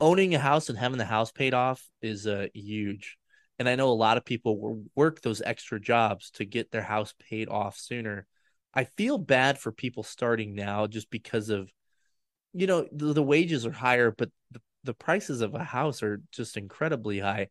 [0.00, 3.16] owning a house and having the house paid off is uh, huge.
[3.58, 7.12] and I know a lot of people work those extra jobs to get their house
[7.28, 8.26] paid off sooner.
[8.72, 11.70] I feel bad for people starting now just because of,
[12.52, 16.22] you know, the, the wages are higher, but the, the prices of a house are
[16.30, 17.48] just incredibly high.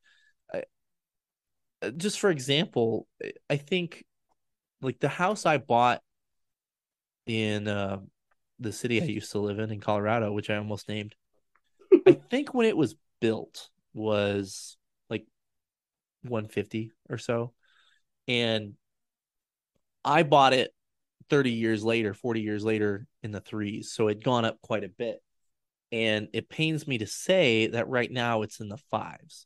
[1.81, 3.07] Uh, just for example,
[3.49, 4.05] I think
[4.81, 6.01] like the house I bought
[7.25, 7.99] in uh,
[8.59, 11.15] the city I used to live in in Colorado, which I almost named,
[12.05, 14.77] I think when it was built was
[15.09, 15.25] like
[16.23, 17.53] 150 or so.
[18.27, 18.73] And
[20.03, 20.73] I bought it
[21.29, 23.91] 30 years later, 40 years later in the threes.
[23.91, 25.21] So it'd gone up quite a bit.
[25.91, 29.45] And it pains me to say that right now it's in the fives.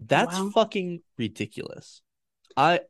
[0.00, 0.50] That's wow.
[0.54, 2.02] fucking ridiculous.
[2.56, 2.80] I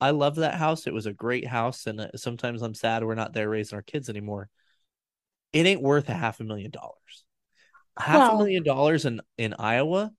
[0.00, 0.86] I love that house.
[0.86, 3.82] It was a great house, and uh, sometimes I'm sad we're not there raising our
[3.82, 4.48] kids anymore.
[5.52, 7.24] It ain't worth a half a million dollars.
[7.98, 10.12] Half well, a million dollars in in Iowa.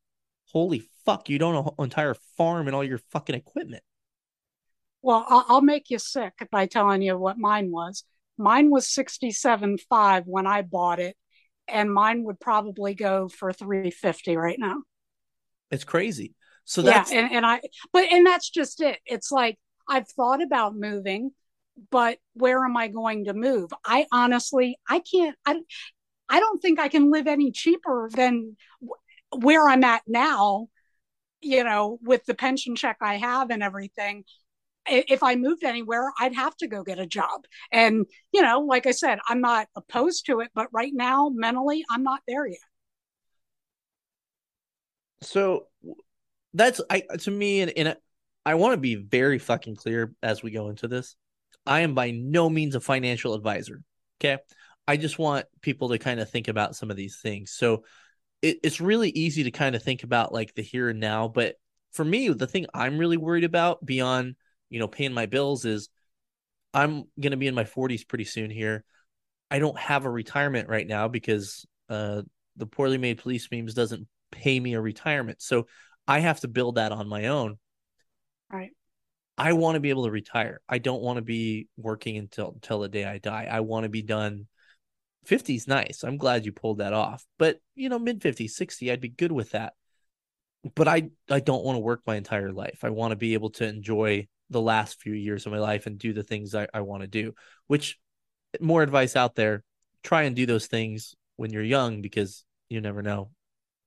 [0.51, 1.29] Holy fuck!
[1.29, 3.83] You don't own an entire farm and all your fucking equipment.
[5.01, 8.03] Well, I'll make you sick by telling you what mine was.
[8.37, 11.15] Mine was sixty-seven five when I bought it,
[11.67, 14.77] and mine would probably go for three fifty right now.
[15.71, 16.33] It's crazy.
[16.65, 17.61] So that's yeah, and, and I
[17.93, 18.99] but and that's just it.
[19.05, 19.57] It's like
[19.87, 21.31] I've thought about moving,
[21.91, 23.71] but where am I going to move?
[23.85, 25.61] I honestly I can't I
[26.29, 28.57] I don't think I can live any cheaper than
[29.35, 30.67] where I'm at now,
[31.41, 34.23] you know, with the pension check I have and everything.
[34.89, 37.43] If I moved anywhere, I'd have to go get a job.
[37.73, 41.83] And, you know, like I said, I'm not opposed to it, but right now, mentally,
[41.91, 42.59] I'm not there yet.
[45.21, 45.67] So
[46.53, 47.97] that's I to me and, and
[48.45, 51.15] I want to be very fucking clear as we go into this.
[51.65, 53.83] I am by no means a financial advisor.
[54.19, 54.41] Okay.
[54.87, 57.51] I just want people to kind of think about some of these things.
[57.51, 57.83] So
[58.41, 61.27] it, it's really easy to kind of think about like the here and now.
[61.27, 61.55] But
[61.91, 64.35] for me, the thing I'm really worried about beyond,
[64.69, 65.89] you know, paying my bills is
[66.73, 68.85] I'm going to be in my 40s pretty soon here.
[69.51, 72.21] I don't have a retirement right now because uh,
[72.55, 75.41] the poorly made police memes doesn't pay me a retirement.
[75.41, 75.67] So
[76.07, 77.57] I have to build that on my own.
[78.51, 78.71] Right.
[79.37, 80.61] I want to be able to retire.
[80.67, 83.47] I don't want to be working until until the day I die.
[83.49, 84.47] I want to be done.
[85.27, 86.03] 50's nice.
[86.03, 87.25] I'm glad you pulled that off.
[87.37, 89.73] But, you know, mid 50s, 60, I'd be good with that.
[90.73, 92.79] But I I don't want to work my entire life.
[92.83, 95.99] I want to be able to enjoy the last few years of my life and
[95.99, 97.33] do the things I, I want to do,
[97.67, 97.99] which
[98.61, 99.63] more advice out there,
[100.03, 103.29] try and do those things when you're young because you never know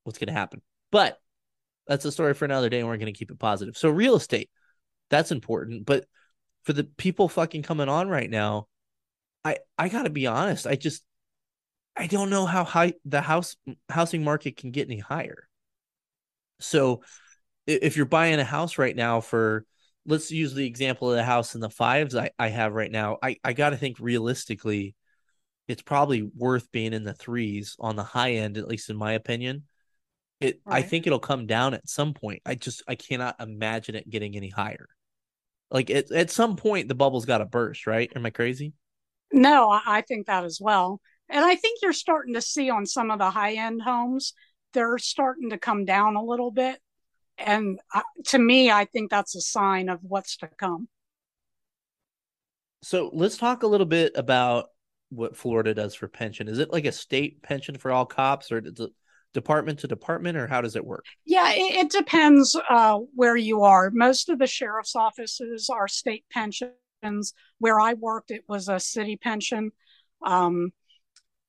[0.03, 0.61] what's going to happen.
[0.91, 1.19] But
[1.87, 3.77] that's a story for another day, and we're going to keep it positive.
[3.77, 4.49] So, real estate,
[5.09, 5.85] that's important.
[5.85, 6.05] But
[6.63, 8.67] for the people fucking coming on right now,
[9.43, 10.67] I I got to be honest.
[10.67, 11.03] I just
[11.95, 13.55] I don't know how high the house
[13.89, 15.47] housing market can get any higher.
[16.59, 17.01] So,
[17.67, 19.65] if you're buying a house right now for
[20.05, 23.17] let's use the example of the house in the fives I, I have right now.
[23.21, 24.95] I, I got to think realistically,
[25.67, 29.13] it's probably worth being in the threes on the high end, at least in my
[29.13, 29.63] opinion.
[30.41, 30.83] It right.
[30.83, 32.41] I think it'll come down at some point.
[32.45, 34.87] I just I cannot imagine it getting any higher.
[35.69, 38.11] Like it, at some point the bubble's got to burst, right?
[38.15, 38.73] Am I crazy?
[39.31, 40.99] No, I think that as well.
[41.29, 44.33] And I think you're starting to see on some of the high end homes,
[44.73, 46.79] they're starting to come down a little bit.
[47.37, 47.79] And
[48.25, 50.89] to me, I think that's a sign of what's to come.
[52.83, 54.67] So let's talk a little bit about
[55.09, 56.47] what Florida does for pension.
[56.47, 58.91] Is it like a state pension for all cops, or does it
[59.33, 61.05] department to department, or how does it work?
[61.25, 63.89] Yeah, it, it depends uh, where you are.
[63.91, 67.33] Most of the sheriff's offices are state pensions.
[67.59, 69.71] Where I worked, it was a city pension.
[70.23, 70.71] Um,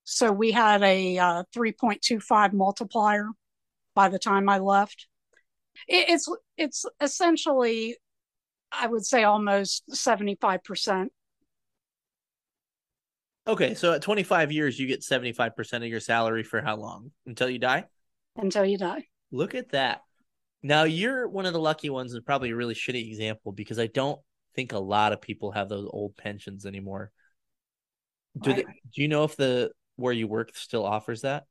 [0.05, 3.29] so we had a uh, 3.25 multiplier
[3.95, 5.07] by the time I left.
[5.89, 7.97] It, it's it's essentially,
[8.71, 11.13] I would say, almost 75 percent
[13.47, 17.11] Okay, so at 25 years, you get 75% of your salary for how long?
[17.27, 17.87] Until you die?
[18.37, 19.07] Until you die.
[19.33, 20.03] Look at that.
[20.63, 23.89] Now, you're one of the lucky ones, and probably a really shitty example because I
[23.89, 24.21] don't
[24.55, 27.11] think a lot of people have those old pensions anymore.
[28.41, 31.45] Do, they, do you know if the where you work still offers that?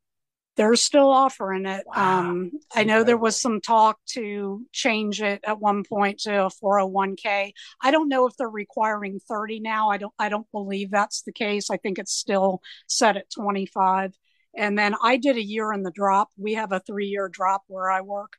[0.58, 1.84] They're still offering it.
[1.88, 2.20] Wow.
[2.20, 6.50] Um, I know there was some talk to change it at one point to a
[6.50, 7.54] 401k.
[7.82, 9.90] I don't know if they're requiring 30 now.
[9.90, 11.70] I don't I don't believe that's the case.
[11.70, 14.14] I think it's still set at 25.
[14.56, 16.30] And then I did a year in the drop.
[16.38, 18.34] We have a 3-year drop where I work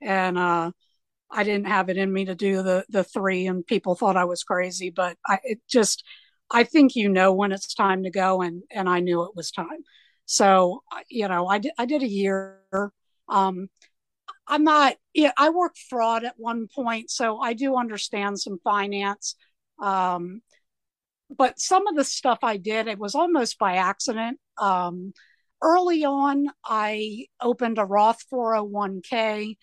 [0.00, 0.72] and uh,
[1.30, 4.24] I didn't have it in me to do the the 3 and people thought I
[4.24, 6.04] was crazy, but I it just
[6.50, 9.50] I think you know when it's time to go and and I knew it was
[9.50, 9.84] time.
[10.28, 12.60] So, you know, I did, I did a year.
[13.30, 13.68] Um,
[14.46, 19.36] I'm not, yeah, I worked fraud at one point, so I do understand some finance.
[19.82, 20.42] Um,
[21.34, 24.38] but some of the stuff I did, it was almost by accident.
[24.58, 25.14] Um,
[25.62, 29.56] early on, I opened a Roth 401k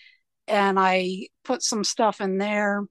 [0.47, 2.83] and I put some stuff in there.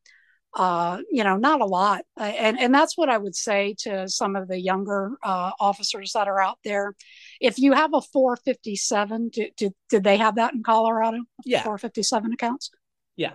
[0.56, 4.08] Uh, you know, not a lot, uh, and and that's what I would say to
[4.08, 6.94] some of the younger uh, officers that are out there.
[7.40, 11.18] If you have a 457, did, did, did they have that in Colorado?
[11.44, 11.62] Yeah.
[11.62, 12.70] 457 accounts.
[13.16, 13.32] Yeah.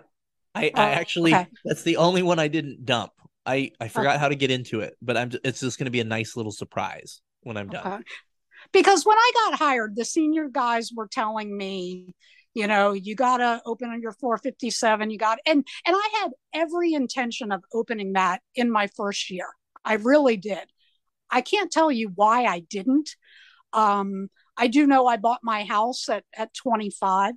[0.56, 1.48] I, I Oh, actually okay.
[1.64, 3.12] that's the only one I didn't dump.
[3.46, 3.88] I I oh.
[3.88, 6.36] forgot how to get into it, but I'm it's just going to be a nice
[6.36, 7.86] little surprise when I'm done.
[7.86, 8.04] Okay.
[8.72, 12.14] Because when I got hired, the senior guys were telling me,
[12.54, 15.10] you know, you got to open on your 457.
[15.10, 19.48] You got, and, and I had every intention of opening that in my first year.
[19.86, 20.68] I really did.
[21.30, 23.10] I can't tell you why I didn't.
[23.74, 27.34] Um, I do know I bought my house at, at 25.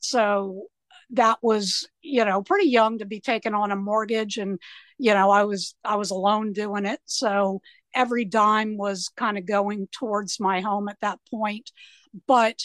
[0.00, 0.64] So
[1.10, 4.38] that was, you know, pretty young to be taking on a mortgage.
[4.38, 4.58] And,
[4.98, 7.00] you know, I was, I was alone doing it.
[7.04, 7.60] So
[7.94, 11.70] every dime was kind of going towards my home at that point.
[12.26, 12.58] But,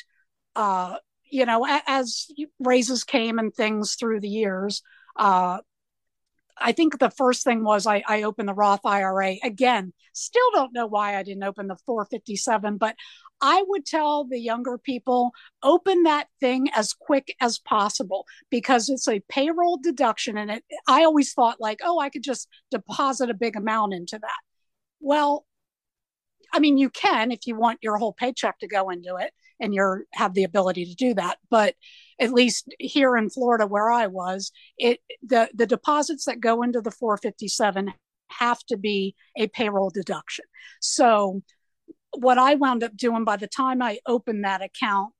[0.55, 0.95] uh,
[1.29, 2.27] you know, as
[2.59, 4.81] raises came and things through the years,
[5.17, 5.59] uh,
[6.59, 9.35] I think the first thing was I, I opened the Roth IRA.
[9.43, 12.95] Again, still don't know why I didn't open the 457, but
[13.41, 15.31] I would tell the younger people
[15.61, 20.37] open that thing as quick as possible because it's a payroll deduction.
[20.37, 24.17] And it, I always thought, like, oh, I could just deposit a big amount into
[24.19, 24.39] that.
[24.99, 25.45] Well,
[26.51, 29.73] I mean, you can if you want your whole paycheck to go into it and
[29.73, 31.37] you're have the ability to do that.
[31.49, 31.75] But
[32.19, 36.81] at least here in Florida, where I was, it the the deposits that go into
[36.81, 37.93] the 457
[38.29, 40.45] have to be a payroll deduction.
[40.81, 41.41] So
[42.17, 45.13] what I wound up doing by the time I opened that account,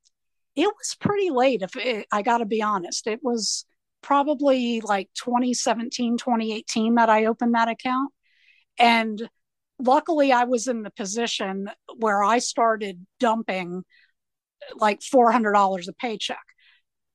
[0.56, 1.62] it was pretty late.
[1.62, 3.66] If it, I got to be honest, it was
[4.02, 8.12] probably like 2017, 2018 that I opened that account,
[8.80, 9.30] and
[9.80, 13.84] luckily I was in the position where I started dumping
[14.76, 16.44] like $400 a paycheck.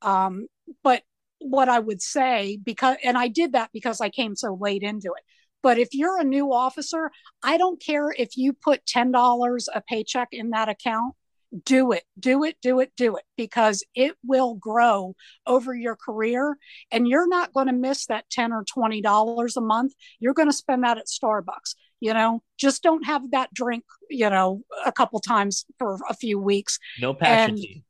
[0.03, 0.47] Um,
[0.83, 1.03] but
[1.39, 5.09] what I would say, because, and I did that because I came so late into
[5.17, 5.25] it.
[5.63, 7.11] But if you're a new officer,
[7.43, 11.15] I don't care if you put $10 a paycheck in that account,
[11.65, 15.15] do it, do it, do it, do it, because it will grow
[15.47, 16.57] over your career.
[16.91, 19.93] And you're not going to miss that 10 or $20 a month.
[20.19, 24.29] You're going to spend that at Starbucks you know just don't have that drink you
[24.29, 27.85] know a couple times for a few weeks No passion And- tea.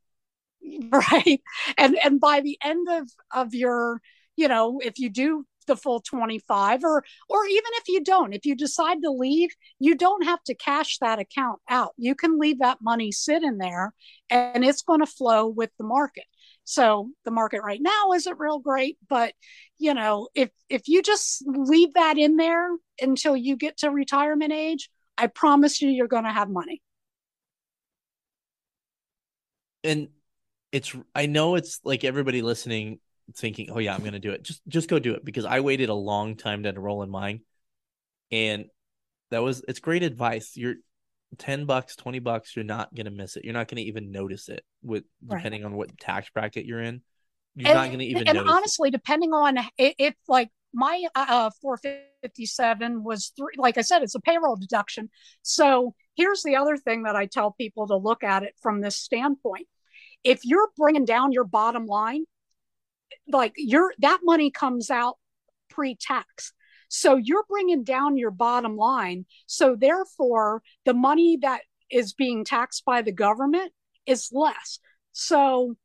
[0.91, 1.41] right?
[1.77, 4.01] And and by the end of of your
[4.37, 8.45] you know if you do the full 25 or or even if you don't if
[8.45, 11.93] you decide to leave you don't have to cash that account out.
[11.97, 13.93] You can leave that money sit in there
[14.29, 16.25] and it's going to flow with the market.
[16.65, 19.35] So the market right now isn't real great but
[19.79, 22.69] you know if if you just leave that in there
[23.01, 26.83] until you get to retirement age i promise you you're going to have money.
[29.85, 30.09] And
[30.73, 32.99] it's I know it's like everybody listening
[33.37, 35.61] thinking, "Oh yeah, I'm going to do it." Just just go do it because I
[35.61, 37.41] waited a long time to enroll in mine.
[38.31, 38.67] And
[39.31, 40.53] that was it's great advice.
[40.57, 40.77] You're
[41.39, 43.45] 10 bucks, 20 bucks, you're not going to miss it.
[43.45, 45.39] You're not going to even notice it with Right.
[45.39, 47.03] depending on what tax bracket you're in.
[47.55, 48.51] You're and, not going to even and notice.
[48.51, 48.55] it.
[48.55, 54.15] honestly depending on if, if like my uh 457 was three like i said it's
[54.15, 55.11] a payroll deduction
[55.43, 58.97] so here's the other thing that i tell people to look at it from this
[58.97, 59.67] standpoint
[60.25, 62.25] if you're bringing down your bottom line
[63.29, 65.17] like your that money comes out
[65.69, 66.53] pre-tax
[66.89, 72.85] so you're bringing down your bottom line so therefore the money that is being taxed
[72.85, 73.73] by the government
[74.07, 74.79] is less
[75.13, 75.77] so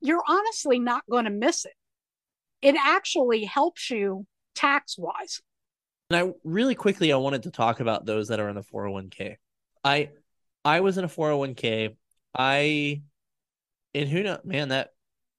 [0.00, 1.72] you're honestly not going to miss it.
[2.62, 5.40] It actually helps you tax wise.
[6.10, 9.36] And I really quickly I wanted to talk about those that are in the 401k.
[9.82, 10.10] I
[10.64, 11.96] I was in a 401k.
[12.36, 13.02] I
[13.96, 14.90] and who know man that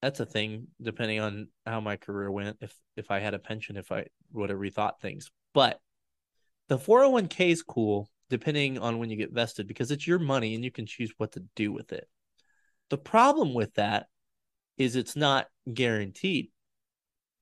[0.01, 3.77] that's a thing depending on how my career went if if I had a pension
[3.77, 5.31] if I would have rethought things.
[5.53, 5.79] But
[6.67, 10.63] the 401k is cool depending on when you get vested because it's your money and
[10.63, 12.07] you can choose what to do with it.
[12.89, 14.07] The problem with that
[14.77, 16.49] is it's not guaranteed.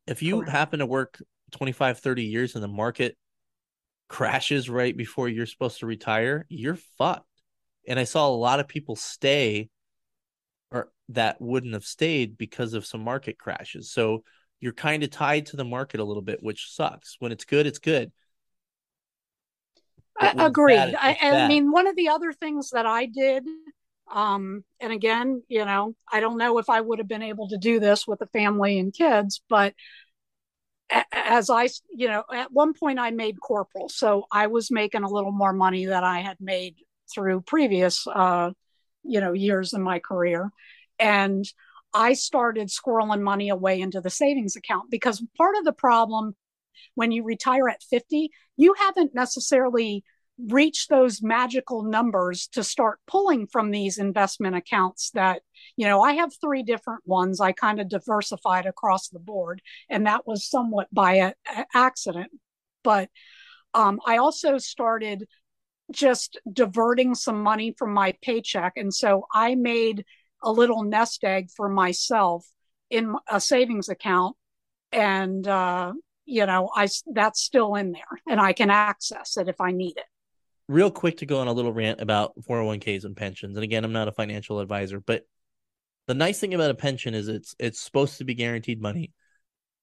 [0.06, 0.52] If you Correct.
[0.52, 1.22] happen to work
[1.52, 3.18] 25 30 years and the market
[4.08, 7.26] crashes right before you're supposed to retire, you're fucked.
[7.88, 9.70] And I saw a lot of people stay
[10.76, 13.92] or that wouldn't have stayed because of some market crashes.
[13.92, 14.24] So
[14.60, 17.16] you're kind of tied to the market a little bit, which sucks.
[17.20, 18.12] When it's good, it's good.
[20.20, 20.76] I, agreed.
[20.76, 23.44] bad, I, I mean, one of the other things that I did
[24.14, 27.58] Um, and again, you know, I don't know if I would have been able to
[27.58, 29.74] do this with a family and kids, but
[31.12, 35.10] as I, you know, at one point I made corporal, so I was making a
[35.10, 36.76] little more money than I had made
[37.14, 38.52] through previous, uh,
[39.08, 40.52] you know, years in my career,
[41.00, 41.46] and
[41.94, 46.36] I started squirreling money away into the savings account because part of the problem
[46.96, 50.04] when you retire at 50, you haven't necessarily
[50.38, 55.42] reached those magical numbers to start pulling from these investment accounts that
[55.78, 57.40] you know i have three different ones.
[57.40, 62.32] I kind of diversified across the board and that was somewhat by a, a accident.
[62.84, 63.10] But
[63.74, 65.26] um, i also started
[65.92, 70.04] just diverting some money from my paycheck and so i made
[70.44, 72.46] a little nest egg for myself
[72.90, 74.36] in a savings account
[74.92, 75.94] and uh,
[76.26, 79.98] you know i that's still in there and i can access it if i need
[79.98, 80.06] it
[80.68, 83.56] real quick to go on a little rant about 401ks and pensions.
[83.58, 85.26] And again, I'm not a financial advisor, but
[86.08, 89.12] the nice thing about a pension is it's it's supposed to be guaranteed money.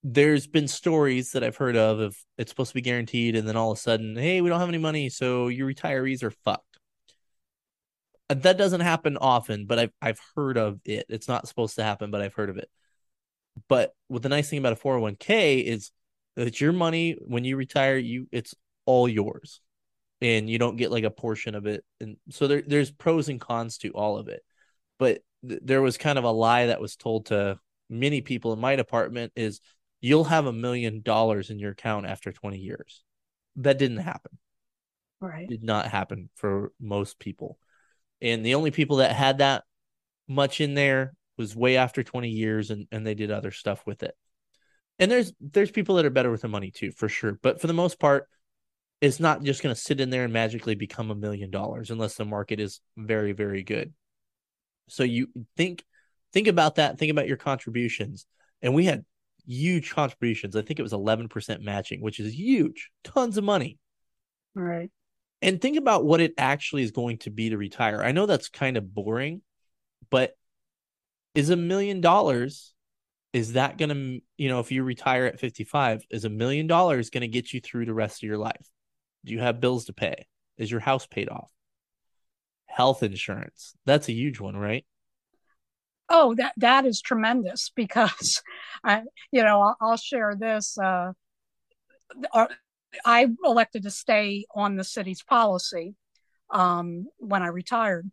[0.04, 3.56] There's been stories that I've heard of of it's supposed to be guaranteed, and then
[3.56, 6.78] all of a sudden, hey, we don't have any money, so your retirees are fucked.
[8.28, 11.06] Uh, that doesn't happen often, but I've I've heard of it.
[11.08, 12.68] It's not supposed to happen, but I've heard of it.
[13.68, 15.92] But what the nice thing about a 401k is
[16.36, 18.54] that your money when you retire, you it's
[18.86, 19.60] all yours
[20.20, 23.40] and you don't get like a portion of it and so there, there's pros and
[23.40, 24.42] cons to all of it
[24.98, 27.58] but th- there was kind of a lie that was told to
[27.90, 29.60] many people in my department is
[30.02, 33.02] you'll have a million dollars in your account after 20 years.
[33.56, 34.36] That didn't happen.
[35.20, 35.48] Right.
[35.48, 37.56] Did not happen for most people.
[38.20, 39.62] And the only people that had that
[40.28, 44.02] much in there was way after 20 years and, and they did other stuff with
[44.02, 44.14] it.
[44.98, 47.38] And there's there's people that are better with the money too for sure.
[47.40, 48.28] But for the most part
[49.00, 52.14] it's not just going to sit in there and magically become a million dollars unless
[52.14, 53.92] the market is very very good.
[54.88, 55.84] So you think
[56.32, 56.98] think about that.
[56.98, 58.26] Think about your contributions.
[58.60, 59.04] And we had
[59.46, 63.78] huge contributions i think it was 11% matching which is huge tons of money
[64.54, 64.90] right
[65.40, 68.48] and think about what it actually is going to be to retire i know that's
[68.48, 69.42] kind of boring
[70.10, 70.32] but
[71.34, 72.72] is a million dollars
[73.32, 77.10] is that going to you know if you retire at 55 is a million dollars
[77.10, 78.68] going to get you through the rest of your life
[79.24, 80.26] do you have bills to pay?
[80.58, 81.50] Is your house paid off?
[82.66, 83.74] Health insurance.
[83.86, 84.84] That's a huge one, right?
[86.12, 88.42] Oh, that that is tremendous because
[88.84, 89.02] I,
[89.32, 90.78] you know, I'll, I'll share this.
[90.78, 91.12] Uh,
[93.04, 95.94] I elected to stay on the city's policy
[96.50, 98.10] um, when I retired,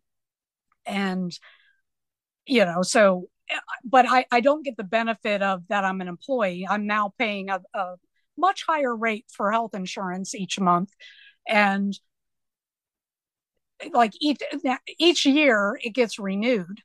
[0.86, 1.32] and
[2.46, 3.28] you know, so
[3.84, 6.68] but I, I don't get the benefit of that I'm an employee.
[6.70, 7.96] I'm now paying a, a
[8.38, 10.92] much higher rate for health insurance each month.
[11.48, 11.98] And
[13.94, 14.40] like each,
[14.98, 16.82] each year it gets renewed.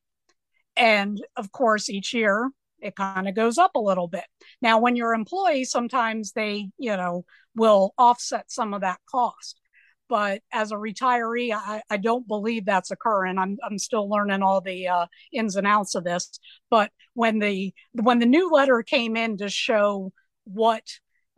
[0.77, 4.25] And of course, each year it kind of goes up a little bit.
[4.61, 7.25] Now, when you're employee, sometimes they, you know,
[7.55, 9.61] will offset some of that cost.
[10.09, 13.39] But as a retiree, I, I don't believe that's occurring.
[13.39, 16.31] I'm I'm still learning all the uh, ins and outs of this.
[16.71, 20.13] But when the when the new letter came in to show
[20.45, 20.83] what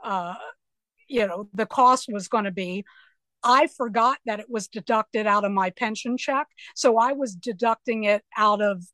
[0.03, 0.35] uh,
[1.09, 2.85] you know the cost was going to be
[3.43, 8.05] i forgot that it was deducted out of my pension check so i was deducting
[8.05, 8.85] it out of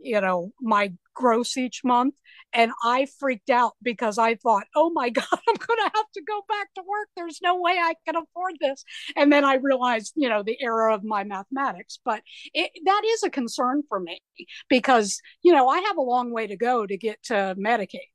[0.00, 2.14] you know my gross each month
[2.52, 6.22] and i freaked out because i thought oh my god i'm going to have to
[6.26, 8.84] go back to work there's no way i can afford this
[9.16, 12.22] and then i realized you know the error of my mathematics but
[12.54, 14.20] it, that is a concern for me
[14.68, 18.08] because you know i have a long way to go to get to medicaid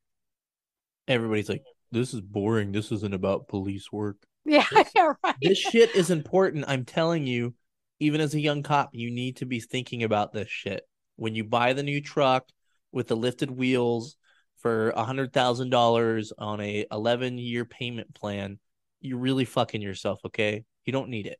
[1.07, 1.63] everybody's like
[1.95, 2.71] this is boring.
[2.71, 4.17] This isn't about police work.
[4.47, 5.35] Yeah, this, yeah, right.
[5.41, 6.65] This shit is important.
[6.67, 7.55] I'm telling you,
[7.99, 10.83] even as a young cop, you need to be thinking about this shit.
[11.15, 12.47] When you buy the new truck
[12.91, 14.17] with the lifted wheels
[14.57, 18.59] for a hundred thousand dollars on a 11 year payment plan,
[19.01, 20.19] you're really fucking yourself.
[20.25, 21.39] Okay, you don't need it.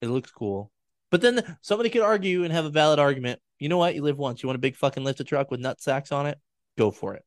[0.00, 0.70] It looks cool,
[1.10, 3.40] but then somebody could argue and have a valid argument.
[3.58, 3.94] You know what?
[3.94, 4.42] You live once.
[4.42, 6.38] You want a big fucking lifted truck with nut sacks on it?
[6.76, 7.24] Go for it.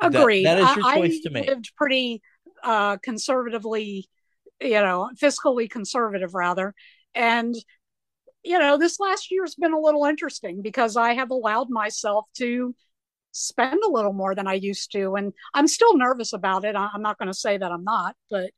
[0.00, 0.44] Agreed.
[0.46, 1.48] That, that is your I, choice I to make.
[1.48, 2.22] lived pretty
[2.62, 4.08] uh, conservatively,
[4.60, 6.74] you know, fiscally conservative rather,
[7.14, 7.54] and
[8.42, 12.26] you know, this last year has been a little interesting because I have allowed myself
[12.36, 12.74] to
[13.32, 16.74] spend a little more than I used to, and I'm still nervous about it.
[16.76, 18.50] I'm not going to say that I'm not, but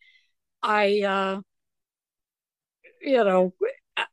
[0.62, 1.40] I, uh,
[3.00, 3.54] you know,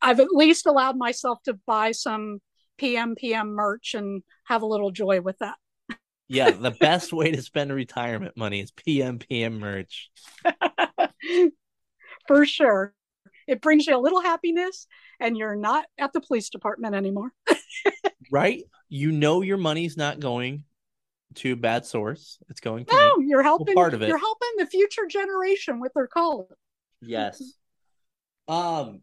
[0.02, 2.40] I've at least allowed myself to buy some
[2.82, 5.56] PMPM merch and have a little joy with that
[6.30, 10.12] yeah, the best way to spend retirement money is PMPM merch.
[12.28, 12.94] For sure.
[13.50, 14.86] It brings you a little happiness
[15.20, 17.32] and you're not at the police department anymore.
[18.32, 18.64] right?
[18.90, 20.66] You know your money's not going
[21.36, 22.38] to a bad source.
[22.50, 24.08] It's going to no, you're helping part of it.
[24.08, 26.48] you're helping the future generation with their college.
[27.02, 27.42] Yes.
[28.48, 29.02] Um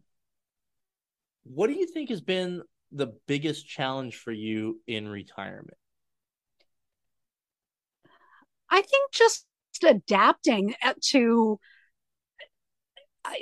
[1.45, 5.77] what do you think has been the biggest challenge for you in retirement?
[8.69, 9.45] I think just
[9.85, 10.75] adapting
[11.11, 11.76] to I-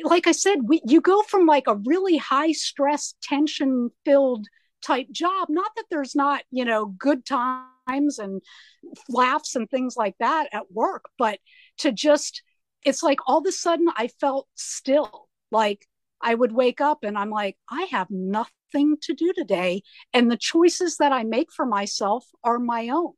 [0.03, 4.47] like I said, we you go from like a really high stress, tension filled
[4.81, 5.47] type job.
[5.49, 8.41] Not that there's not, you know, good times and
[9.09, 11.39] laughs and things like that at work, but
[11.79, 12.43] to just,
[12.83, 15.27] it's like all of a sudden I felt still.
[15.51, 15.87] Like
[16.21, 19.83] I would wake up and I'm like, I have nothing to do today.
[20.13, 23.13] And the choices that I make for myself are my own.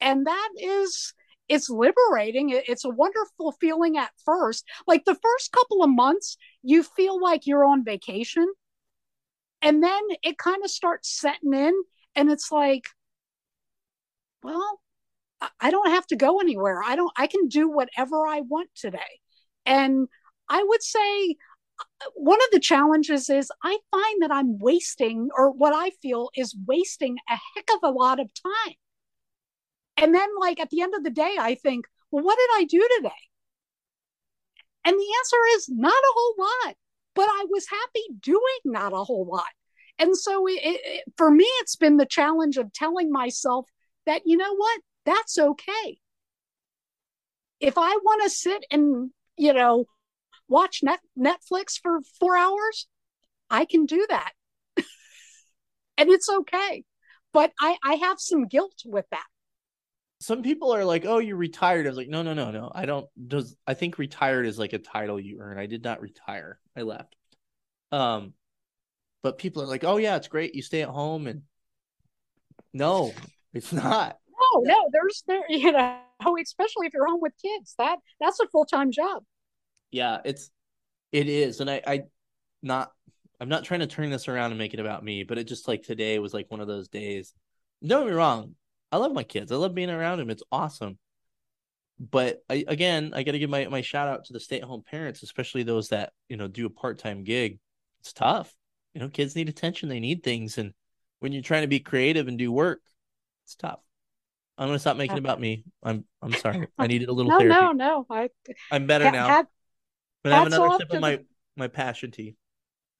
[0.00, 1.14] And that is,
[1.48, 2.50] it's liberating.
[2.50, 4.64] It's a wonderful feeling at first.
[4.86, 8.46] Like the first couple of months, you feel like you're on vacation.
[9.62, 11.74] And then it kind of starts setting in,
[12.14, 12.84] and it's like,
[14.42, 14.80] well,
[15.60, 16.82] I- don't have to go anywhere.
[16.84, 19.20] I don't, I can do whatever I want today.
[19.66, 20.08] And
[20.48, 21.36] I would say
[22.00, 26.30] uh, one of the challenges is I find that I'm wasting, or what I feel
[26.36, 28.74] is wasting a heck of a lot of time.
[29.96, 32.64] And then, like, at the end of the day, I think, well, what did I
[32.64, 33.10] do today?
[34.84, 36.76] And the answer is not a whole lot,
[37.14, 39.48] but I was happy doing not a whole lot.
[39.98, 43.66] And so, it, it, for me, it's been the challenge of telling myself
[44.04, 45.98] that, you know what, that's okay.
[47.58, 49.86] If I want to sit and, you know,
[50.48, 52.86] watch net, Netflix for four hours,
[53.50, 54.32] I can do that.
[55.96, 56.84] and it's okay.
[57.32, 59.26] But I, I have some guilt with that.
[60.20, 62.70] Some people are like, "Oh, you're retired." I was like, "No, no, no, no.
[62.74, 65.58] I don't does I think retired is like a title you earn.
[65.58, 66.58] I did not retire.
[66.76, 67.14] I left."
[67.92, 68.34] Um
[69.22, 70.54] but people are like, "Oh yeah, it's great.
[70.54, 71.42] You stay at home and
[72.72, 73.12] no,
[73.54, 74.18] it's not.
[74.28, 75.98] No, no, there's there, you know,
[76.42, 79.24] especially if you're home with kids, that that's a full time job.
[79.90, 80.50] Yeah, it's
[81.12, 81.60] it is.
[81.60, 82.02] And I I
[82.62, 82.92] not
[83.40, 85.68] I'm not trying to turn this around and make it about me, but it just
[85.68, 87.32] like today was like one of those days.
[87.84, 88.54] Don't get me wrong.
[88.92, 89.52] I love my kids.
[89.52, 90.30] I love being around them.
[90.30, 90.98] It's awesome.
[91.98, 95.22] But I again, I got to give my my shout out to the stay-at-home parents,
[95.22, 97.58] especially those that, you know, do a part-time gig.
[98.00, 98.54] It's tough.
[98.94, 100.72] You know, kids need attention, they need things and
[101.20, 102.82] when you're trying to be creative and do work,
[103.44, 103.80] it's tough.
[104.58, 105.64] I'm to stop making it about me.
[105.82, 106.68] I'm I'm sorry.
[106.78, 107.54] I needed a little No, therapy.
[107.54, 108.06] no, no.
[108.10, 108.28] I
[108.70, 109.28] I'm better ha- now.
[109.28, 109.46] had-
[110.22, 111.20] but I have another sip of the- my
[111.56, 112.36] my passion tea.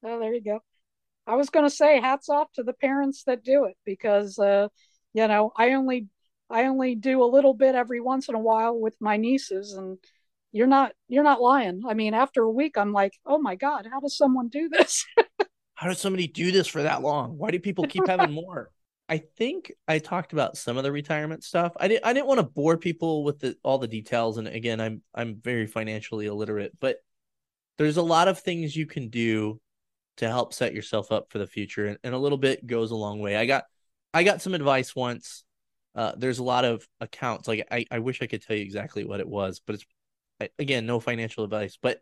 [0.02, 0.62] oh, there you go.
[1.26, 4.68] I was going to say hats off to the parents that do it because uh,
[5.16, 6.08] you know, I only
[6.50, 9.98] I only do a little bit every once in a while with my nieces and
[10.52, 11.82] you're not you're not lying.
[11.88, 15.06] I mean, after a week I'm like, "Oh my god, how does someone do this?"
[15.74, 17.38] how does somebody do this for that long?
[17.38, 18.70] Why do people keep having more?
[19.08, 21.72] I think I talked about some of the retirement stuff.
[21.80, 24.82] I didn't I didn't want to bore people with the all the details and again
[24.82, 26.98] I'm I'm very financially illiterate, but
[27.78, 29.60] there's a lot of things you can do
[30.18, 32.96] to help set yourself up for the future and, and a little bit goes a
[32.96, 33.34] long way.
[33.36, 33.64] I got
[34.16, 35.44] I got some advice once.
[35.94, 39.04] Uh, there's a lot of accounts like I, I wish I could tell you exactly
[39.04, 42.00] what it was, but it's again no financial advice, but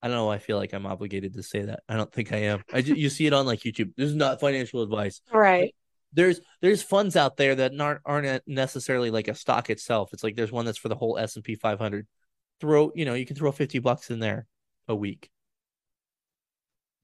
[0.00, 0.30] I don't know.
[0.30, 1.80] I feel like I'm obligated to say that.
[1.88, 2.62] I don't think I am.
[2.72, 3.92] I you see it on like YouTube.
[3.96, 5.20] This is not financial advice.
[5.32, 5.74] right.
[6.12, 10.12] There's there's funds out there that aren't aren't necessarily like a stock itself.
[10.12, 12.06] It's like there's one that's for the whole S and P 500.
[12.60, 14.46] Throw you know you can throw 50 bucks in there
[14.86, 15.28] a week.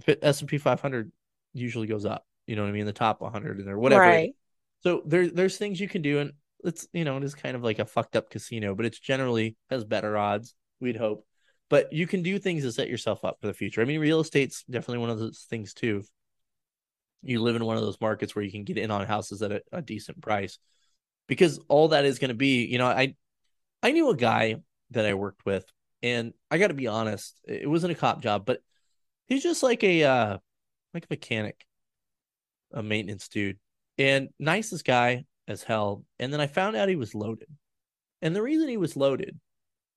[0.07, 1.11] S and P 500
[1.55, 2.25] usually goes up.
[2.49, 2.87] You know what I mean?
[2.87, 4.01] The top 100 or whatever.
[4.01, 4.35] Right.
[4.83, 6.33] So there's there's things you can do, and
[6.65, 9.57] it's you know it is kind of like a fucked up casino, but it's generally
[9.69, 10.55] has better odds.
[10.81, 11.27] We'd hope,
[11.69, 13.83] but you can do things to set yourself up for the future.
[13.83, 16.05] I mean, real estate's definitely one of those things too.
[17.23, 19.53] You live in one of those markets where you can get in on houses at
[19.53, 20.59] a, a decent price,
[21.27, 23.15] because all that is going to be, you know, I
[23.83, 24.57] I knew a guy
[24.93, 25.71] that I worked with,
[26.03, 28.61] and I got to be honest, it wasn't a cop job, but
[29.27, 30.39] he's just like a uh,
[30.95, 31.67] like a mechanic,
[32.73, 33.59] a maintenance dude
[33.99, 36.05] and nicest guy as hell.
[36.19, 37.49] And then I found out he was loaded.
[38.23, 39.39] And the reason he was loaded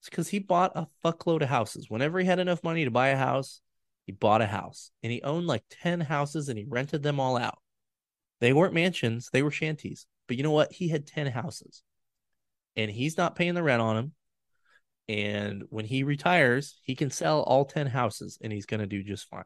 [0.01, 1.89] is because he bought a fuckload of houses.
[1.89, 3.61] Whenever he had enough money to buy a house,
[4.05, 4.91] he bought a house.
[5.03, 7.59] And he owned like 10 houses and he rented them all out.
[8.39, 10.07] They weren't mansions, they were shanties.
[10.27, 10.71] But you know what?
[10.71, 11.83] He had 10 houses.
[12.75, 14.13] And he's not paying the rent on them.
[15.07, 19.03] And when he retires, he can sell all 10 houses and he's going to do
[19.03, 19.43] just fine.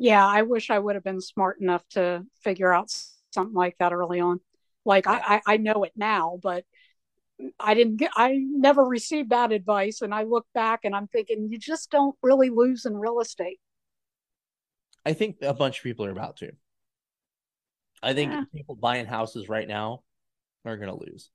[0.00, 2.90] Yeah, I wish I would have been smart enough to figure out
[3.32, 4.40] something like that early on.
[4.86, 6.64] Like I, I, I know it now, but
[7.60, 10.02] I didn't get, I never received that advice.
[10.02, 13.60] And I look back and I'm thinking, you just don't really lose in real estate.
[15.04, 16.52] I think a bunch of people are about to.
[18.02, 18.44] I think Yeah.
[18.52, 20.02] people buying houses right now
[20.64, 21.30] are going to lose.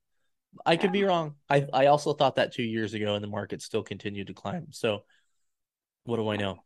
[0.66, 1.36] I could be wrong.
[1.50, 4.68] I I also thought that two years ago, and the market still continued to climb.
[4.72, 5.04] So,
[6.04, 6.65] what do I know?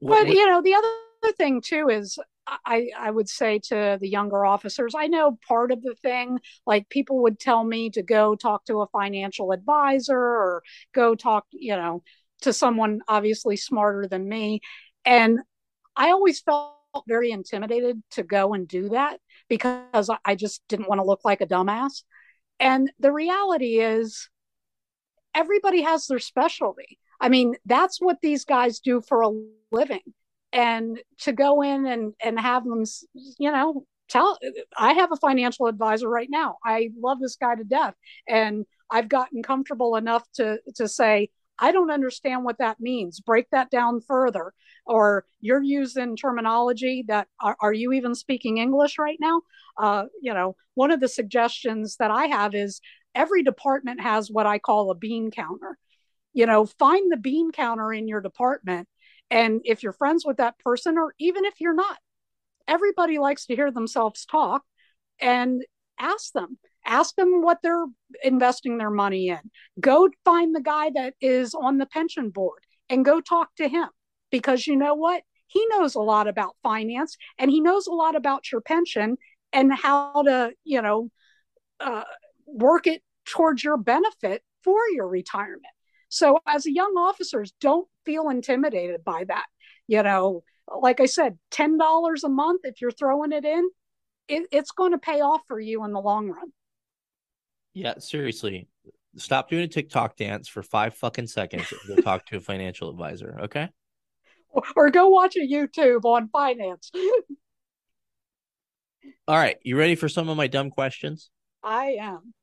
[0.00, 3.96] What- But what- you know, the other thing too is I I would say to
[4.00, 8.02] the younger officers, I know part of the thing, like people would tell me to
[8.02, 10.62] go talk to a financial advisor or
[10.92, 12.02] go talk, you know,
[12.40, 14.60] to someone obviously smarter than me.
[15.04, 15.40] And
[15.94, 16.74] I always felt
[17.06, 21.20] very intimidated to go and do that because I- I just didn't want to look
[21.24, 22.02] like a dumbass.
[22.58, 24.28] And the reality is
[25.34, 26.98] everybody has their specialty.
[27.20, 29.30] I mean, that's what these guys do for a
[29.70, 30.02] living.
[30.52, 32.84] And to go in and, and have them,
[33.38, 34.38] you know, tell,
[34.76, 36.56] I have a financial advisor right now.
[36.64, 37.94] I love this guy to death.
[38.28, 43.20] And I've gotten comfortable enough to, to say, I don't understand what that means.
[43.20, 44.52] Break that down further.
[44.86, 49.42] Or you're using terminology that are, are you even speaking English right now?
[49.78, 52.80] Uh, you know, one of the suggestions that I have is
[53.14, 55.78] every department has what I call a bean counter.
[56.32, 58.88] You know, find the bean counter in your department.
[59.30, 61.98] And if you're friends with that person, or even if you're not,
[62.66, 64.62] everybody likes to hear themselves talk
[65.20, 65.62] and
[65.98, 67.86] ask them, ask them what they're
[68.22, 69.40] investing their money in.
[69.78, 73.88] Go find the guy that is on the pension board and go talk to him
[74.30, 75.22] because you know what?
[75.46, 79.16] He knows a lot about finance and he knows a lot about your pension
[79.52, 81.10] and how to, you know,
[81.80, 82.04] uh,
[82.46, 85.64] work it towards your benefit for your retirement.
[86.10, 89.46] So, as a young officers, don't feel intimidated by that.
[89.88, 93.70] You know, like I said, ten dollars a month if you're throwing it in,
[94.28, 96.52] it, it's going to pay off for you in the long run.
[97.74, 98.68] yeah, seriously,
[99.16, 102.90] stop doing a TikTok dance for five fucking seconds and go talk to a financial
[102.90, 103.38] advisor.
[103.42, 103.68] Okay.
[104.50, 106.90] Or, or go watch a YouTube on finance.
[109.28, 109.56] All right.
[109.62, 111.30] You ready for some of my dumb questions?
[111.62, 112.34] I am.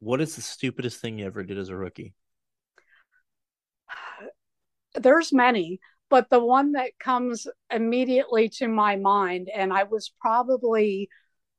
[0.00, 2.14] What is the stupidest thing you ever did as a rookie?
[4.94, 11.08] There's many, but the one that comes immediately to my mind, and I was probably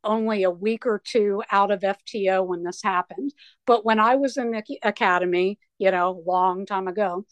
[0.03, 3.31] only a week or two out of FTO when this happened.
[3.67, 7.25] But when I was in the academy, you know, long time ago,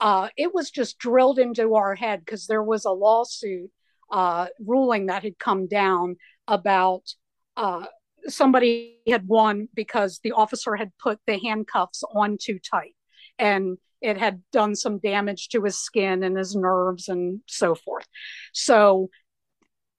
[0.00, 3.70] uh, it was just drilled into our head because there was a lawsuit
[4.12, 6.16] uh, ruling that had come down
[6.46, 7.14] about
[7.56, 7.86] uh,
[8.28, 12.94] somebody had won because the officer had put the handcuffs on too tight
[13.38, 18.06] and it had done some damage to his skin and his nerves and so forth.
[18.52, 19.08] So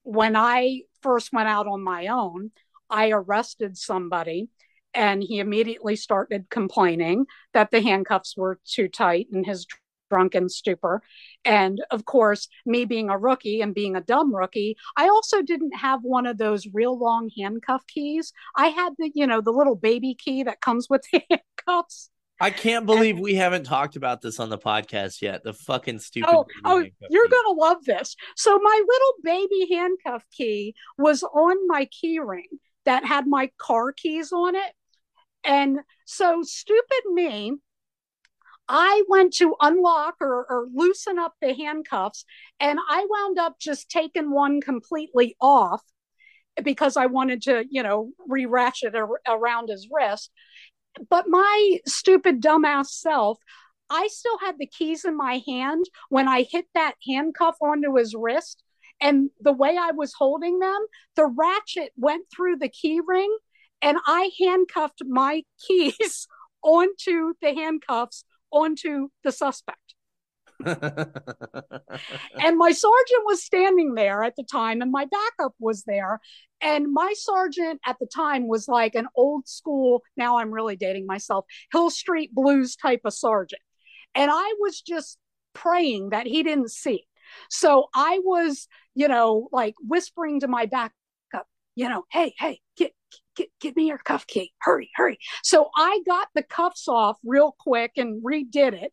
[0.02, 2.52] when I first went out on my own,
[2.88, 4.48] I arrested somebody
[4.94, 9.66] and he immediately started complaining that the handcuffs were too tight and his
[10.10, 11.02] drunken stupor.
[11.44, 15.76] And of course, me being a rookie and being a dumb rookie, I also didn't
[15.76, 18.32] have one of those real long handcuff keys.
[18.56, 22.10] I had the, you know, the little baby key that comes with the handcuffs.
[22.38, 25.42] I can't believe we haven't talked about this on the podcast yet.
[25.42, 26.28] The fucking stupid.
[26.30, 28.14] Oh, oh, you're gonna love this.
[28.36, 32.46] So my little baby handcuff key was on my key ring
[32.84, 34.72] that had my car keys on it.
[35.44, 37.54] And so stupid me,
[38.68, 42.24] I went to unlock or, or loosen up the handcuffs,
[42.58, 45.82] and I wound up just taking one completely off
[46.62, 50.30] because I wanted to, you know, re-ratchet ar- around his wrist.
[51.10, 53.38] But my stupid dumbass self,
[53.90, 58.14] I still had the keys in my hand when I hit that handcuff onto his
[58.14, 58.62] wrist.
[59.00, 63.36] And the way I was holding them, the ratchet went through the key ring,
[63.82, 66.26] and I handcuffed my keys
[66.62, 69.94] onto the handcuffs onto the suspect.
[72.42, 76.20] And my sergeant was standing there at the time, and my backup was there.
[76.60, 81.06] And my sergeant at the time was like an old school, now I'm really dating
[81.06, 83.62] myself, Hill Street Blues type of sergeant.
[84.14, 85.18] And I was just
[85.54, 87.06] praying that he didn't see.
[87.50, 90.92] So I was, you know, like whispering to my backup,
[91.74, 92.92] you know, hey, hey, get,
[93.36, 94.52] get, get me your cuff key.
[94.58, 95.18] Hurry, hurry.
[95.42, 98.92] So I got the cuffs off real quick and redid it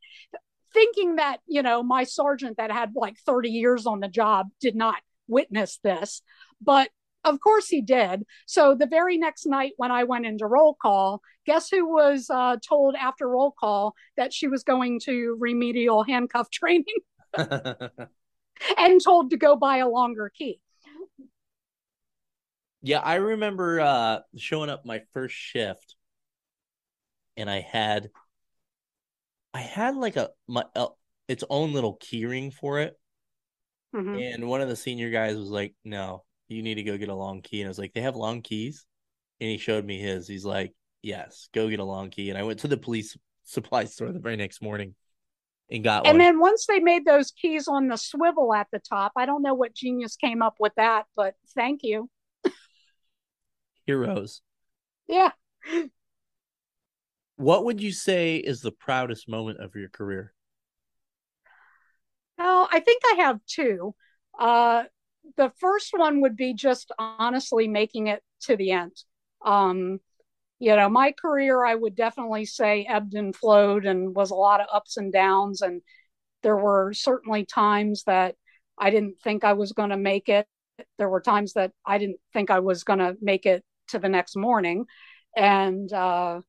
[0.73, 4.75] thinking that you know my sergeant that had like 30 years on the job did
[4.75, 4.95] not
[5.27, 6.21] witness this
[6.61, 6.89] but
[7.23, 11.21] of course he did so the very next night when i went into roll call
[11.45, 16.49] guess who was uh, told after roll call that she was going to remedial handcuff
[16.51, 16.83] training
[18.77, 20.59] and told to go buy a longer key
[22.83, 25.95] Yeah, I remember uh showing up my first shift
[27.37, 28.09] and I had
[29.53, 30.89] I had like a my uh,
[31.27, 32.99] its own little keyring for it.
[33.93, 34.17] Mhm.
[34.21, 37.15] And one of the senior guys was like, "No, you need to go get a
[37.15, 38.85] long key." And I was like, "They have long keys?"
[39.39, 40.27] And he showed me his.
[40.27, 43.85] He's like, "Yes, go get a long key." And I went to the police supply
[43.85, 44.95] store the very next morning
[45.71, 46.21] and got one And one.
[46.21, 49.53] then once they made those keys on the swivel at the top, I don't know
[49.53, 52.09] what genius came up with that, but thank you.
[53.85, 54.41] Heroes.
[55.07, 55.31] Yeah.
[57.35, 60.33] What would you say is the proudest moment of your career?
[62.37, 63.95] Oh, I think I have two.
[64.39, 64.83] Uh,
[65.37, 68.95] the first one would be just honestly making it to the end.
[69.45, 69.99] Um,
[70.59, 74.61] you know, my career, I would definitely say ebbed and flowed and was a lot
[74.61, 75.61] of ups and downs.
[75.61, 75.81] And
[76.41, 78.35] there were certainly times that
[78.77, 80.47] I didn't think I was going to make it.
[80.97, 84.09] There were times that I didn't think I was going to make it to the
[84.09, 84.85] next morning.
[85.35, 86.41] And uh,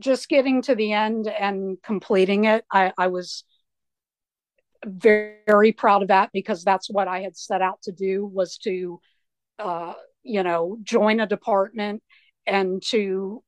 [0.00, 3.44] just getting to the end and completing it, I, I was
[4.84, 8.58] very, very proud of that because that's what I had set out to do was
[8.58, 9.00] to,
[9.58, 12.02] uh, you know, join a department
[12.46, 13.42] and to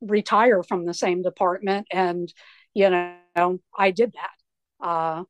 [0.00, 1.86] retire from the same department.
[1.90, 2.32] And,
[2.74, 4.86] you know, I did that.
[4.86, 5.24] Uh,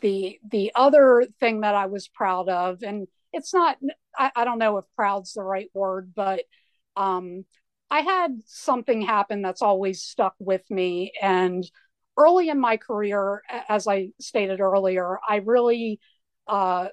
[0.00, 3.76] the the other thing that I was proud of, and it's not,
[4.16, 6.42] I, I don't know if proud's the right word, but
[6.96, 7.44] um,
[7.90, 11.12] I had something happen that's always stuck with me.
[11.20, 11.68] And
[12.16, 16.00] early in my career, as I stated earlier, I really
[16.46, 16.88] uh,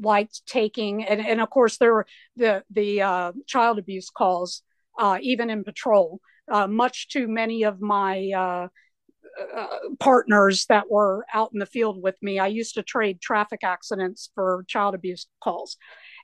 [0.00, 2.06] liked taking, and, and of course, there were
[2.36, 4.62] the, the uh, child abuse calls,
[4.98, 6.20] uh, even in patrol,
[6.50, 8.68] uh, much to many of my uh,
[9.56, 9.66] uh,
[9.98, 12.38] partners that were out in the field with me.
[12.38, 15.76] I used to trade traffic accidents for child abuse calls.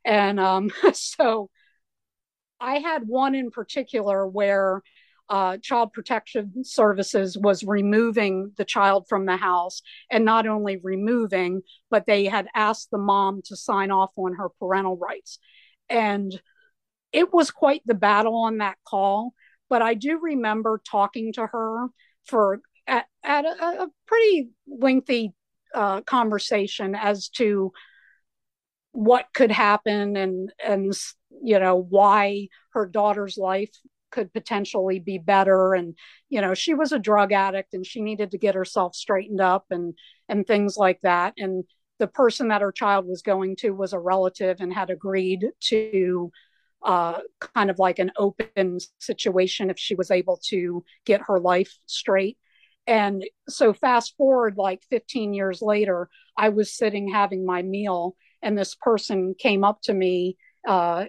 [0.06, 1.50] And um, so
[2.60, 4.82] I had one in particular where
[5.28, 11.62] uh, Child Protection Services was removing the child from the house, and not only removing,
[11.90, 15.40] but they had asked the mom to sign off on her parental rights.
[15.88, 16.40] And
[17.12, 19.34] it was quite the battle on that call.
[19.68, 21.88] But I do remember talking to her
[22.24, 25.34] for at, at a, a pretty lengthy
[25.74, 27.72] uh, conversation as to
[28.96, 30.94] what could happen and and
[31.42, 33.70] you know why her daughter's life
[34.10, 35.74] could potentially be better.
[35.74, 35.94] And
[36.30, 39.66] you know she was a drug addict and she needed to get herself straightened up
[39.70, 39.94] and
[40.30, 41.34] and things like that.
[41.36, 41.64] And
[41.98, 46.30] the person that her child was going to was a relative and had agreed to
[46.82, 47.20] uh,
[47.54, 52.38] kind of like an open situation if she was able to get her life straight.
[52.86, 58.56] And so fast forward like 15 years later i was sitting having my meal and
[58.56, 60.36] this person came up to me
[60.68, 61.06] uh,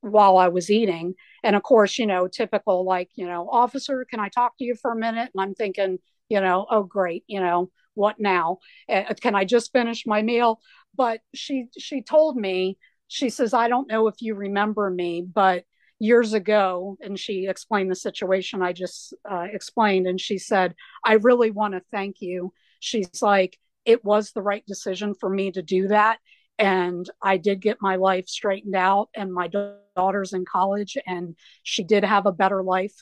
[0.00, 1.14] while I was eating.
[1.44, 4.74] And of course, you know, typical like, you know, officer, can I talk to you
[4.74, 5.30] for a minute?
[5.34, 5.98] And I'm thinking,
[6.28, 8.58] you know, oh, great, you know, what now?
[8.88, 10.60] Uh, can I just finish my meal?
[10.96, 12.78] But she she told me,
[13.08, 15.64] she says, I don't know if you remember me, but
[15.98, 20.74] years ago, and she explained the situation I just uh, explained, and she said,
[21.04, 22.52] I really want to thank you.
[22.80, 26.18] She's like, it was the right decision for me to do that.
[26.58, 29.50] And I did get my life straightened out and my
[29.96, 32.94] daughter's in college and she did have a better life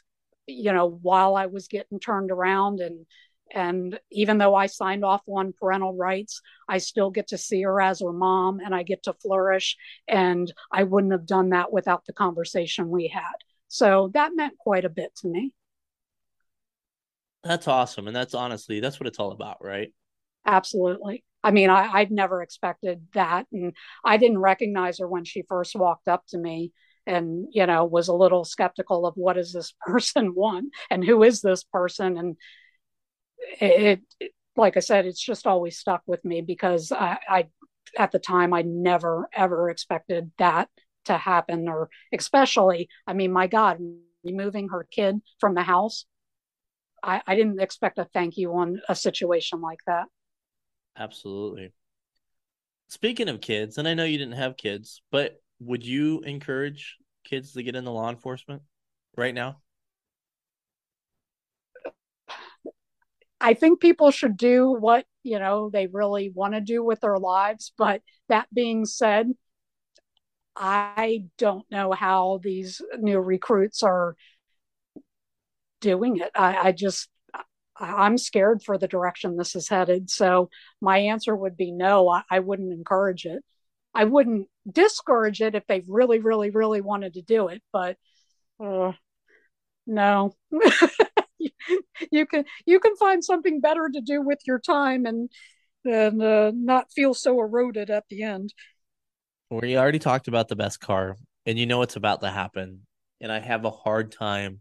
[0.46, 2.80] you know while I was getting turned around.
[2.80, 3.06] And
[3.52, 7.80] and even though I signed off on parental rights I still get to see her
[7.80, 9.76] as her mom and I get to flourish.
[10.08, 13.34] And I wouldn't have done that without the conversation we had.
[13.68, 15.52] So that meant quite a bit to me.
[17.42, 18.06] That's awesome.
[18.06, 19.92] And that's honestly, that's what it's all about, right?
[20.46, 23.46] Absolutely I mean, I, I'd never expected that.
[23.52, 23.72] And
[24.04, 26.72] I didn't recognize her when she first walked up to me
[27.06, 31.22] and, you know, was a little skeptical of what does this person want and who
[31.22, 32.18] is this person?
[32.18, 32.36] And
[33.60, 37.46] it, it like I said, it's just always stuck with me because I, I,
[37.96, 40.68] at the time, I never, ever expected that
[41.06, 43.78] to happen or especially, I mean, my God,
[44.22, 46.04] removing her kid from the house.
[47.02, 50.04] I, I didn't expect a thank you on a situation like that.
[50.96, 51.72] Absolutely.
[52.88, 57.52] Speaking of kids, and I know you didn't have kids, but would you encourage kids
[57.52, 58.62] to get into law enforcement
[59.16, 59.60] right now?
[63.40, 67.18] I think people should do what, you know, they really want to do with their
[67.18, 67.72] lives.
[67.78, 69.30] But that being said,
[70.56, 74.14] I don't know how these new recruits are
[75.80, 76.30] doing it.
[76.34, 77.08] I, I just,
[77.80, 80.10] I'm scared for the direction this is headed.
[80.10, 80.50] So
[80.80, 83.42] my answer would be no, I, I wouldn't encourage it.
[83.94, 87.96] I wouldn't discourage it if they really, really, really wanted to do it, but
[88.62, 88.92] uh,
[89.86, 90.34] no.
[92.10, 95.30] you can you can find something better to do with your time and
[95.84, 98.52] and uh, not feel so eroded at the end.
[99.50, 101.16] We already talked about the best car,
[101.46, 102.86] and you know what's about to happen.
[103.20, 104.60] And I have a hard time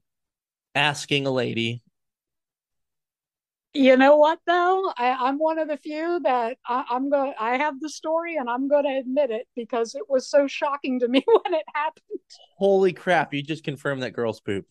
[0.74, 1.84] asking a lady.
[3.74, 4.92] You know what though?
[4.98, 7.34] I, I'm one of the few that I, I'm going.
[7.40, 11.00] I have the story, and I'm going to admit it because it was so shocking
[11.02, 12.20] to me when it happened.
[12.58, 13.34] Holy crap!
[13.34, 14.66] You just confirmed that girls poop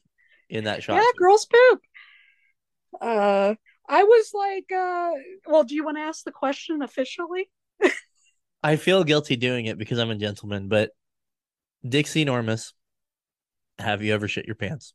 [0.48, 0.96] in that shot.
[0.96, 1.80] Yeah, girls poop.
[3.00, 3.54] Uh,
[3.88, 5.12] I was like, uh,
[5.46, 7.50] well, do you want to ask the question officially?
[8.62, 10.90] I feel guilty doing it because I'm a gentleman, but
[11.88, 12.72] Dixie Normus,
[13.78, 14.92] have you ever shit your pants?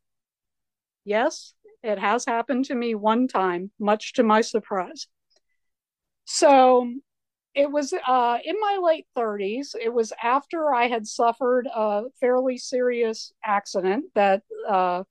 [1.05, 5.07] Yes, it has happened to me one time, much to my surprise.
[6.25, 6.89] So
[7.53, 9.75] it was uh, in my late 30s.
[9.79, 15.03] It was after I had suffered a fairly serious accident that uh,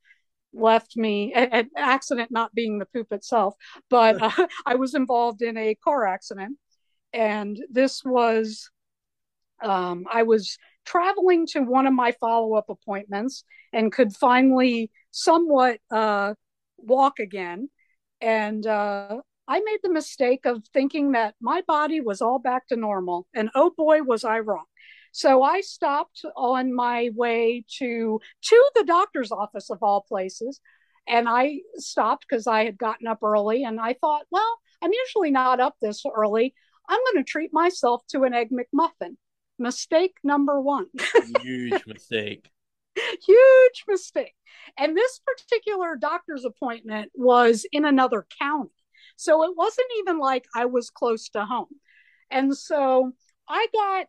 [0.52, 3.54] left me, an accident not being the poop itself,
[3.90, 6.58] but uh, I was involved in a car accident.
[7.12, 8.70] And this was,
[9.62, 15.78] um, I was traveling to one of my follow up appointments and could finally somewhat
[15.90, 16.34] uh,
[16.82, 17.68] walk again.
[18.20, 22.76] And uh, I made the mistake of thinking that my body was all back to
[22.76, 23.26] normal.
[23.34, 24.64] And oh boy, was I wrong.
[25.12, 30.60] So I stopped on my way to to the doctor's office of all places.
[31.06, 35.30] And I stopped because I had gotten up early and I thought, well, I'm usually
[35.30, 36.54] not up this early.
[36.88, 39.16] I'm going to treat myself to an egg McMuffin.
[39.58, 40.86] Mistake number one.
[41.42, 42.50] Huge mistake.
[43.26, 44.34] Huge mistake.
[44.78, 48.70] And this particular doctor's appointment was in another county.
[49.16, 51.66] So it wasn't even like I was close to home.
[52.30, 53.12] And so
[53.48, 54.06] I got,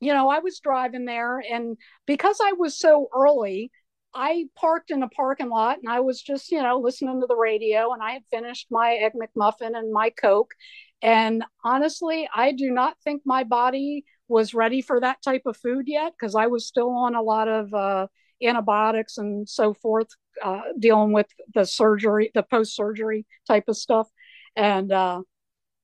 [0.00, 1.76] you know, I was driving there, and
[2.06, 3.72] because I was so early,
[4.14, 7.36] I parked in a parking lot and I was just, you know, listening to the
[7.36, 10.54] radio and I had finished my Egg McMuffin and my Coke.
[11.02, 15.84] And honestly, I do not think my body was ready for that type of food
[15.86, 18.06] yet because I was still on a lot of uh,
[18.42, 20.08] antibiotics and so forth,
[20.44, 24.08] uh, dealing with the surgery, the post surgery type of stuff.
[24.56, 25.22] And uh,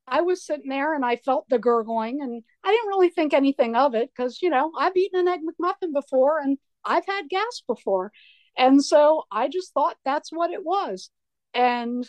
[0.07, 3.77] I was sitting there and I felt the gurgling and I didn't really think anything
[3.77, 7.63] of it because, you know, I've eaten an Egg McMuffin before and I've had gas
[7.67, 8.13] before.
[8.57, 11.11] And so I just thought that's what it was.
[11.55, 12.09] And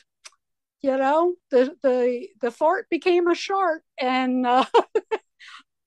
[0.82, 4.66] you know, the the the fart became a shart and uh,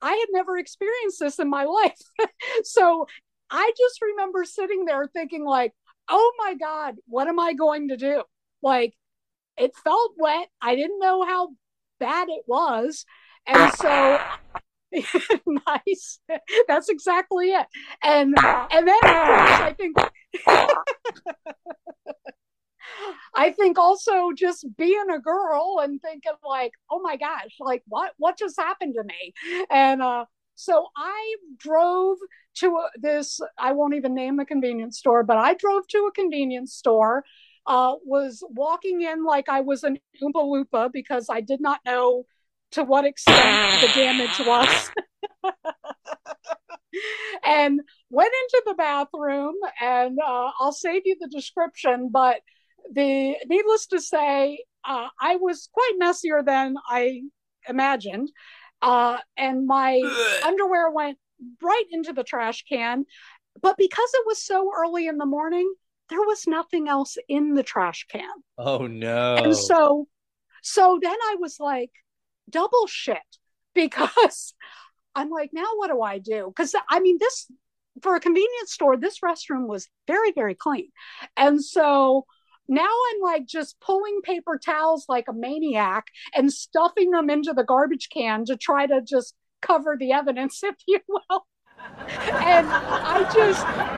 [0.00, 1.98] I had never experienced this in my life.
[2.64, 3.06] so
[3.50, 5.72] I just remember sitting there thinking like,
[6.08, 8.22] "Oh my god, what am I going to do?"
[8.62, 8.94] Like
[9.56, 10.48] it felt wet.
[10.60, 11.50] I didn't know how
[11.98, 13.04] bad it was.
[13.46, 14.18] And so
[15.46, 16.20] nice.
[16.66, 17.66] That's exactly it.
[18.02, 19.96] And and then of course I think
[23.34, 28.12] I think also just being a girl and thinking like, oh my gosh, like what
[28.18, 29.32] what just happened to me?
[29.70, 32.18] And uh so I drove
[32.56, 36.12] to a, this I won't even name the convenience store, but I drove to a
[36.12, 37.24] convenience store
[37.68, 42.24] uh, was walking in like I was an Oompa Loompa because I did not know
[42.72, 44.90] to what extent the damage was.
[47.44, 47.80] and
[48.10, 52.40] went into the bathroom, and uh, I'll save you the description, but
[52.92, 57.22] the needless to say, uh, I was quite messier than I
[57.68, 58.30] imagined.
[58.80, 60.00] Uh, and my
[60.44, 61.18] underwear went
[61.62, 63.04] right into the trash can.
[63.60, 65.72] But because it was so early in the morning,
[66.08, 68.30] there was nothing else in the trash can.
[68.56, 69.36] Oh no.
[69.36, 70.06] And so
[70.62, 71.90] so then I was like
[72.48, 73.18] double shit
[73.74, 74.54] because
[75.14, 76.52] I'm like, now what do I do?
[76.54, 77.50] Because I mean, this
[78.02, 80.90] for a convenience store, this restroom was very, very clean.
[81.36, 82.26] And so
[82.68, 87.64] now I'm like just pulling paper towels like a maniac and stuffing them into the
[87.64, 91.46] garbage can to try to just cover the evidence, if you will.
[92.08, 93.97] and I just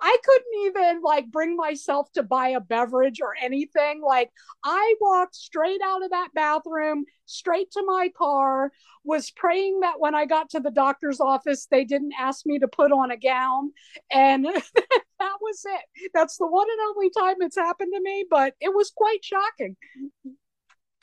[0.00, 4.02] I couldn't even like bring myself to buy a beverage or anything.
[4.02, 4.30] Like
[4.64, 8.72] I walked straight out of that bathroom, straight to my car,
[9.04, 12.68] was praying that when I got to the doctor's office, they didn't ask me to
[12.68, 13.72] put on a gown.
[14.10, 14.44] And
[15.18, 16.10] that was it.
[16.14, 19.76] That's the one and only time it's happened to me, but it was quite shocking.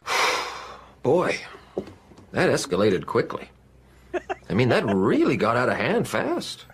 [1.04, 1.40] Boy,
[2.32, 3.50] that escalated quickly.
[4.50, 6.66] I mean, that really got out of hand fast.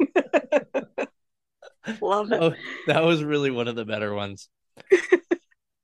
[2.00, 2.40] Love it.
[2.40, 2.54] Oh,
[2.86, 4.48] that was really one of the better ones.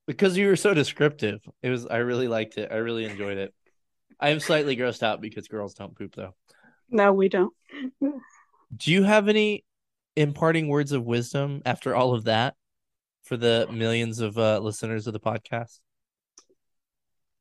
[0.06, 1.40] because you were so descriptive.
[1.62, 2.70] It was I really liked it.
[2.70, 3.55] I really enjoyed it.
[4.20, 6.34] I am slightly grossed out because girls don't poop though.
[6.90, 7.52] No, we don't.
[8.01, 9.64] Do you have any
[10.14, 12.55] imparting words of wisdom after all of that
[13.24, 15.80] for the millions of uh, listeners of the podcast?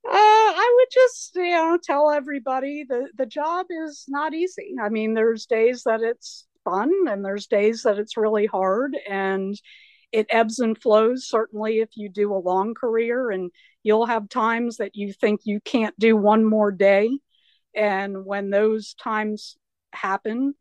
[0.07, 4.75] Uh, I would just, you know, tell everybody the the job is not easy.
[4.81, 9.55] I mean, there's days that it's fun, and there's days that it's really hard, and
[10.11, 11.27] it ebbs and flows.
[11.29, 13.51] Certainly, if you do a long career, and
[13.83, 17.09] you'll have times that you think you can't do one more day,
[17.73, 19.55] and when those times
[19.93, 20.55] happen,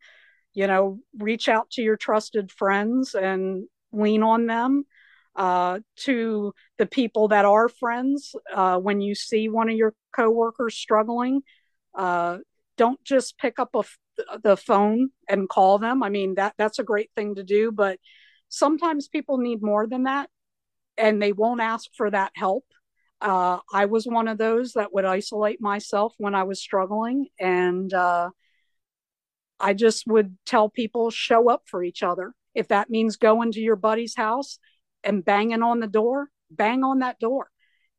[0.52, 4.84] you know, reach out to your trusted friends and lean on them
[5.36, 10.74] uh, to the people that are friends uh, when you see one of your coworkers
[10.74, 11.42] struggling
[11.94, 12.38] uh,
[12.76, 13.84] don't just pick up a,
[14.42, 16.02] the phone and call them.
[16.02, 17.98] I mean that that's a great thing to do but
[18.48, 20.30] sometimes people need more than that
[20.96, 22.64] and they won't ask for that help.
[23.20, 27.94] Uh, i was one of those that would isolate myself when i was struggling and
[27.94, 28.28] uh,
[29.60, 32.34] i just would tell people show up for each other.
[32.54, 34.58] If that means going to your buddy's house
[35.02, 37.50] and banging on the door, bang on that door.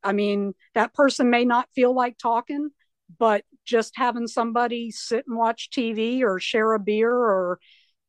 [0.03, 2.69] I mean, that person may not feel like talking,
[3.17, 7.59] but just having somebody sit and watch TV or share a beer or,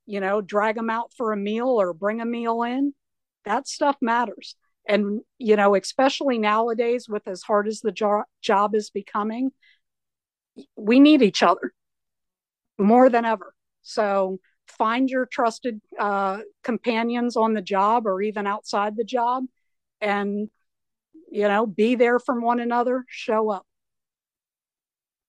[0.07, 2.95] you know, drag them out for a meal or bring a meal in,
[3.45, 4.57] that stuff matters.
[4.89, 9.51] And, you know, especially nowadays with as hard as the jo- job is becoming,
[10.77, 11.73] we need each other
[12.79, 13.55] more than ever.
[13.83, 14.39] So
[14.69, 19.45] find your trusted uh, companions on the job or even outside the job
[20.01, 20.51] and
[21.31, 23.66] you know be there from one another show up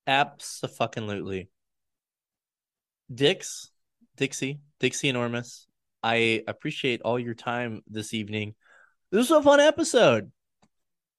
[0.08, 1.50] Absolutely.
[3.14, 3.70] Dix,
[4.16, 5.66] Dixie, Dixie Normus.
[6.02, 8.56] I appreciate all your time this evening.
[9.12, 10.32] This was a fun episode.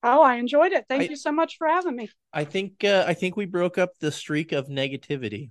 [0.02, 3.04] oh i enjoyed it thank I- you so much for having me I think uh,
[3.06, 5.50] I think we broke up the streak of negativity,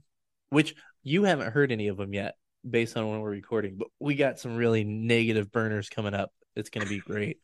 [0.50, 2.36] which you haven't heard any of them yet,
[2.68, 3.78] based on when we're recording.
[3.78, 6.32] But we got some really negative burners coming up.
[6.56, 7.40] It's going to be great.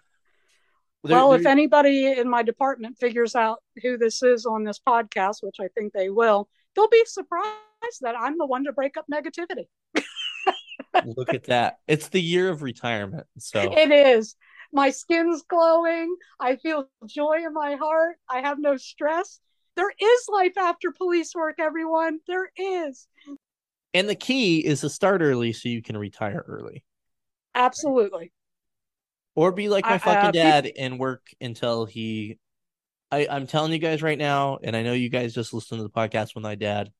[1.04, 5.38] There- well if anybody in my department figures out who this is on this podcast
[5.42, 7.52] which i think they will they'll be surprised
[8.02, 9.68] that i'm the one to break up negativity
[11.06, 13.26] look at that, it's the year of retirement.
[13.38, 14.36] So It is.
[14.72, 16.16] My skin's glowing.
[16.40, 18.18] I feel joy in my heart.
[18.30, 19.40] I have no stress.
[19.76, 22.20] There is life after police work, everyone.
[22.28, 23.08] There is.
[23.94, 26.84] And the key is to start early so you can retire early.
[27.54, 28.32] Absolutely.
[29.36, 32.38] Or be like my I- fucking uh, dad and work until he
[33.14, 35.84] I, I'm telling you guys right now, and I know you guys just listened to
[35.84, 36.92] the podcast with my dad,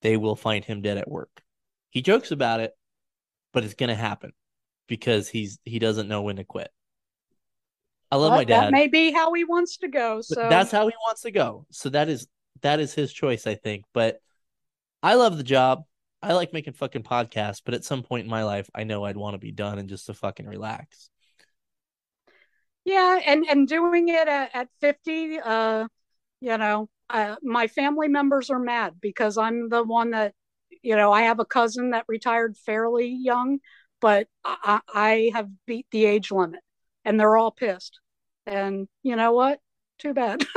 [0.00, 1.42] they will find him dead at work.
[1.90, 2.72] He jokes about it,
[3.52, 4.32] but it's gonna happen
[4.86, 6.70] because he's he doesn't know when to quit.
[8.12, 8.64] I love But my dad.
[8.66, 10.16] That may be how he wants to go.
[10.16, 11.66] But So that's how he wants to go.
[11.72, 12.28] So that is
[12.60, 13.84] that is his choice, I think.
[13.92, 14.20] But
[15.02, 15.82] I love the job.
[16.22, 19.16] I like making fucking podcasts, but at some point in my life, I know I'd
[19.16, 21.10] want to be done and just to fucking relax.
[22.84, 25.86] Yeah, and and doing it at, at 50, uh,
[26.40, 30.34] you know, uh, my family members are mad because I'm the one that,
[30.82, 33.60] you know, I have a cousin that retired fairly young,
[34.00, 36.60] but I, I I have beat the age limit,
[37.04, 38.00] and they're all pissed.
[38.46, 39.60] And you know what?
[39.98, 40.44] Too bad.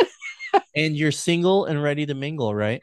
[0.76, 2.81] And you're single and ready to mingle, right?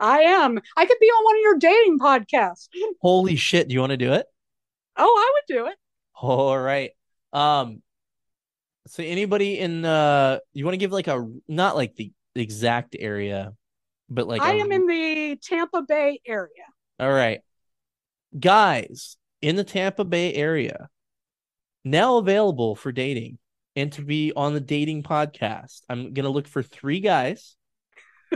[0.00, 0.58] I am.
[0.76, 2.68] I could be on one of your dating podcasts.
[3.00, 4.26] Holy shit, do you want to do it?
[4.96, 5.76] Oh, I would do it.
[6.14, 6.92] All right.
[7.32, 7.82] Um
[8.86, 13.52] so anybody in uh you want to give like a not like the exact area,
[14.08, 16.64] but like I a- am in the Tampa Bay area.
[17.00, 17.40] All right.
[18.38, 20.88] Guys in the Tampa Bay area
[21.84, 23.38] now available for dating
[23.76, 25.82] and to be on the dating podcast.
[25.88, 27.56] I'm going to look for 3 guys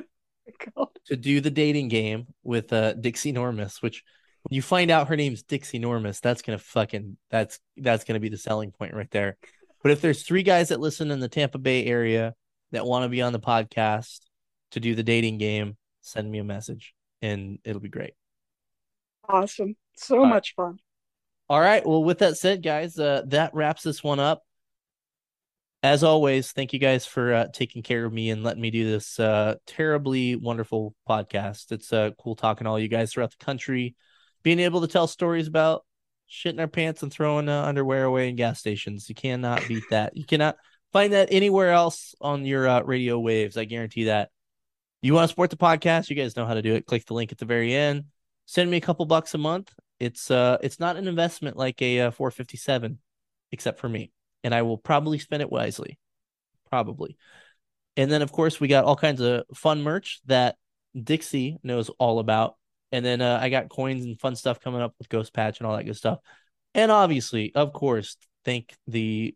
[1.07, 4.03] to do the dating game with uh Dixie Normus, which
[4.43, 8.15] when you find out her name's Dixie Normus, that's going to fucking that's that's going
[8.15, 9.37] to be the selling point right there.
[9.89, 12.35] But if there's 3 guys that listen in the Tampa Bay area
[12.73, 14.21] that want to be on the podcast
[14.73, 16.93] to do the dating game, send me a message
[17.23, 18.13] and it'll be great.
[19.27, 19.77] Awesome.
[19.97, 20.77] So much fun.
[21.49, 21.87] All right.
[21.87, 24.43] Well, with that said, guys, uh, that wraps this one up.
[25.83, 28.91] As always, thank you guys for uh, taking care of me and letting me do
[28.91, 31.73] this uh, terribly wonderful podcast.
[31.73, 33.97] It's uh, cool talking to all you guys throughout the country,
[34.43, 35.87] being able to tell stories about
[36.31, 39.09] shitting our pants and throwing uh, underwear away in gas stations.
[39.09, 40.17] You cannot beat that.
[40.17, 40.57] You cannot
[40.93, 43.57] find that anywhere else on your uh, radio waves.
[43.57, 44.31] I guarantee that.
[45.03, 46.11] You want to support the podcast?
[46.11, 46.87] You guys know how to do it.
[46.87, 48.05] Click the link at the very end.
[48.47, 52.03] Send me a couple bucks a month it's uh it's not an investment like a
[52.03, 52.99] uh, 457
[53.51, 54.13] except for me
[54.45, 55.99] and i will probably spend it wisely
[56.71, 57.17] probably
[57.97, 60.57] And then, of course, we got all kinds of fun merch that
[60.95, 62.55] Dixie knows all about.
[62.93, 65.67] And then uh, I got coins and fun stuff coming up with Ghost Patch and
[65.67, 66.19] all that good stuff.
[66.75, 69.35] And obviously, of course, thank the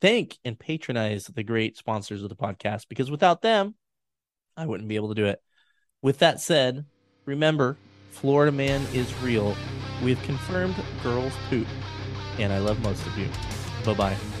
[0.00, 3.74] thank and patronize the great sponsors of the podcast because without them,
[4.56, 5.42] I wouldn't be able to do it.
[6.02, 6.84] With that said,
[7.24, 7.76] remember,
[8.10, 9.56] Florida Man is real.
[10.02, 11.66] We've confirmed girls poop,
[12.38, 13.28] and I love most of you.
[13.84, 14.33] Bye bye.